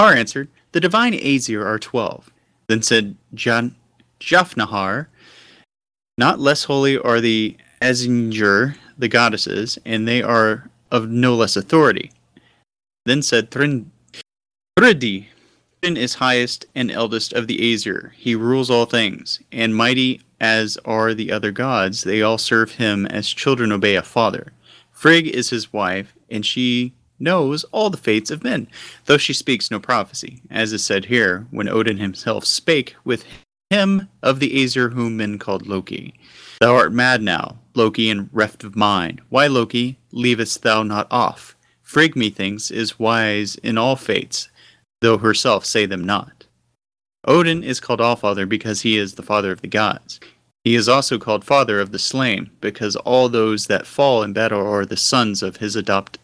Har 0.01 0.15
answered, 0.15 0.49
The 0.75 0.81
divine 0.81 1.15
Aesir 1.15 1.65
are 1.65 1.79
twelve. 1.79 2.31
Then 2.67 2.83
said 2.83 3.15
Jan- 3.33 3.77
Jafnahar, 4.19 5.07
Not 6.19 6.41
less 6.41 6.65
holy 6.65 6.99
are 6.99 7.21
the 7.21 7.57
Asyniur, 7.81 8.75
the 8.99 9.07
goddesses, 9.07 9.79
and 9.85 10.09
they 10.09 10.21
are 10.21 10.69
of 10.91 11.09
no 11.09 11.37
less 11.37 11.55
authority. 11.55 12.11
Then 13.07 13.23
said 13.23 13.53
Thrindi, 13.53 13.87
Thridi, 14.77 15.27
is 15.81 16.15
highest 16.15 16.67
and 16.75 16.91
eldest 16.91 17.33
of 17.35 17.47
the 17.47 17.73
Aesir. 17.73 18.13
He 18.17 18.35
rules 18.35 18.69
all 18.69 18.87
things, 18.87 19.39
and 19.53 19.77
mighty 19.77 20.23
as 20.41 20.77
are 20.85 21.15
the 21.15 21.31
other 21.31 21.53
gods, 21.53 22.03
they 22.03 22.21
all 22.21 22.37
serve 22.37 22.73
him 22.73 23.07
as 23.07 23.29
children 23.29 23.71
obey 23.71 23.95
a 23.95 24.03
father. 24.03 24.53
Frigg 24.91 25.29
is 25.29 25.51
his 25.51 25.73
wife, 25.73 26.15
and 26.29 26.45
she 26.45 26.95
knows 27.19 27.65
all 27.65 27.91
the 27.91 27.97
fates 27.97 28.31
of 28.31 28.45
men, 28.45 28.67
though 29.07 29.19
she 29.19 29.33
speaks 29.33 29.71
no 29.71 29.81
prophecy, 29.81 30.43
as 30.51 30.73
is 30.73 30.85
said 30.85 31.07
here, 31.07 31.47
when 31.51 31.69
Odin 31.69 31.99
himself 31.99 32.45
spake 32.45 32.97
with 33.05 33.25
him 33.71 34.09
of 34.23 34.41
the 34.41 34.63
Aesir 34.63 34.91
whom 34.91 35.17
men 35.17 35.39
called 35.39 35.67
Loki. 35.67 36.15
Thou 36.61 36.75
art 36.75 36.93
mad 36.93 37.23
now, 37.23 37.59
Loki, 37.75 38.11
and 38.11 38.29
reft 38.33 38.65
of 38.65 38.77
mind. 38.77 39.21
Why, 39.29 39.47
Loki, 39.47 39.99
leavest 40.13 40.63
thou 40.63 40.83
not 40.83 41.07
off? 41.11 41.57
Frigg, 41.83 42.17
methinks, 42.17 42.71
is 42.71 42.99
wise 42.99 43.57
in 43.57 43.77
all 43.79 43.97
fates, 43.97 44.49
though 45.01 45.19
herself 45.19 45.65
say 45.65 45.87
them 45.87 46.05
not. 46.05 46.47
Odin 47.27 47.63
is 47.63 47.81
called 47.81 48.01
Allfather 48.01 48.47
because 48.47 48.83
he 48.83 48.97
is 48.97 49.15
the 49.15 49.23
father 49.23 49.51
of 49.51 49.61
the 49.61 49.69
gods. 49.69 50.21
He 50.63 50.75
is 50.75 50.89
also 50.89 51.19
called 51.19 51.45
father 51.45 51.79
of 51.79 51.93
the 51.93 51.99
slain, 51.99 52.51
because 52.61 52.97
all 52.97 53.29
those 53.29 53.67
that 53.67 53.87
fall 53.87 54.23
in 54.23 54.33
battle 54.33 54.67
are 54.67 54.87
the 54.87 54.97
sons 54.97 55.43
of 55.43 55.59
his 55.59 55.77
adopt 55.77 56.19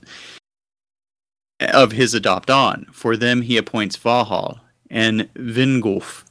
of 1.61 1.93
his 1.93 2.15
adopt 2.15 2.51
on. 2.51 2.87
For 2.93 3.17
them 3.17 3.43
he 3.43 3.57
appoints 3.57 3.97
Valhall 3.97 4.61
and 4.91 5.33
Vingulf, 5.35 6.25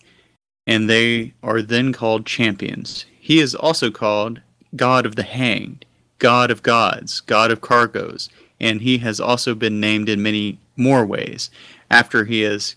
and 0.68 0.90
they 0.90 1.34
are 1.42 1.62
then 1.62 1.94
called 1.94 2.26
champions. 2.26 3.06
He 3.20 3.40
is 3.40 3.56
also 3.56 3.92
called 3.92 4.42
God 4.76 5.06
of 5.06 5.16
the 5.16 5.24
Hanged, 5.24 5.86
God 6.18 6.52
of 6.52 6.64
Gods, 6.64 7.22
God 7.22 7.52
of 7.52 7.62
Cargoes, 7.62 8.30
and 8.60 8.82
he 8.82 8.98
has 9.00 9.20
also 9.20 9.56
been 9.56 9.80
named 9.80 10.10
in 10.10 10.22
many 10.22 10.60
more 10.76 11.06
ways 11.06 11.50
after 11.90 12.26
he 12.26 12.44
is 12.44 12.76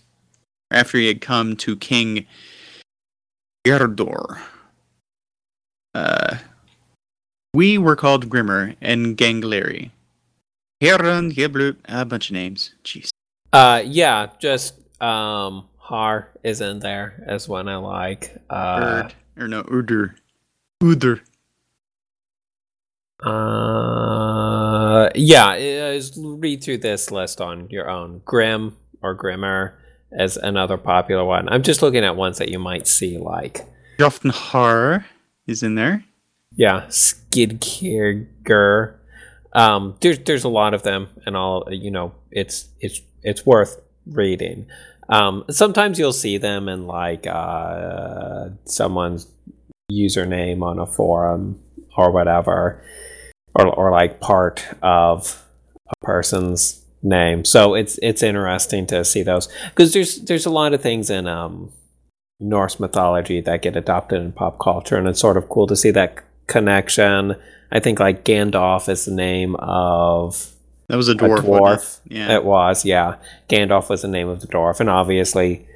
after 0.71 0.97
he 0.97 1.07
had 1.07 1.21
come 1.21 1.55
to 1.55 1.75
King 1.75 2.25
Geirrödr. 3.65 4.39
Uh, 5.93 6.37
we 7.53 7.77
were 7.77 7.95
called 7.95 8.29
Grímnir 8.29 8.75
and 8.81 9.15
Gangleri. 9.15 9.91
Heron, 10.83 11.31
Giblut, 11.31 11.77
a 11.85 12.03
bunch 12.03 12.29
of 12.29 12.33
names. 12.33 12.73
Jeez. 12.83 13.09
Uh, 13.53 13.81
yeah, 13.85 14.27
just 14.37 14.73
um, 15.01 15.69
Har 15.77 16.27
is 16.43 16.59
in 16.59 16.79
there 16.79 17.23
as 17.25 17.47
one 17.47 17.69
I 17.69 17.77
like. 17.77 18.35
Uh, 18.49 19.03
Erd, 19.05 19.13
or 19.37 19.47
no, 19.47 19.63
Uder. 19.63 20.15
Uder. 20.81 21.21
Uh, 23.23 25.09
yeah, 25.15 25.53
is 25.53 26.17
read 26.17 26.61
through 26.61 26.79
this 26.79 27.11
list 27.11 27.39
on 27.39 27.69
your 27.69 27.89
own. 27.89 28.21
Grim 28.25 28.75
or 29.01 29.17
Grímnir 29.17 29.75
as 30.11 30.35
another 30.35 30.75
popular 30.75 31.23
one. 31.23 31.47
I'm 31.47 31.63
just 31.63 31.81
looking 31.81 32.03
at 32.03 32.17
ones 32.17 32.39
that 32.39 32.49
you 32.49 32.59
might 32.59 32.87
see, 32.87 33.17
like 33.17 33.61
Jofnhar 33.99 35.05
is 35.47 35.63
in 35.63 35.75
there. 35.75 36.03
Yeah, 36.55 36.87
Skidkirger. 36.87 38.97
Um, 39.53 39.95
there's 40.01 40.19
there's 40.19 40.43
a 40.43 40.49
lot 40.49 40.73
of 40.73 40.83
them, 40.83 41.09
and 41.25 41.35
all 41.35 41.67
you 41.71 41.91
know, 41.91 42.13
it's 42.31 42.69
it's 42.79 43.01
it's 43.21 43.45
worth 43.45 43.81
reading. 44.05 44.67
Um, 45.09 45.45
sometimes 45.49 45.99
you'll 45.99 46.13
see 46.13 46.37
them 46.37 46.67
in 46.67 46.87
like 46.87 47.27
uh, 47.27 48.49
someone's 48.65 49.27
username 49.91 50.63
on 50.63 50.79
a 50.79 50.85
forum 50.85 51.59
or 51.97 52.11
whatever, 52.11 52.83
or 53.55 53.67
or 53.67 53.91
like 53.91 54.19
part 54.19 54.65
of 54.81 55.43
a 55.87 56.05
person's 56.05 56.83
name. 57.03 57.45
So 57.45 57.75
it's 57.75 57.99
it's 58.01 58.23
interesting 58.23 58.87
to 58.87 59.05
see 59.05 59.23
those 59.23 59.49
because 59.69 59.93
there's 59.93 60.21
there's 60.21 60.45
a 60.45 60.51
lot 60.51 60.73
of 60.73 60.81
things 60.81 61.09
in 61.09 61.27
um, 61.27 61.71
Norse 62.39 62.79
mythology 62.79 63.41
that 63.41 63.61
get 63.61 63.75
adopted 63.75 64.21
in 64.21 64.31
pop 64.31 64.59
culture, 64.59 64.97
and 64.97 65.07
it's 65.07 65.19
sort 65.19 65.37
of 65.37 65.49
cool 65.49 65.67
to 65.67 65.75
see 65.75 65.91
that 65.91 66.17
connection. 66.47 67.35
I 67.73 67.79
think 67.79 67.99
like 67.99 68.23
Gandalf 68.23 68.87
is 68.87 69.05
the 69.05 69.11
name 69.11 69.55
of 69.57 70.53
that 70.87 70.95
was 70.95 71.09
a 71.09 71.15
dwarf. 71.15 71.39
A 71.39 71.41
dwarf. 71.41 72.01
It? 72.05 72.13
Yeah, 72.13 72.35
it 72.35 72.45
was. 72.45 72.85
Yeah, 72.85 73.15
Gandalf 73.49 73.89
was 73.89 74.03
the 74.03 74.07
name 74.07 74.29
of 74.29 74.41
the 74.41 74.47
dwarf, 74.47 74.79
and 74.79 74.89
obviously 74.89 75.67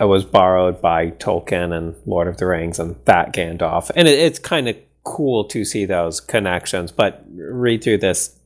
it 0.00 0.04
was 0.04 0.24
borrowed 0.24 0.82
by 0.82 1.12
Tolkien 1.12 1.72
and 1.72 1.94
Lord 2.06 2.26
of 2.26 2.38
the 2.38 2.46
Rings 2.46 2.80
and 2.80 2.96
that 3.04 3.32
Gandalf. 3.32 3.90
And 3.94 4.08
it, 4.08 4.18
it's 4.18 4.40
kind 4.40 4.68
of 4.68 4.76
cool 5.04 5.44
to 5.44 5.64
see 5.64 5.84
those 5.84 6.20
connections. 6.20 6.90
But 6.90 7.24
read 7.32 7.84
through 7.84 7.98
this 7.98 8.36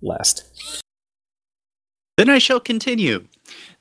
list. 0.00 0.44
Then 2.16 2.30
I 2.30 2.38
shall 2.38 2.60
continue. 2.60 3.26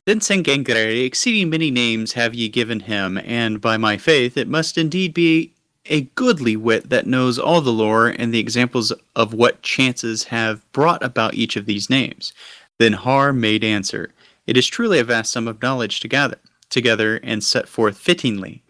Then 0.05 0.21
sang 0.21 0.43
Gangleri, 0.43 1.05
exceeding 1.05 1.51
many 1.51 1.69
names 1.69 2.13
have 2.13 2.33
ye 2.33 2.49
given 2.49 2.79
him, 2.79 3.19
and 3.19 3.61
by 3.61 3.77
my 3.77 3.97
faith 3.97 4.37
it 4.37 4.47
must 4.47 4.75
indeed 4.75 5.13
be 5.13 5.53
a 5.89 6.01
goodly 6.15 6.55
wit 6.55 6.89
that 6.89 7.07
knows 7.07 7.37
all 7.37 7.61
the 7.61 7.71
lore 7.71 8.07
and 8.07 8.33
the 8.33 8.39
examples 8.39 8.93
of 9.15 9.33
what 9.33 9.61
chances 9.61 10.25
have 10.25 10.71
brought 10.71 11.03
about 11.03 11.33
each 11.33 11.55
of 11.55 11.65
these 11.65 11.89
names. 11.89 12.33
Then 12.77 12.93
Har 12.93 13.33
made 13.33 13.63
answer, 13.63 14.11
It 14.47 14.55
is 14.55 14.67
truly 14.67 14.99
a 14.99 15.03
vast 15.03 15.31
sum 15.31 15.47
of 15.47 15.61
knowledge 15.61 15.99
to 16.01 16.07
gather 16.07 16.37
together 16.69 17.19
and 17.23 17.43
set 17.43 17.67
forth 17.67 17.97
fittingly. 17.97 18.63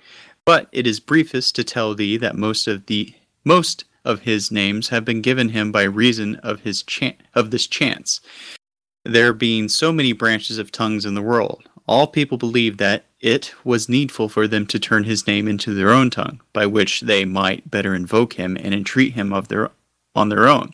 But 0.45 0.69
it 0.71 0.87
is 0.87 0.99
briefest 0.99 1.55
to 1.55 1.63
tell 1.63 1.93
thee 1.93 2.17
that 2.17 2.37
most 2.37 2.67
of 2.67 2.85
the 2.87 3.13
most 3.43 3.83
of 4.05 4.21
his 4.21 4.51
names 4.51 4.89
have 4.89 5.05
been 5.05 5.21
given 5.21 5.49
him 5.49 5.71
by 5.71 5.83
reason 5.83 6.35
of 6.37 6.61
his 6.61 6.81
chan- 6.81 7.17
of 7.35 7.51
this 7.51 7.67
chance 7.67 8.21
there 9.05 9.33
being 9.33 9.69
so 9.69 9.91
many 9.91 10.13
branches 10.13 10.57
of 10.57 10.71
tongues 10.71 11.05
in 11.05 11.13
the 11.15 11.21
world. 11.21 11.63
All 11.89 12.05
people 12.05 12.37
believed 12.37 12.77
that 12.77 13.05
it 13.19 13.55
was 13.63 13.89
needful 13.89 14.29
for 14.29 14.47
them 14.47 14.67
to 14.67 14.77
turn 14.77 15.05
his 15.05 15.25
name 15.25 15.47
into 15.47 15.73
their 15.73 15.89
own 15.89 16.11
tongue, 16.11 16.39
by 16.53 16.67
which 16.67 17.01
they 17.01 17.25
might 17.25 17.71
better 17.71 17.95
invoke 17.95 18.33
him 18.33 18.55
and 18.57 18.75
entreat 18.75 19.13
him 19.13 19.33
of 19.33 19.47
their 19.47 19.71
on 20.13 20.29
their 20.29 20.47
own 20.47 20.71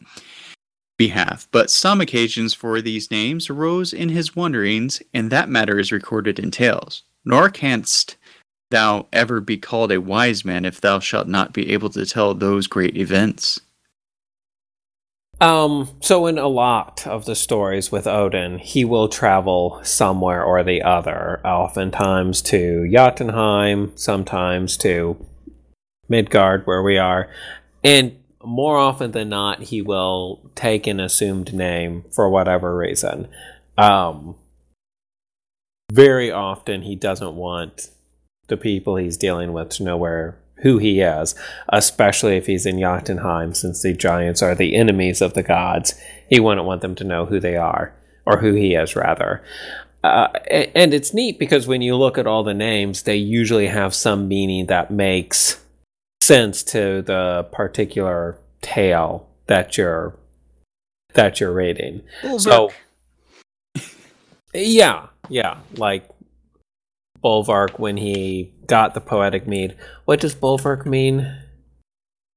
behalf. 0.98 1.48
But 1.52 1.72
some 1.72 2.02
occasions 2.02 2.54
for 2.54 2.82
these 2.82 3.12
names 3.12 3.50
arose 3.50 3.94
in 3.94 4.10
his 4.10 4.36
wanderings, 4.36 5.02
and 5.14 5.32
that 5.32 5.48
matter 5.48 5.80
is 5.80 5.90
recorded 5.90 6.38
in 6.38 6.52
tales. 6.52 7.04
Nor 7.24 7.50
canst 7.50 8.18
thou 8.70 9.08
ever 9.14 9.40
be 9.40 9.56
called 9.56 9.94
a 9.94 10.02
wise 10.02 10.44
man 10.44 10.66
if 10.66 10.82
thou 10.82 11.00
shalt 11.00 11.30
not 11.30 11.54
be 11.54 11.72
able 11.72 11.92
to 11.92 12.06
tell 12.06 12.34
those 12.34 12.68
great 12.68 12.98
events. 12.98 13.62
Um, 15.42 15.90
so 16.00 16.28
in 16.28 16.38
a 16.38 16.48
lot 16.48 17.06
of 17.06 17.26
the 17.26 17.36
stories 17.36 17.92
with 17.92 18.08
Odin, 18.08 18.58
he 18.58 18.86
will 18.86 19.10
travel 19.10 19.82
somewhere 19.84 20.44
or 20.44 20.64
the 20.64 20.82
other, 20.82 21.46
oftentimes 21.46 22.42
to 22.44 22.90
Jotunheim, 22.90 23.92
sometimes 23.96 24.78
to 24.78 25.26
Midgard, 26.08 26.66
where 26.66 26.82
we 26.82 26.98
are, 26.98 27.30
and 27.84 28.18
more 28.46 28.78
often 28.78 29.12
than 29.12 29.30
not, 29.30 29.64
he 29.64 29.82
will 29.82 30.52
take 30.56 30.88
an 30.88 31.00
assumed 31.00 31.54
name 31.54 32.06
for 32.12 32.30
whatever 32.30 32.78
reason. 32.78 33.28
Um, 33.78 34.36
very 35.92 36.32
often, 36.32 36.84
he 36.84 36.96
doesn't 36.96 37.36
want 37.36 37.90
the 38.48 38.58
people 38.58 38.96
he's 38.96 39.18
dealing 39.18 39.52
with 39.52 39.70
to 39.70 39.84
know 39.84 39.98
where 39.98 40.38
who 40.58 40.78
he 40.78 41.02
is, 41.02 41.36
especially 41.70 42.38
if 42.38 42.46
he's 42.48 42.66
in 42.66 42.80
Jotunheim, 42.80 43.54
since 43.54 43.82
the 43.82 43.94
giants 43.94 44.42
are 44.42 44.56
the 44.56 44.76
enemies 44.76 45.22
of 45.22 45.34
the 45.34 45.44
gods. 45.44 46.00
He 46.30 46.40
wouldn't 46.40 46.66
want 46.66 46.82
them 46.82 46.96
to 46.96 47.04
know 47.04 47.26
who 47.26 47.40
they 47.40 47.56
are, 47.56 47.94
or 48.26 48.38
who 48.38 48.54
he 48.54 48.74
is, 48.74 48.96
rather. 48.96 49.44
Uh, 50.04 50.28
and 50.76 50.94
it's 50.94 51.14
neat 51.14 51.40
because 51.40 51.68
when 51.68 51.82
you 51.82 51.96
look 51.96 52.18
at 52.18 52.28
all 52.28 52.44
the 52.44 52.54
names, 52.54 53.04
they 53.04 53.16
usually 53.16 53.68
have 53.68 53.94
some 53.94 54.28
meaning 54.28 54.68
that 54.68 54.92
makes 54.92 55.64
sense 56.22 56.64
to 56.64 57.02
the 57.02 57.48
particular 57.52 58.38
tale 58.62 59.28
that 59.48 59.78
you're 59.78 60.16
that 61.14 61.40
you're 61.40 61.54
reading. 61.54 62.02
So, 62.38 62.72
yeah, 64.54 65.08
yeah, 65.30 65.58
like 65.78 66.08
Bolverk 67.24 67.80
when 67.80 67.98
he 67.98 68.54
got 68.68 68.94
the 68.94 69.02
poetic 69.02 69.48
mead. 69.48 69.76
What 70.06 70.20
does 70.20 70.36
Bolverk 70.36 70.86
mean? 70.86 71.42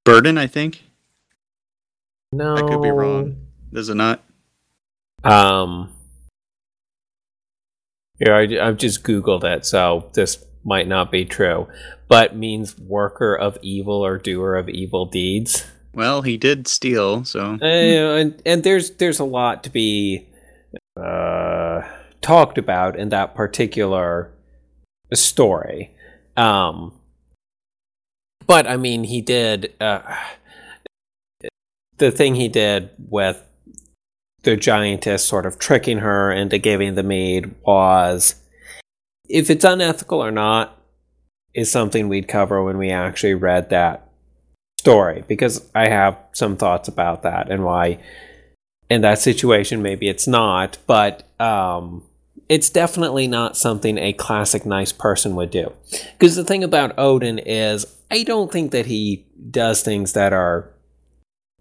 Burden, 0.05 0.39
I 0.39 0.47
think. 0.47 0.83
No, 2.33 2.57
I 2.57 2.61
could 2.61 2.83
be 2.83 2.91
wrong. 2.91 3.47
Does 3.73 3.89
it 3.89 3.95
not? 3.95 4.25
Um. 5.25 5.93
Yeah, 8.19 8.37
I, 8.37 8.69
I've 8.69 8.79
just 8.79 9.05
googled 9.05 9.45
it, 9.45 9.65
so 9.65 10.11
this 10.15 10.45
might 10.65 10.89
not 10.89 11.11
be 11.11 11.25
true, 11.25 11.69
but 12.09 12.37
means 12.37 12.79
worker 12.79 13.35
of 13.35 13.59
evil 13.63 14.05
or 14.05 14.19
doer 14.19 14.57
of 14.57 14.69
evil 14.69 15.07
deeds. 15.07 15.65
Well, 15.95 16.23
he 16.23 16.37
did 16.37 16.69
steal, 16.69 17.25
so. 17.25 17.59
Uh, 17.61 17.65
and, 17.65 18.43
and 18.45 18.63
there's 18.63 18.93
there's 18.93 19.19
a 19.19 19.25
lot 19.25 19.65
to 19.65 19.71
be 19.71 20.27
uh, 20.97 21.83
talked 22.21 22.59
about 22.59 22.97
in 22.99 23.09
that 23.11 23.35
particular 23.35 24.31
story. 25.15 25.95
Um, 26.39 26.93
but 28.47 28.67
I 28.67 28.77
mean, 28.77 29.05
he 29.05 29.21
did 29.21 29.75
uh, 29.81 30.01
the 31.99 32.11
thing 32.13 32.37
he 32.37 32.49
did 32.49 32.91
with 32.99 33.45
the 34.43 34.57
giantess 34.57 35.25
sort 35.25 35.47
of 35.47 35.59
tricking 35.59 35.99
her 35.99 36.31
into 36.31 36.59
giving 36.59 36.95
the 36.95 37.03
mead 37.03 37.55
was 37.67 38.37
if 39.29 39.51
it's 39.51 39.65
unethical 39.65 40.23
or 40.23 40.31
not 40.31 40.81
is 41.55 41.71
something 41.71 42.09
we'd 42.09 42.29
cover 42.29 42.63
when 42.63 42.79
we 42.79 42.91
actually 42.91 43.35
read 43.35 43.71
that 43.71 44.09
story 44.79 45.25
because 45.27 45.69
I 45.75 45.89
have 45.89 46.17
some 46.33 46.57
thoughts 46.57 46.87
about 46.87 47.23
that 47.25 47.51
and 47.51 47.65
why 47.65 47.99
in 48.89 49.01
that 49.01 49.19
situation 49.19 49.83
maybe 49.83 50.09
it's 50.09 50.29
not, 50.29 50.79
but 50.87 51.25
um, 51.41 52.05
it's 52.49 52.71
definitely 52.71 53.29
not 53.29 53.57
something 53.57 53.99
a 53.99 54.13
classic 54.13 54.65
nice 54.65 54.93
person 54.93 55.37
would 55.37 55.51
do. 55.51 55.73
Because 56.19 56.37
the 56.37 56.45
thing 56.45 56.65
about 56.65 56.99
Odin 56.99 57.39
is 57.39 57.87
I 58.11 58.23
don't 58.23 58.51
think 58.51 58.71
that 58.73 58.87
he 58.87 59.27
does 59.51 59.83
things 59.83 60.15
that 60.15 60.33
are 60.33 60.73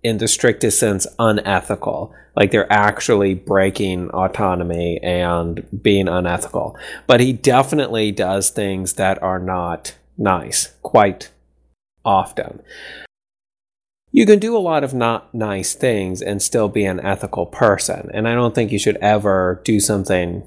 in 0.02 0.18
the 0.20 0.28
strictest 0.28 0.80
sense 0.80 1.06
unethical. 1.20 2.14
Like 2.36 2.52
they're 2.52 2.72
actually 2.72 3.34
breaking 3.34 4.10
autonomy 4.12 5.00
and 5.04 5.66
being 5.82 6.08
unethical. 6.08 6.78
But 7.06 7.20
he 7.20 7.34
definitely 7.34 8.12
does 8.12 8.50
things 8.50 8.94
that 8.94 9.22
are 9.22 9.40
not 9.40 9.96
nice 10.18 10.74
quite 10.84 11.32
often. 12.06 12.62
You 14.12 14.26
can 14.26 14.40
do 14.40 14.56
a 14.56 14.60
lot 14.60 14.84
of 14.84 14.94
not 14.94 15.34
nice 15.34 15.76
things 15.76 16.22
and 16.22 16.42
still 16.42 16.70
be 16.70 16.86
an 16.86 17.02
ethical 17.02 17.46
person. 17.46 18.10
And 18.14 18.28
i 18.28 18.34
don't 18.34 18.56
think 18.56 18.72
you 18.72 18.80
should 18.80 18.98
ever 18.98 19.62
do 19.66 19.80
something 19.80 20.44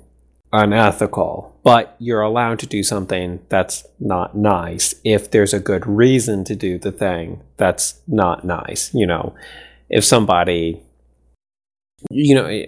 unethical, 0.53 1.57
but 1.63 1.95
you're 1.99 2.23
allowed 2.23 2.59
to 2.61 2.67
do 2.67 2.83
something 2.83 3.41
that's 3.49 3.87
not 3.99 4.37
nice 4.37 4.95
if 5.05 5.31
there's 5.31 5.55
a 5.55 5.61
good 5.61 5.87
reason 5.87 6.45
to 6.45 6.57
do 6.57 6.79
the 6.79 6.93
thing 6.93 7.43
that's 7.57 8.01
not 8.09 8.45
nice. 8.45 8.93
You 8.93 9.07
know, 9.07 9.35
if 9.89 10.05
somebody, 10.05 10.83
you 12.11 12.35
know, 12.35 12.65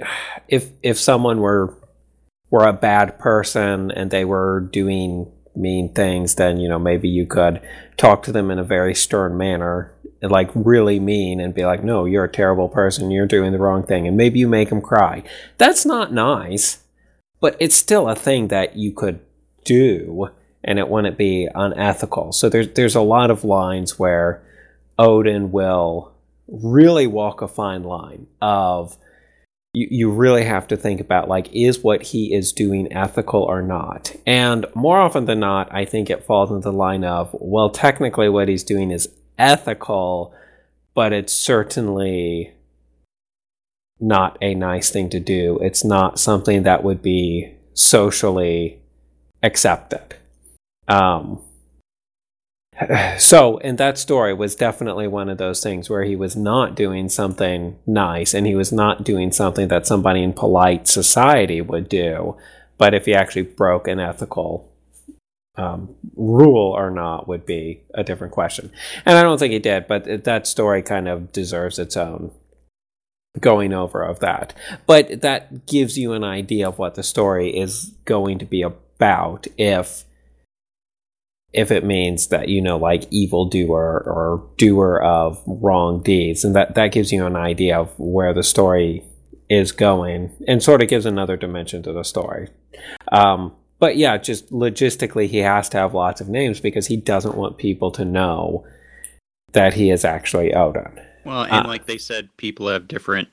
if 0.49 0.70
if 0.83 0.99
someone 0.99 1.41
were 1.41 1.74
were 2.51 2.66
a 2.66 2.72
bad 2.72 3.18
person 3.18 3.91
and 3.91 4.11
they 4.11 4.24
were 4.24 4.68
doing 4.72 5.30
mean 5.57 5.93
things, 5.93 6.37
then 6.37 6.59
you 6.59 6.68
know 6.68 6.78
maybe 6.78 7.09
you 7.09 7.26
could 7.26 7.61
talk 7.97 8.22
to 8.24 8.33
them 8.33 8.51
in 8.51 8.59
a 8.59 8.64
very 8.64 8.95
stern 8.95 9.37
manner, 9.37 9.93
like 10.22 10.51
really 10.55 11.01
mean, 11.01 11.41
and 11.41 11.53
be 11.53 11.66
like, 11.66 11.83
"No, 11.83 12.05
you're 12.05 12.24
a 12.24 12.33
terrible 12.33 12.68
person. 12.68 13.11
You're 13.11 13.26
doing 13.26 13.51
the 13.51 13.59
wrong 13.59 13.83
thing," 13.83 14.07
and 14.07 14.16
maybe 14.16 14.39
you 14.39 14.49
make 14.49 14.68
them 14.68 14.80
cry. 14.80 15.24
That's 15.59 15.85
not 15.85 16.12
nice 16.12 16.82
but 17.43 17.57
it's 17.59 17.76
still 17.76 18.09
a 18.09 18.14
thing 18.14 18.49
that 18.49 18.76
you 18.76 18.93
could 18.93 19.20
do 19.64 20.30
and 20.64 20.78
it 20.78 20.88
wouldn't 20.88 21.18
be 21.18 21.49
unethical. 21.55 22.32
So 22.32 22.49
there's 22.49 22.68
there's 22.68 22.95
a 22.95 23.03
lot 23.03 23.30
of 23.30 23.45
lines 23.45 23.99
where 23.99 24.43
Odin 24.99 25.51
will 25.51 26.12
really 26.47 27.07
walk 27.07 27.43
a 27.43 27.49
fine 27.49 27.82
line 27.82 28.28
of 28.40 28.97
you, 29.74 29.88
you 29.90 30.11
really 30.11 30.45
have 30.45 30.68
to 30.68 30.76
think 30.76 31.01
about 31.01 31.28
like 31.28 31.53
is 31.53 31.82
what 31.82 32.03
he 32.03 32.32
is 32.32 32.53
doing 32.53 32.93
ethical 32.93 33.43
or 33.43 33.62
not 33.62 34.14
and 34.26 34.66
more 34.74 35.01
often 35.01 35.24
than 35.24 35.40
not 35.40 35.72
i 35.72 35.86
think 35.86 36.11
it 36.11 36.24
falls 36.24 36.51
into 36.51 36.64
the 36.64 36.72
line 36.72 37.05
of 37.05 37.30
well 37.32 37.70
technically 37.70 38.28
what 38.28 38.49
he's 38.49 38.64
doing 38.64 38.90
is 38.90 39.09
ethical 39.38 40.34
but 40.95 41.12
it's 41.14 41.32
certainly 41.32 42.53
not 44.03 44.37
a 44.41 44.55
nice 44.55 44.91
thing 44.91 45.09
to 45.11 45.21
do. 45.21 45.59
It's 45.61 45.85
not 45.85 46.19
something 46.19 46.65
that 46.65 46.83
would 46.83 47.01
be 47.01 47.55
socially 47.73 48.81
accepted. 49.43 50.17
Um, 50.89 51.41
so, 53.19 53.59
and 53.59 53.79
that 53.79 53.99
story 53.99 54.35
was 54.35 54.57
definitely 54.57 55.07
one 55.07 55.29
of 55.29 55.39
those 55.39 55.63
things 55.63 55.89
where 55.89 56.05
he 56.05 56.17
was 56.17 56.35
not 56.35 56.75
doing 56.75 57.09
something 57.09 57.79
nice 57.87 58.35
and 58.35 58.47
he 58.47 58.57
was 58.57 58.73
not 58.73 59.05
doing 59.05 59.31
something 59.31 59.69
that 59.69 59.87
somebody 59.87 60.23
in 60.23 60.33
polite 60.33 60.89
society 60.89 61.61
would 61.61 61.89
do. 61.89 62.37
But 62.79 62.95
if 62.95 63.07
he 63.07 63.15
actually 63.15 63.43
broke 63.43 63.87
an 63.87 64.01
ethical 64.01 64.69
um, 65.57 65.95
rule 66.17 66.73
or 66.73 66.91
not 66.91 67.29
would 67.29 67.47
be 67.47 67.83
a 67.95 68.03
different 68.03 68.33
question. 68.33 68.73
And 69.05 69.17
I 69.17 69.23
don't 69.23 69.39
think 69.39 69.53
he 69.53 69.59
did, 69.59 69.87
but 69.87 70.25
that 70.25 70.47
story 70.47 70.83
kind 70.83 71.07
of 71.07 71.31
deserves 71.31 71.79
its 71.79 71.97
own 71.97 72.33
going 73.41 73.72
over 73.72 74.03
of 74.03 74.20
that. 74.20 74.55
But 74.87 75.22
that 75.22 75.66
gives 75.66 75.99
you 75.99 76.12
an 76.12 76.24
idea 76.24 76.68
of 76.68 76.78
what 76.78 76.95
the 76.95 77.03
story 77.03 77.57
is 77.57 77.95
going 78.05 78.39
to 78.39 78.45
be 78.45 78.62
about 78.62 79.47
if 79.57 80.05
if 81.53 81.70
it 81.70 81.85
means 81.85 82.28
that 82.28 82.49
you 82.49 82.62
know 82.62 82.78
like 82.78 83.07
evil 83.11 83.45
doer 83.45 84.03
or 84.07 84.49
doer 84.57 84.99
of 84.99 85.43
wrong 85.47 86.03
deeds. 86.03 86.45
And 86.45 86.55
that 86.57 86.74
that 86.74 86.93
gives 86.93 87.12
you 87.12 87.26
an 87.26 87.37
idea 87.37 87.78
of 87.78 87.99
where 87.99 88.33
the 88.33 88.43
story 88.43 89.05
is 89.49 89.72
going 89.72 90.33
and 90.49 90.62
sort 90.62 90.83
of 90.83 90.89
gives 90.89 91.05
another 91.05 91.37
dimension 91.37 91.83
to 91.83 91.93
the 91.93 92.03
story. 92.03 92.49
Um, 93.11 93.55
but 93.83 93.97
yeah 93.97 94.16
just 94.16 94.49
logistically 94.53 95.26
he 95.26 95.39
has 95.39 95.68
to 95.68 95.76
have 95.76 95.93
lots 95.93 96.20
of 96.20 96.28
names 96.28 96.61
because 96.61 96.87
he 96.87 96.97
doesn't 96.97 97.35
want 97.35 97.59
people 97.59 97.91
to 97.91 98.05
know 98.05 98.64
that 99.55 99.74
he 99.74 99.91
is 99.91 100.05
actually 100.05 100.55
odin 100.55 101.01
well, 101.25 101.43
and 101.43 101.66
uh, 101.66 101.68
like 101.68 101.87
they 101.87 101.99
said, 101.99 102.29
people 102.37 102.68
have 102.68 102.89
different 102.89 103.29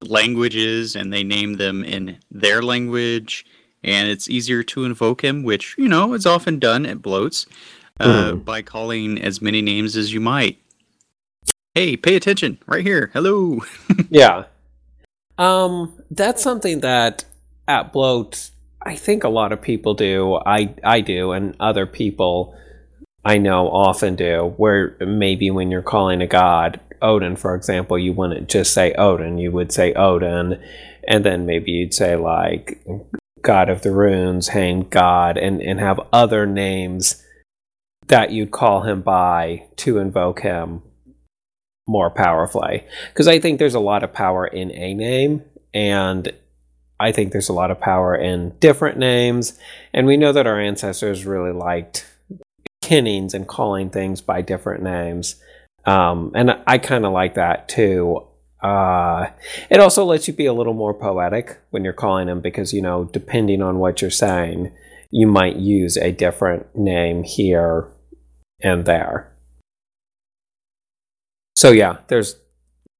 languages 0.00 0.96
and 0.96 1.12
they 1.12 1.22
name 1.22 1.54
them 1.54 1.84
in 1.84 2.18
their 2.30 2.62
language, 2.62 3.44
and 3.82 4.08
it's 4.08 4.28
easier 4.28 4.62
to 4.62 4.84
invoke 4.84 5.22
him, 5.22 5.42
which, 5.42 5.74
you 5.78 5.88
know, 5.88 6.12
is 6.14 6.26
often 6.26 6.58
done 6.58 6.86
at 6.86 6.98
blóts 6.98 7.46
uh, 8.00 8.32
mm. 8.32 8.44
by 8.44 8.62
calling 8.62 9.20
as 9.20 9.42
many 9.42 9.62
names 9.62 9.96
as 9.96 10.12
you 10.12 10.20
might. 10.20 10.58
Hey, 11.74 11.96
pay 11.96 12.14
attention 12.14 12.58
right 12.66 12.84
here. 12.84 13.10
Hello. 13.12 13.60
yeah. 14.08 14.44
Um, 15.38 15.92
that's 16.10 16.42
something 16.42 16.80
that 16.80 17.24
at 17.66 17.92
blót 17.92 18.50
I 18.84 18.96
think 18.96 19.24
a 19.24 19.28
lot 19.28 19.52
of 19.52 19.62
people 19.62 19.94
do. 19.94 20.38
I 20.44 20.74
I 20.84 21.00
do, 21.00 21.32
and 21.32 21.56
other 21.58 21.86
people 21.86 22.54
I 23.24 23.38
know 23.38 23.68
often 23.68 24.14
do. 24.14 24.54
Where 24.56 24.96
maybe 25.00 25.50
when 25.50 25.70
you're 25.70 25.82
calling 25.82 26.20
a 26.20 26.26
god, 26.26 26.80
Odin, 27.04 27.36
for 27.36 27.54
example, 27.54 27.98
you 27.98 28.12
wouldn't 28.12 28.48
just 28.48 28.72
say 28.72 28.92
Odin, 28.94 29.38
you 29.38 29.52
would 29.52 29.70
say 29.70 29.92
Odin, 29.92 30.60
and 31.06 31.24
then 31.24 31.46
maybe 31.46 31.70
you'd 31.70 31.94
say 31.94 32.16
like 32.16 32.84
God 33.42 33.68
of 33.68 33.82
the 33.82 33.92
Runes, 33.92 34.48
Hanged 34.48 34.90
God, 34.90 35.36
and, 35.36 35.60
and 35.62 35.78
have 35.78 36.00
other 36.12 36.46
names 36.46 37.22
that 38.08 38.32
you'd 38.32 38.50
call 38.50 38.82
him 38.82 39.02
by 39.02 39.66
to 39.76 39.98
invoke 39.98 40.40
him 40.40 40.82
more 41.86 42.10
powerfully. 42.10 42.84
Because 43.08 43.28
I 43.28 43.38
think 43.38 43.58
there's 43.58 43.74
a 43.74 43.80
lot 43.80 44.02
of 44.02 44.12
power 44.12 44.46
in 44.46 44.70
a 44.72 44.94
name, 44.94 45.42
and 45.72 46.32
I 46.98 47.12
think 47.12 47.32
there's 47.32 47.50
a 47.50 47.54
lot 47.54 47.70
of 47.70 47.80
power 47.80 48.14
in 48.14 48.56
different 48.60 48.98
names, 48.98 49.58
and 49.92 50.06
we 50.06 50.16
know 50.16 50.32
that 50.32 50.46
our 50.46 50.58
ancestors 50.58 51.26
really 51.26 51.52
liked 51.52 52.06
kennings 52.82 53.34
and 53.34 53.48
calling 53.48 53.90
things 53.90 54.20
by 54.20 54.42
different 54.42 54.82
names. 54.82 55.36
Um, 55.86 56.32
and 56.34 56.58
I 56.66 56.78
kind 56.78 57.04
of 57.04 57.12
like 57.12 57.34
that 57.34 57.68
too. 57.68 58.26
Uh, 58.62 59.30
it 59.70 59.78
also 59.78 60.04
lets 60.04 60.26
you 60.26 60.32
be 60.32 60.46
a 60.46 60.52
little 60.52 60.72
more 60.72 60.94
poetic 60.94 61.58
when 61.70 61.84
you're 61.84 61.92
calling 61.92 62.28
them 62.28 62.40
because, 62.40 62.72
you 62.72 62.80
know, 62.80 63.04
depending 63.04 63.60
on 63.60 63.78
what 63.78 64.00
you're 64.00 64.10
saying, 64.10 64.72
you 65.10 65.26
might 65.26 65.56
use 65.56 65.96
a 65.98 66.12
different 66.12 66.74
name 66.74 67.22
here 67.22 67.88
and 68.62 68.86
there. 68.86 69.30
So 71.56 71.70
yeah, 71.70 71.98
there's 72.08 72.36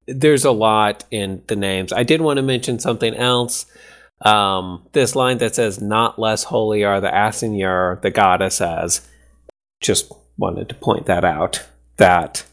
there's 0.07 0.45
a 0.45 0.51
lot 0.51 1.03
in 1.11 1.41
the 1.47 1.55
names. 1.55 1.91
I 1.91 2.03
did 2.03 2.21
want 2.21 2.37
to 2.37 2.43
mention 2.43 2.79
something 2.79 3.15
else. 3.15 3.65
Um, 4.21 4.87
this 4.93 5.15
line 5.15 5.39
that 5.39 5.55
says 5.55 5.81
"Not 5.81 6.19
less 6.19 6.43
holy 6.45 6.83
are 6.83 7.01
the 7.01 7.09
Asyniur," 7.09 8.01
the 8.01 8.11
goddess 8.11 8.55
says. 8.55 9.07
Just 9.81 10.11
wanted 10.37 10.69
to 10.69 10.75
point 10.75 11.05
that 11.07 11.25
out. 11.25 11.65
That 11.97 12.45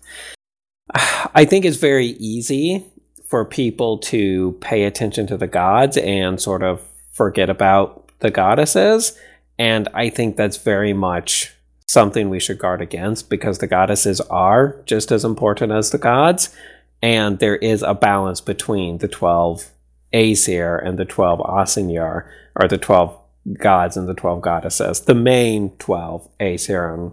I 0.95 1.45
think 1.45 1.65
it's 1.65 1.77
very 1.77 2.09
easy 2.19 2.85
for 3.29 3.45
people 3.45 3.99
to 3.99 4.53
pay 4.61 4.85
attention 4.85 5.27
to 5.29 5.37
the 5.37 5.47
gods 5.47 5.97
and 5.97 6.41
sort 6.41 6.63
of 6.63 6.83
forget 7.13 7.49
about 7.49 8.11
the 8.19 8.31
goddesses. 8.31 9.19
And 9.59 9.89
I 9.95 10.11
think 10.11 10.37
that's 10.37 10.59
very 10.59 10.93
much 10.93 11.55
something 11.87 12.29
we 12.29 12.41
should 12.41 12.59
guard 12.59 12.81
against 12.81 13.31
because 13.31 13.59
the 13.59 13.67
goddesses 13.67 14.21
are 14.23 14.83
just 14.87 15.13
as 15.13 15.25
important 15.25 15.73
as 15.73 15.91
the 15.91 15.99
gods. 15.99 16.55
And 17.03 17.39
there 17.39 17.57
is 17.57 17.83
a 17.83 17.95
balance 17.95 18.41
between 18.41 18.99
the 18.99 19.09
12 19.09 19.71
Aesir 20.13 20.77
and 20.77 20.99
the 20.99 21.05
12 21.05 21.41
Asyniur, 21.41 22.29
or 22.55 22.69
the 22.69 22.79
12 22.79 23.19
gods 23.59 23.97
and 23.97 24.09
the 24.09 24.15
12 24.15 24.41
goddesses. 24.41 25.01
The 25.01 25.15
main 25.15 25.71
12, 25.79 26.29
Aesir 26.39 26.93
and 26.93 27.13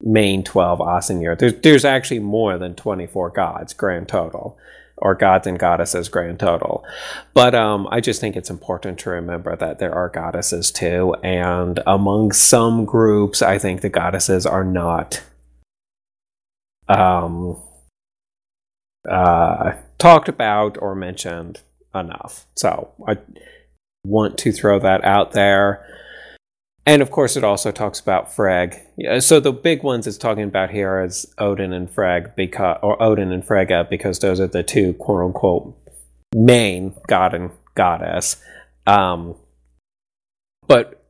main 0.00 0.42
12 0.44 0.78
Asyniur. 0.80 1.38
There's, 1.38 1.54
there's 1.54 1.84
actually 1.84 2.20
more 2.20 2.58
than 2.58 2.74
24 2.74 3.30
gods 3.30 3.72
grand 3.72 4.08
total, 4.08 4.58
or 4.96 5.14
gods 5.14 5.46
and 5.46 5.58
goddesses 5.58 6.08
grand 6.08 6.40
total. 6.40 6.84
But 7.32 7.54
um, 7.54 7.88
I 7.90 8.00
just 8.00 8.20
think 8.20 8.36
it's 8.36 8.50
important 8.50 8.98
to 9.00 9.10
remember 9.10 9.56
that 9.56 9.78
there 9.78 9.94
are 9.94 10.08
goddesses 10.08 10.70
too. 10.70 11.14
And 11.22 11.80
among 11.86 12.32
some 12.32 12.84
groups, 12.84 13.42
I 13.42 13.58
think 13.58 13.80
the 13.80 13.88
goddesses 13.88 14.46
are 14.46 14.64
not 14.64 15.22
um, 16.88 17.60
uh, 19.08 19.72
talked 19.98 20.28
about 20.28 20.76
or 20.80 20.94
mentioned 20.94 21.60
enough. 21.94 22.46
So 22.56 22.92
I 23.06 23.18
want 24.04 24.38
to 24.38 24.52
throw 24.52 24.78
that 24.80 25.04
out 25.04 25.32
there. 25.32 25.84
And 26.86 27.00
of 27.00 27.10
course, 27.10 27.36
it 27.36 27.44
also 27.44 27.72
talks 27.72 27.98
about 27.98 28.32
Frigg. 28.32 28.78
So 29.20 29.40
the 29.40 29.52
big 29.52 29.82
ones 29.82 30.06
it's 30.06 30.18
talking 30.18 30.44
about 30.44 30.70
here 30.70 31.00
is 31.00 31.26
Odin 31.38 31.72
and 31.72 31.90
Frigg, 31.90 32.36
because 32.36 32.78
or 32.82 33.02
Odin 33.02 33.32
and 33.32 33.44
Frigga, 33.44 33.86
because 33.88 34.18
those 34.18 34.38
are 34.38 34.46
the 34.46 34.62
two 34.62 34.92
quote 34.94 35.24
unquote 35.24 35.74
main 36.34 36.94
god 37.08 37.32
and 37.32 37.50
goddess. 37.74 38.36
Um, 38.86 39.34
but 40.66 41.06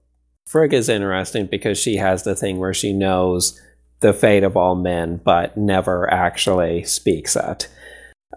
Frigg 0.46 0.72
is 0.72 0.88
interesting 0.88 1.46
because 1.46 1.78
she 1.78 1.96
has 1.96 2.22
the 2.22 2.36
thing 2.36 2.58
where 2.58 2.74
she 2.74 2.92
knows 2.92 3.60
the 3.98 4.12
fate 4.12 4.44
of 4.44 4.56
all 4.56 4.76
men, 4.76 5.20
but 5.24 5.56
never 5.56 6.12
actually 6.12 6.84
speaks 6.84 7.34
it 7.34 7.68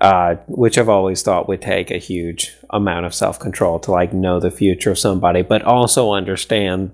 uh, 0.01 0.35
which 0.47 0.77
I've 0.77 0.89
always 0.89 1.23
thought 1.23 1.47
would 1.47 1.61
take 1.61 1.89
a 1.89 1.97
huge 1.97 2.55
amount 2.69 3.05
of 3.05 3.13
self 3.13 3.39
control 3.39 3.79
to 3.79 3.91
like 3.91 4.13
know 4.13 4.39
the 4.39 4.51
future 4.51 4.91
of 4.91 4.99
somebody, 4.99 5.41
but 5.41 5.63
also 5.63 6.11
understand 6.11 6.91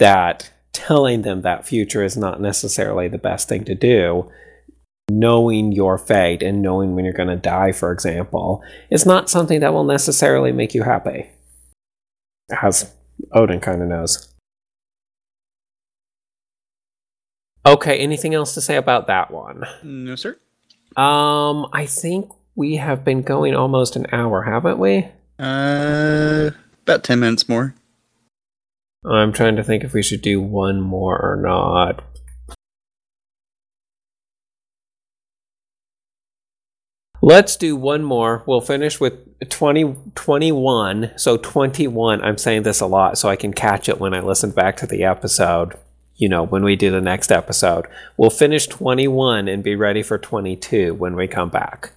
that 0.00 0.50
telling 0.72 1.22
them 1.22 1.42
that 1.42 1.66
future 1.66 2.02
is 2.02 2.16
not 2.16 2.40
necessarily 2.40 3.06
the 3.06 3.18
best 3.18 3.48
thing 3.48 3.64
to 3.64 3.74
do. 3.74 4.28
Knowing 5.08 5.72
your 5.72 5.98
fate 5.98 6.42
and 6.42 6.62
knowing 6.62 6.94
when 6.94 7.04
you're 7.04 7.14
going 7.14 7.28
to 7.28 7.36
die, 7.36 7.72
for 7.72 7.92
example, 7.92 8.62
is 8.90 9.04
not 9.04 9.30
something 9.30 9.60
that 9.60 9.72
will 9.72 9.84
necessarily 9.84 10.52
make 10.52 10.74
you 10.74 10.82
happy. 10.84 11.30
As 12.62 12.92
Odin 13.32 13.60
kind 13.60 13.82
of 13.82 13.88
knows. 13.88 14.28
Okay, 17.66 17.98
anything 17.98 18.34
else 18.34 18.54
to 18.54 18.60
say 18.60 18.76
about 18.76 19.08
that 19.08 19.30
one? 19.30 19.64
No, 19.82 20.14
sir. 20.14 20.38
Um, 20.96 21.68
I 21.72 21.86
think 21.86 22.30
we 22.54 22.76
have 22.76 23.04
been 23.04 23.22
going 23.22 23.54
almost 23.54 23.96
an 23.96 24.06
hour, 24.12 24.42
haven't 24.42 24.78
we? 24.78 25.08
Uh, 25.38 26.50
about 26.82 27.04
10 27.04 27.20
minutes 27.20 27.48
more. 27.48 27.74
I'm 29.04 29.32
trying 29.32 29.56
to 29.56 29.64
think 29.64 29.84
if 29.84 29.92
we 29.92 30.02
should 30.02 30.22
do 30.22 30.40
one 30.40 30.80
more 30.80 31.18
or 31.18 31.36
not. 31.36 32.04
Let's 37.22 37.56
do 37.56 37.76
one 37.76 38.02
more. 38.02 38.42
We'll 38.46 38.60
finish 38.60 38.98
with 38.98 39.48
20, 39.48 39.94
21. 40.14 41.12
So 41.16 41.36
21, 41.36 42.22
I'm 42.22 42.38
saying 42.38 42.62
this 42.62 42.80
a 42.80 42.86
lot 42.86 43.18
so 43.18 43.28
I 43.28 43.36
can 43.36 43.52
catch 43.52 43.88
it 43.88 44.00
when 44.00 44.14
I 44.14 44.20
listen 44.20 44.50
back 44.50 44.76
to 44.78 44.86
the 44.86 45.04
episode 45.04 45.76
you 46.20 46.28
know, 46.28 46.44
when 46.44 46.62
we 46.62 46.76
do 46.76 46.90
the 46.90 47.00
next 47.00 47.32
episode. 47.32 47.86
We'll 48.16 48.30
finish 48.30 48.66
21 48.66 49.48
and 49.48 49.64
be 49.64 49.74
ready 49.74 50.02
for 50.02 50.18
22 50.18 50.94
when 50.94 51.16
we 51.16 51.26
come 51.26 51.48
back. 51.48 51.92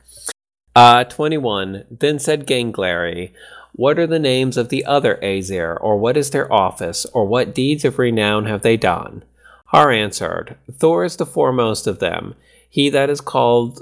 Uh, 0.75 1.03
21. 1.03 1.83
Then 1.91 2.17
said 2.19 2.47
Gangleri, 2.47 3.33
What 3.75 3.97
are 3.97 4.07
the 4.07 4.19
names 4.19 4.55
of 4.55 4.69
the 4.69 4.85
other 4.85 5.19
Aesir, 5.23 5.75
or 5.81 5.97
what 5.97 6.15
is 6.15 6.29
their 6.29 6.51
office, 6.53 7.05
or 7.07 7.25
what 7.25 7.55
deeds 7.55 7.83
of 7.83 7.97
renown 7.97 8.45
have 8.45 8.61
they 8.61 8.77
done? 8.77 9.23
Har 9.65 9.91
answered, 9.91 10.55
Thor 10.71 11.03
is 11.03 11.15
the 11.15 11.25
foremost 11.25 11.87
of 11.87 11.97
them, 11.97 12.35
he 12.69 12.89
that 12.89 13.09
is 13.09 13.19
called 13.19 13.81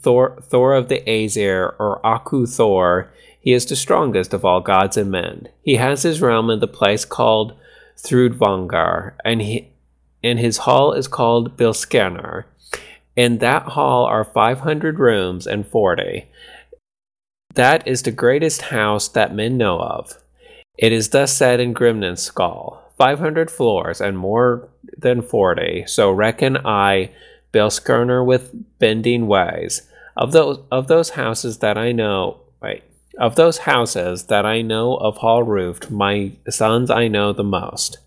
Thor, 0.00 0.40
Thor 0.42 0.74
of 0.74 0.88
the 0.88 1.02
Aesir, 1.10 1.74
or 1.80 2.04
Aku 2.06 2.46
Thor. 2.46 3.12
He 3.40 3.52
is 3.52 3.66
the 3.66 3.74
strongest 3.74 4.32
of 4.32 4.44
all 4.44 4.60
gods 4.60 4.96
and 4.96 5.10
men. 5.10 5.48
He 5.62 5.76
has 5.76 6.02
his 6.02 6.20
realm 6.20 6.48
in 6.48 6.60
the 6.60 6.68
place 6.68 7.04
called 7.04 7.54
Thrudvangar, 7.96 9.14
and 9.24 9.42
he 9.42 9.72
and 10.22 10.38
his 10.38 10.58
hall 10.58 10.92
is 10.92 11.08
called 11.08 11.56
Bilskirnir. 11.56 12.44
In 13.16 13.38
that 13.38 13.62
hall 13.62 14.04
are 14.04 14.24
500 14.24 14.98
rooms 14.98 15.46
and 15.46 15.66
40. 15.66 16.28
That 17.54 17.86
is 17.86 18.02
the 18.02 18.12
greatest 18.12 18.62
house 18.62 19.08
that 19.08 19.34
men 19.34 19.56
know 19.56 19.80
of. 19.80 20.16
It 20.78 20.92
is 20.92 21.08
thus 21.10 21.32
said 21.32 21.60
in 21.60 21.74
Grímnismál 21.74 22.78
500 22.96 23.50
floors 23.50 24.00
and 24.00 24.16
more 24.16 24.68
than 24.96 25.22
40. 25.22 25.84
So 25.86 26.10
reckon 26.10 26.58
I 26.58 27.10
Bilskirnir 27.52 28.24
with 28.24 28.54
bending 28.78 29.26
ways. 29.26 29.82
Of 30.16 30.32
those 30.32 30.60
of 30.70 30.86
those 30.88 31.10
houses 31.10 31.58
that 31.58 31.78
I 31.78 31.92
know, 31.92 32.40
wait, 32.62 32.82
of 33.18 33.36
those 33.36 33.58
houses 33.58 34.24
that 34.24 34.46
I 34.46 34.62
know 34.62 34.96
of 34.96 35.18
hall 35.18 35.42
roofed, 35.42 35.90
my 35.90 36.32
sons 36.48 36.90
I 36.90 37.08
know 37.08 37.32
the 37.32 37.44
most. 37.44 37.98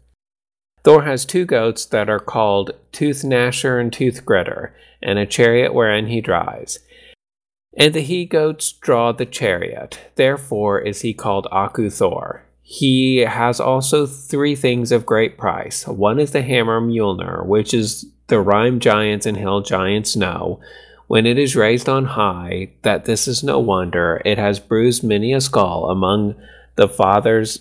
Thor 0.83 1.03
has 1.03 1.25
two 1.25 1.45
goats 1.45 1.85
that 1.85 2.09
are 2.09 2.19
called 2.19 2.71
Tooth 2.91 3.23
Gnasher 3.23 3.79
and 3.79 3.91
Tooth 3.91 4.25
Gritter, 4.25 4.71
and 5.01 5.17
a 5.17 5.25
chariot 5.25 5.73
wherein 5.73 6.07
he 6.07 6.19
drives. 6.19 6.79
And 7.75 7.93
the 7.93 8.01
he 8.01 8.25
goats 8.25 8.71
draw 8.71 9.11
the 9.11 9.25
chariot, 9.25 9.99
therefore 10.15 10.79
is 10.79 11.01
he 11.01 11.13
called 11.13 11.47
Aku 11.51 11.89
Thor. 11.89 12.45
He 12.61 13.17
has 13.19 13.59
also 13.59 14.05
three 14.05 14.55
things 14.55 14.91
of 14.91 15.05
great 15.05 15.37
price. 15.37 15.87
One 15.87 16.19
is 16.19 16.31
the 16.31 16.43
hammer 16.43 16.79
Mjolnir, 16.79 17.45
which 17.45 17.73
is 17.73 18.05
the 18.27 18.39
rime 18.39 18.79
giants 18.79 19.25
and 19.25 19.37
hill 19.37 19.61
giants 19.61 20.15
know, 20.15 20.59
when 21.07 21.25
it 21.25 21.37
is 21.37 21.55
raised 21.55 21.89
on 21.89 22.05
high, 22.05 22.71
that 22.83 23.05
this 23.05 23.27
is 23.27 23.43
no 23.43 23.59
wonder, 23.59 24.21
it 24.23 24.37
has 24.37 24.59
bruised 24.59 25.03
many 25.03 25.33
a 25.33 25.41
skull 25.41 25.89
among 25.89 26.35
the 26.75 26.87
fathers 26.87 27.59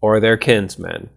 or 0.00 0.20
their 0.20 0.36
kinsmen. 0.36 1.08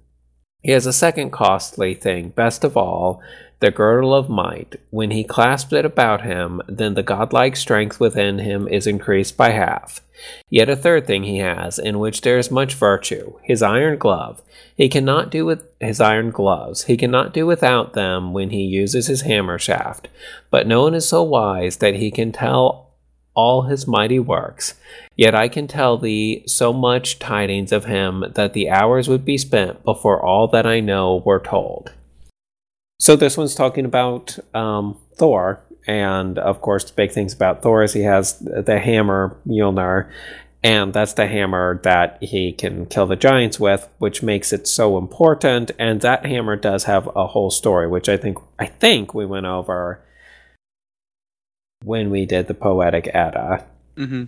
He 0.67 0.73
has 0.73 0.85
a 0.85 0.91
second 0.91 1.29
costly 1.29 1.93
thing, 1.93 2.27
best 2.31 2.65
of 2.65 2.75
all, 2.75 3.21
the 3.61 3.71
girdle 3.71 4.13
of 4.13 4.27
might. 4.27 4.75
When 4.89 5.11
he 5.11 5.23
clasps 5.23 5.71
it 5.71 5.85
about 5.85 6.23
him, 6.23 6.61
then 6.67 6.93
the 6.93 7.03
godlike 7.03 7.55
strength 7.55 8.01
within 8.01 8.39
him 8.39 8.67
is 8.67 8.85
increased 8.85 9.37
by 9.37 9.51
half. 9.51 10.01
Yet 10.49 10.67
a 10.67 10.75
third 10.75 11.07
thing 11.07 11.23
he 11.23 11.37
has, 11.37 11.79
in 11.79 11.99
which 11.99 12.19
there 12.19 12.37
is 12.37 12.51
much 12.51 12.73
virtue, 12.73 13.35
his 13.43 13.63
iron 13.63 13.97
glove. 13.97 14.41
He 14.75 14.89
cannot 14.89 15.31
do 15.31 15.45
with 15.45 15.63
his 15.79 16.01
iron 16.01 16.31
gloves. 16.31 16.83
He 16.83 16.97
cannot 16.97 17.33
do 17.33 17.45
without 17.45 17.93
them 17.93 18.33
when 18.33 18.49
he 18.49 18.63
uses 18.63 19.07
his 19.07 19.21
hammer 19.21 19.57
shaft. 19.57 20.09
But 20.51 20.67
no 20.67 20.81
one 20.81 20.95
is 20.95 21.07
so 21.07 21.23
wise 21.23 21.77
that 21.77 21.95
he 21.95 22.11
can 22.11 22.33
tell 22.33 22.86
all 23.37 23.61
his 23.61 23.87
mighty 23.87 24.19
works. 24.19 24.73
Yet 25.15 25.33
I 25.33 25.47
can 25.47 25.67
tell 25.67 25.97
thee 25.97 26.43
so 26.47 26.73
much 26.73 27.19
tidings 27.19 27.71
of 27.71 27.85
him 27.85 28.25
that 28.33 28.53
the 28.53 28.69
hours 28.69 29.07
would 29.07 29.23
be 29.23 29.37
spent 29.37 29.83
before 29.85 30.21
all 30.21 30.47
that 30.49 30.65
I 30.65 30.81
know 30.81 31.21
were 31.23 31.39
told. 31.39 31.93
So 32.99 33.15
this 33.15 33.37
one's 33.37 33.55
talking 33.55 33.85
about 33.85 34.37
um, 34.55 34.97
Thor, 35.15 35.61
and 35.85 36.39
of 36.39 36.61
course, 36.61 36.83
the 36.83 36.93
big 36.93 37.11
things 37.11 37.33
about 37.33 37.61
Thor 37.61 37.83
is 37.83 37.93
he 37.93 38.01
has 38.01 38.39
the 38.39 38.79
hammer 38.79 39.37
Mjolnir, 39.47 40.09
and 40.63 40.93
that's 40.93 41.13
the 41.13 41.27
hammer 41.27 41.79
that 41.83 42.17
he 42.21 42.51
can 42.51 42.87
kill 42.87 43.05
the 43.05 43.15
giants 43.15 43.59
with, 43.59 43.87
which 43.99 44.23
makes 44.23 44.51
it 44.51 44.67
so 44.67 44.97
important. 44.97 45.71
And 45.77 46.01
that 46.01 46.25
hammer 46.25 46.55
does 46.55 46.85
have 46.85 47.07
a 47.15 47.27
whole 47.27 47.51
story, 47.51 47.87
which 47.87 48.09
I 48.09 48.17
think 48.17 48.39
I 48.57 48.65
think 48.65 49.13
we 49.13 49.27
went 49.27 49.45
over 49.45 50.03
when 51.83 52.09
we 52.09 52.25
did 52.25 52.47
the 52.47 52.53
poetic 52.53 53.09
Edda. 53.13 53.65
Mm-hmm. 53.95 54.23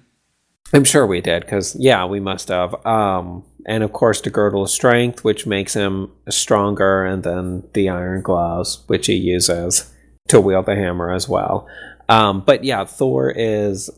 I'm 0.74 0.84
sure 0.84 1.08
we 1.08 1.22
did, 1.22 1.42
because 1.42 1.76
yeah, 1.80 2.06
we 2.06 2.20
must 2.20 2.50
have. 2.50 2.86
Um, 2.86 3.44
and 3.66 3.84
of 3.84 3.92
course, 3.92 4.22
the 4.22 4.30
girdle 4.30 4.64
of 4.64 4.70
strength, 4.70 5.24
which 5.24 5.48
makes 5.48 5.74
him 5.74 6.12
stronger, 6.30 7.04
and 7.04 7.24
then 7.24 7.64
the 7.74 7.90
iron 7.90 8.22
gloves, 8.22 8.84
which 8.88 9.08
he 9.08 9.16
uses 9.16 9.92
to 10.28 10.40
wield 10.40 10.68
the 10.68 10.76
hammer 10.76 11.12
as 11.12 11.28
well. 11.28 11.68
Um, 12.08 12.42
but 12.42 12.64
yeah, 12.64 12.86
Thor 12.86 13.32
is 13.36 13.90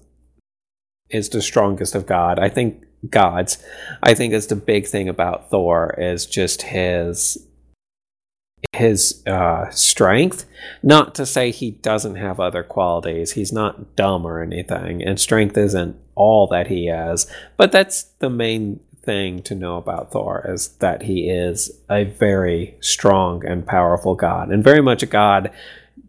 is 1.09 1.29
the 1.29 1.41
strongest 1.41 1.93
of 1.93 2.05
God. 2.05 2.39
I 2.39 2.47
think 2.47 2.85
gods. 3.09 3.63
I 4.01 4.13
think 4.13 4.31
that's 4.31 4.45
the 4.45 4.55
big 4.55 4.87
thing 4.87 5.09
about 5.09 5.49
Thor 5.49 5.95
is 5.97 6.25
just 6.25 6.61
his 6.61 7.47
his 8.73 9.21
uh, 9.27 9.69
strength. 9.69 10.45
Not 10.81 11.13
to 11.15 11.25
say 11.25 11.51
he 11.51 11.71
doesn't 11.71 12.15
have 12.15 12.39
other 12.39 12.63
qualities. 12.63 13.33
He's 13.33 13.51
not 13.51 13.95
dumb 13.95 14.25
or 14.25 14.41
anything, 14.41 15.03
and 15.03 15.19
strength 15.19 15.57
isn't 15.57 15.97
all 16.15 16.47
that 16.47 16.67
he 16.67 16.87
has. 16.87 17.31
But 17.57 17.71
that's 17.71 18.03
the 18.19 18.29
main 18.29 18.79
thing 19.03 19.41
to 19.41 19.55
know 19.55 19.77
about 19.77 20.11
Thor 20.11 20.45
is 20.47 20.69
that 20.79 21.03
he 21.03 21.27
is 21.27 21.71
a 21.89 22.03
very 22.03 22.75
strong 22.81 23.45
and 23.45 23.65
powerful 23.65 24.15
god, 24.15 24.49
and 24.49 24.63
very 24.63 24.81
much 24.81 25.03
a 25.03 25.07
god 25.07 25.51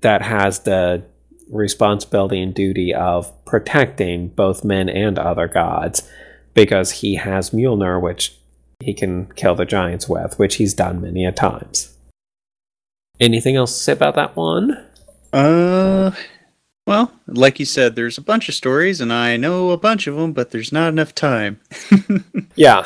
that 0.02 0.22
has 0.22 0.60
the 0.60 1.02
responsibility 1.50 2.40
and 2.40 2.54
duty 2.54 2.94
of 2.94 3.32
protecting 3.44 4.28
both 4.28 4.64
men 4.64 4.88
and 4.88 5.18
other 5.18 5.46
gods 5.46 6.08
because 6.54 6.90
he 6.92 7.16
has 7.16 7.50
Mjolnir, 7.50 8.00
which 8.00 8.36
he 8.80 8.94
can 8.94 9.26
kill 9.34 9.54
the 9.54 9.64
giants 9.64 10.08
with, 10.08 10.38
which 10.38 10.56
he's 10.56 10.74
done 10.74 11.00
many 11.00 11.24
a 11.24 11.32
times. 11.32 11.92
Anything 13.22 13.54
else 13.54 13.72
to 13.76 13.84
say 13.84 13.92
about 13.92 14.16
that 14.16 14.34
one? 14.34 14.84
Uh, 15.32 16.10
well, 16.88 17.12
like 17.28 17.60
you 17.60 17.64
said, 17.64 17.94
there's 17.94 18.18
a 18.18 18.22
bunch 18.22 18.48
of 18.48 18.56
stories, 18.56 19.00
and 19.00 19.12
I 19.12 19.36
know 19.36 19.70
a 19.70 19.76
bunch 19.76 20.08
of 20.08 20.16
them, 20.16 20.32
but 20.32 20.50
there's 20.50 20.72
not 20.72 20.88
enough 20.88 21.14
time. 21.14 21.60
yeah. 22.56 22.84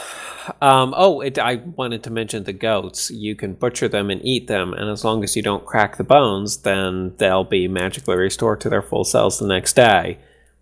Um, 0.60 0.92
oh, 0.94 1.22
it, 1.22 1.38
I 1.38 1.54
wanted 1.54 2.02
to 2.02 2.10
mention 2.10 2.44
the 2.44 2.52
goats. 2.52 3.10
You 3.10 3.34
can 3.34 3.54
butcher 3.54 3.88
them 3.88 4.10
and 4.10 4.22
eat 4.22 4.46
them, 4.46 4.74
and 4.74 4.90
as 4.90 5.04
long 5.04 5.24
as 5.24 5.36
you 5.36 5.42
don't 5.42 5.64
crack 5.64 5.96
the 5.96 6.04
bones, 6.04 6.58
then 6.58 7.14
they'll 7.16 7.42
be 7.42 7.66
magically 7.66 8.16
restored 8.16 8.60
to 8.60 8.68
their 8.68 8.82
full 8.82 9.04
cells 9.04 9.38
the 9.38 9.48
next 9.48 9.72
day, 9.74 10.18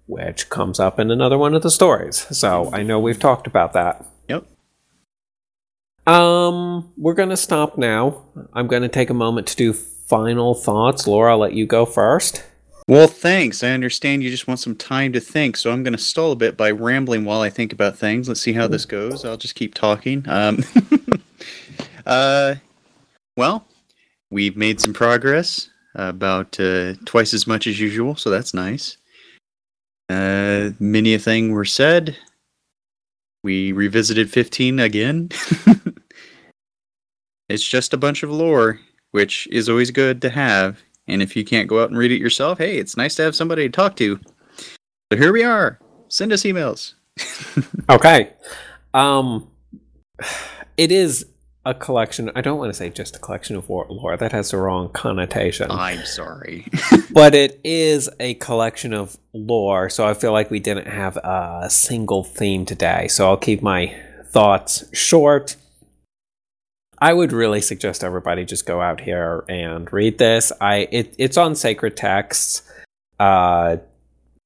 which 0.07 0.51
comes 0.51 0.79
up 0.79 1.01
in 1.01 1.11
another 1.11 1.37
one 1.37 1.53
of 1.53 1.63
the 1.63 1.71
stories. 1.73 2.29
So 2.31 2.71
I 2.73 2.85
know 2.85 3.01
we've 3.01 3.19
talked 3.19 3.49
about 3.49 3.73
that. 3.73 4.07
Um, 6.07 6.93
we're 6.97 7.15
gonna 7.15 7.37
stop 7.37 7.79
now. 7.79 8.23
I'm 8.53 8.67
gonna 8.67 8.89
take 8.89 9.11
a 9.11 9.15
moment 9.15 9.47
to 9.49 9.57
do 9.57 9.73
final 9.73 10.55
thoughts. 10.55 11.07
Laura, 11.07 11.33
I'll 11.33 11.39
let 11.39 11.55
you 11.55 11.67
go 11.67 11.87
first. 11.87 12.45
Well, 12.87 13.07
thanks. 13.09 13.65
I 13.65 13.71
understand 13.71 14.23
you 14.23 14.31
just 14.31 14.47
want 14.47 14.61
some 14.61 14.77
time 14.77 15.13
to 15.15 15.21
think, 15.21 15.57
so 15.57 15.73
I'm 15.73 15.83
going 15.83 15.95
to 15.95 15.99
stall 15.99 16.33
a 16.33 16.37
bit 16.37 16.55
by 16.55 16.71
rambling 16.71 17.25
while 17.25 17.41
I 17.41 17.49
think 17.49 17.73
about 17.73 17.97
things. 17.97 18.29
Let's 18.29 18.43
see 18.43 18.53
how 18.53 18.67
this 18.67 18.85
goes. 18.85 19.25
I'll 19.25 19.39
just 19.39 19.55
keep 19.55 19.73
talking. 19.73 20.23
Um, 20.29 20.63
uh, 22.07 22.57
well, 23.39 23.67
we've 24.31 24.55
made 24.55 24.83
some 24.83 24.93
progress, 24.93 25.71
about 25.95 26.59
uh, 26.59 26.95
twice 27.05 27.33
as 27.35 27.47
much 27.47 27.67
as 27.67 27.81
usual, 27.81 28.17
so 28.17 28.31
that's 28.31 28.53
nice. 28.53 28.97
Uh, 30.11 30.71
many 30.79 31.15
a 31.15 31.19
thing 31.19 31.53
were 31.53 31.65
said. 31.65 32.17
We 33.43 33.73
revisited 33.73 34.31
15 34.31 34.81
again. 34.81 35.31
it's 37.49 37.67
just 37.67 37.93
a 37.93 37.99
bunch 37.99 38.23
of 38.23 38.31
lore, 38.31 38.81
which 39.13 39.47
is 39.53 39.69
always 39.69 39.91
good 39.91 40.23
to 40.23 40.31
have 40.31 40.83
and 41.07 41.23
if 41.23 41.37
you 41.37 41.45
can't 41.45 41.69
go 41.69 41.83
out 41.83 41.91
and 41.91 41.99
read 41.99 42.13
it 42.13 42.21
yourself, 42.21 42.59
hey, 42.59 42.79
it's 42.79 42.97
nice 42.97 43.15
to 43.17 43.23
have 43.23 43.37
somebody 43.37 43.65
to 43.65 43.73
talk 43.73 43.97
to. 43.97 44.19
So 45.13 45.19
here 45.19 45.33
we 45.33 45.45
are. 45.45 45.79
Send 46.09 46.33
us 46.33 46.43
emails. 46.43 46.95
okay. 47.91 48.33
Um 48.93 49.49
it 50.77 50.91
is 50.91 51.27
a 51.67 51.75
collection. 51.75 52.31
I 52.35 52.41
don't 52.41 52.59
want 52.59 52.71
to 52.71 52.75
say 52.75 52.91
just 52.91 53.17
a 53.17 53.19
collection 53.19 53.57
of 53.57 53.69
lore. 53.71 54.17
That 54.17 54.33
has 54.33 54.51
the 54.51 54.59
wrong 54.59 54.91
connotation. 54.91 55.71
I'm 55.71 56.05
sorry. 56.05 56.67
but 57.11 57.35
it 57.35 57.61
is 57.65 58.11
a 58.21 58.35
collection 58.35 58.93
of 58.93 59.17
lore, 59.33 59.89
so 59.89 60.07
I 60.07 60.15
feel 60.15 60.33
like 60.33 60.51
we 60.51 60.61
didn't 60.61 60.89
have 60.89 61.17
a 61.17 61.69
single 61.71 62.23
theme 62.23 62.67
today. 62.67 63.09
So 63.09 63.29
I'll 63.29 63.37
keep 63.37 63.63
my 63.63 63.97
thoughts 64.27 64.85
short 64.93 65.57
I 67.05 67.13
would 67.13 67.33
really 67.35 67.61
suggest 67.61 68.03
everybody 68.03 68.47
just 68.47 68.65
go 68.65 68.81
out 68.81 68.99
here 68.99 69.45
and 69.47 69.93
read 69.93 70.17
this. 70.17 70.51
I 70.59 70.89
it, 70.91 71.15
it's 71.19 71.37
on 71.37 71.55
Sacred 71.55 71.99
Texts. 71.99 72.63
Uh, 73.21 73.77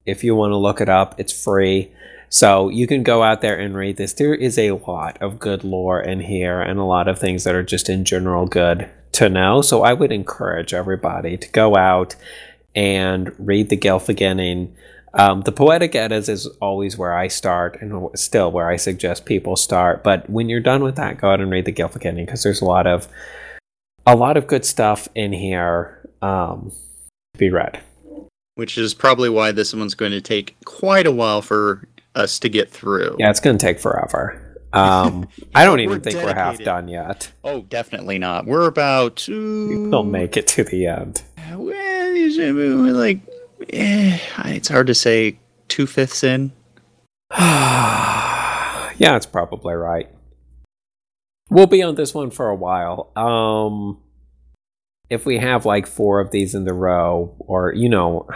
if 0.04 0.24
you 0.24 0.34
want 0.34 0.50
to 0.50 0.56
look 0.56 0.80
it 0.80 0.88
up, 0.88 1.14
it's 1.20 1.30
free. 1.32 1.92
So 2.30 2.68
you 2.68 2.88
can 2.88 3.04
go 3.04 3.22
out 3.22 3.42
there 3.42 3.56
and 3.56 3.76
read 3.76 3.96
this. 3.96 4.12
There 4.12 4.34
is 4.34 4.58
a 4.58 4.72
lot 4.72 5.22
of 5.22 5.38
good 5.38 5.62
lore 5.62 6.00
in 6.00 6.18
here 6.18 6.60
and 6.60 6.80
a 6.80 6.84
lot 6.84 7.06
of 7.06 7.16
things 7.16 7.44
that 7.44 7.54
are 7.54 7.62
just 7.62 7.88
in 7.88 8.04
general 8.04 8.46
good 8.46 8.90
to 9.12 9.28
know. 9.28 9.62
So 9.62 9.84
I 9.84 9.92
would 9.92 10.10
encourage 10.10 10.74
everybody 10.74 11.36
to 11.36 11.48
go 11.50 11.76
out 11.76 12.16
and 12.74 13.32
read 13.38 13.68
the 13.68 13.76
Gylfaginning. 13.76 14.72
Um, 15.18 15.40
the 15.40 15.50
Poetic 15.50 15.96
Eddas 15.96 16.28
is 16.28 16.46
always 16.62 16.96
where 16.96 17.12
I 17.12 17.26
start 17.26 17.82
and 17.82 18.08
still 18.16 18.52
where 18.52 18.68
I 18.68 18.76
suggest 18.76 19.24
people 19.24 19.56
start. 19.56 20.04
But 20.04 20.30
when 20.30 20.48
you're 20.48 20.60
done 20.60 20.84
with 20.84 20.94
that, 20.94 21.20
go 21.20 21.32
out 21.32 21.40
and 21.40 21.50
read 21.50 21.64
the 21.64 21.72
Gylfaginning 21.72 22.24
because 22.24 22.44
there's 22.44 22.60
a 22.60 22.64
lot 22.64 22.86
of 22.86 23.08
a 24.06 24.14
lot 24.14 24.36
of 24.36 24.46
good 24.46 24.64
stuff 24.64 25.08
in 25.16 25.32
here 25.32 26.08
um, 26.22 26.70
to 27.34 27.38
be 27.38 27.50
read. 27.50 27.80
Which 28.54 28.78
is 28.78 28.94
probably 28.94 29.28
why 29.28 29.50
this 29.50 29.74
one's 29.74 29.94
going 29.94 30.12
to 30.12 30.20
take 30.20 30.56
quite 30.64 31.06
a 31.06 31.12
while 31.12 31.42
for 31.42 31.88
us 32.14 32.38
to 32.38 32.48
get 32.48 32.70
through. 32.70 33.16
Yeah, 33.18 33.30
it's 33.30 33.40
going 33.40 33.58
to 33.58 33.66
take 33.66 33.80
forever. 33.80 34.40
Um, 34.72 35.28
I 35.54 35.64
don't 35.64 35.80
even 35.80 36.00
think 36.00 36.14
dedicated. 36.14 36.36
we're 36.36 36.42
half 36.42 36.58
done 36.58 36.86
yet. 36.86 37.32
Oh, 37.42 37.62
definitely 37.62 38.18
not. 38.18 38.46
We're 38.46 38.68
about. 38.68 39.16
to. 39.16 39.90
we'll 39.90 40.04
make 40.04 40.36
it 40.36 40.46
to 40.48 40.62
the 40.62 40.86
end. 40.86 41.22
Well, 41.50 42.94
like 42.94 43.20
eh, 43.70 44.18
it's 44.46 44.68
hard 44.68 44.86
to 44.88 44.94
say 44.94 45.38
two 45.68 45.86
fifths 45.86 46.24
in. 46.24 46.52
yeah, 47.38 49.16
it's 49.16 49.26
probably 49.26 49.74
right. 49.74 50.08
We'll 51.50 51.66
be 51.66 51.82
on 51.82 51.94
this 51.94 52.14
one 52.14 52.30
for 52.30 52.48
a 52.48 52.54
while. 52.54 53.10
Um, 53.16 53.98
if 55.08 55.24
we 55.24 55.38
have 55.38 55.64
like 55.64 55.86
four 55.86 56.20
of 56.20 56.30
these 56.30 56.54
in 56.54 56.64
the 56.64 56.74
row, 56.74 57.34
or 57.40 57.72
you 57.74 57.88
know, 57.88 58.28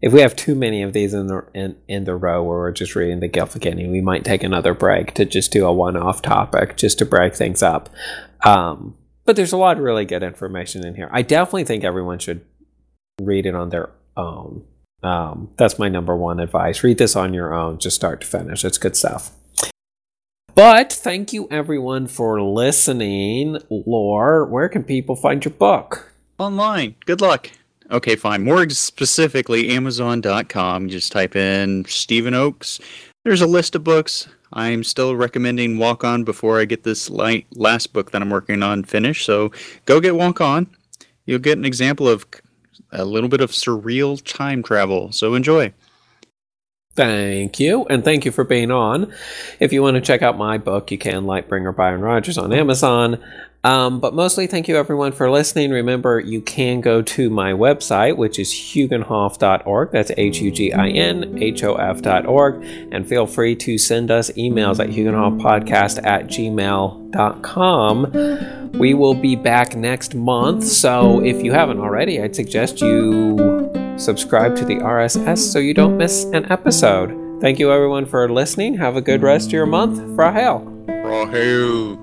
if 0.00 0.12
we 0.12 0.20
have 0.20 0.34
too 0.34 0.54
many 0.54 0.82
of 0.82 0.92
these 0.92 1.14
in 1.14 1.26
the 1.26 1.46
in, 1.54 1.76
in 1.88 2.04
the 2.04 2.16
row 2.16 2.42
where 2.42 2.58
we're 2.58 2.72
just 2.72 2.94
reading 2.94 3.20
the 3.20 3.28
Gylfaginning, 3.28 3.90
we 3.90 4.00
might 4.00 4.24
take 4.24 4.42
another 4.42 4.74
break 4.74 5.14
to 5.14 5.24
just 5.24 5.52
do 5.52 5.66
a 5.66 5.72
one-off 5.72 6.22
topic 6.22 6.76
just 6.76 6.98
to 6.98 7.06
break 7.06 7.34
things 7.34 7.62
up. 7.62 7.90
Um, 8.44 8.96
but 9.24 9.36
there's 9.36 9.52
a 9.52 9.58
lot 9.58 9.76
of 9.76 9.84
really 9.84 10.04
good 10.04 10.22
information 10.22 10.84
in 10.84 10.94
here. 10.94 11.08
I 11.12 11.22
definitely 11.22 11.64
think 11.64 11.84
everyone 11.84 12.18
should 12.18 12.44
read 13.20 13.46
it 13.46 13.54
on 13.54 13.68
their 13.68 13.90
own. 14.16 14.64
Um, 15.02 15.50
that's 15.56 15.78
my 15.78 15.88
number 15.88 16.16
one 16.16 16.38
advice. 16.38 16.82
Read 16.82 16.98
this 16.98 17.16
on 17.16 17.34
your 17.34 17.52
own, 17.52 17.78
just 17.78 17.96
start 17.96 18.20
to 18.20 18.26
finish. 18.26 18.64
It's 18.64 18.78
good 18.78 18.96
stuff. 18.96 19.32
But 20.54 20.92
thank 20.92 21.32
you 21.32 21.48
everyone 21.50 22.06
for 22.08 22.42
listening. 22.42 23.58
Laura, 23.70 24.46
where 24.46 24.68
can 24.68 24.84
people 24.84 25.16
find 25.16 25.44
your 25.44 25.54
book? 25.54 26.12
Online. 26.38 26.94
Good 27.06 27.20
luck. 27.20 27.50
Okay, 27.90 28.16
fine. 28.16 28.44
More 28.44 28.68
specifically, 28.70 29.70
Amazon.com. 29.70 30.88
Just 30.88 31.12
type 31.12 31.36
in 31.36 31.84
Stephen 31.86 32.34
Oakes. 32.34 32.80
There's 33.24 33.40
a 33.40 33.46
list 33.46 33.74
of 33.74 33.84
books. 33.84 34.28
I'm 34.52 34.84
still 34.84 35.16
recommending 35.16 35.78
Walk 35.78 36.04
On 36.04 36.24
before 36.24 36.60
I 36.60 36.66
get 36.66 36.84
this 36.84 37.08
last 37.08 37.92
book 37.92 38.10
that 38.10 38.20
I'm 38.20 38.30
working 38.30 38.62
on 38.62 38.84
finished. 38.84 39.24
So 39.24 39.52
go 39.86 40.00
get 40.00 40.16
Walk 40.16 40.40
On. 40.40 40.66
You'll 41.24 41.38
get 41.38 41.56
an 41.56 41.64
example 41.64 42.08
of 42.08 42.26
a 42.92 43.04
little 43.04 43.28
bit 43.28 43.40
of 43.40 43.50
surreal 43.50 44.22
time 44.22 44.62
travel. 44.62 45.12
So 45.12 45.34
enjoy. 45.34 45.72
Thank 46.94 47.58
you, 47.58 47.86
and 47.86 48.04
thank 48.04 48.26
you 48.26 48.32
for 48.32 48.44
being 48.44 48.70
on. 48.70 49.12
If 49.58 49.72
you 49.72 49.82
want 49.82 49.94
to 49.94 50.02
check 50.02 50.20
out 50.20 50.36
my 50.36 50.58
book, 50.58 50.90
you 50.90 50.98
can 50.98 51.24
Lightbringer 51.24 51.74
Byron 51.74 52.02
Rogers 52.02 52.36
on 52.36 52.52
Amazon. 52.52 53.18
Um, 53.64 54.00
but 54.00 54.12
mostly, 54.12 54.48
thank 54.48 54.66
you 54.66 54.76
everyone 54.76 55.12
for 55.12 55.30
listening. 55.30 55.70
Remember, 55.70 56.18
you 56.18 56.40
can 56.40 56.80
go 56.80 57.00
to 57.02 57.30
my 57.30 57.52
website, 57.52 58.16
which 58.16 58.40
is 58.40 58.50
huginhof.org. 58.52 59.92
That's 59.92 60.10
H 60.16 60.40
U 60.40 60.50
G 60.50 60.72
I 60.72 60.88
N 60.88 61.38
H 61.40 61.62
O 61.62 61.74
F.org. 61.74 62.64
And 62.90 63.08
feel 63.08 63.26
free 63.26 63.54
to 63.56 63.78
send 63.78 64.10
us 64.10 64.30
emails 64.32 64.80
at 64.80 64.90
huginhofpodcast 64.90 66.04
at 66.04 66.26
gmail.com. 66.26 67.12
We 68.78 68.94
will 68.94 69.14
be 69.14 69.36
back 69.36 69.76
next 69.76 70.14
month. 70.14 70.64
So 70.64 71.22
if 71.22 71.42
you 71.42 71.52
haven't 71.52 71.78
already, 71.78 72.20
I'd 72.20 72.34
suggest 72.34 72.80
you 72.80 73.70
subscribe 73.96 74.56
to 74.56 74.64
the 74.64 74.76
RSS 74.76 75.38
so 75.38 75.60
you 75.60 75.74
don't 75.74 75.96
miss 75.96 76.24
an 76.24 76.50
episode. 76.50 77.40
Thank 77.40 77.60
you 77.60 77.70
everyone 77.70 78.06
for 78.06 78.28
listening. 78.28 78.76
Have 78.78 78.96
a 78.96 79.00
good 79.00 79.22
rest 79.22 79.48
of 79.48 79.52
your 79.52 79.66
month. 79.66 79.98
Frahale. 80.16 80.66
Frahale. 80.86 82.01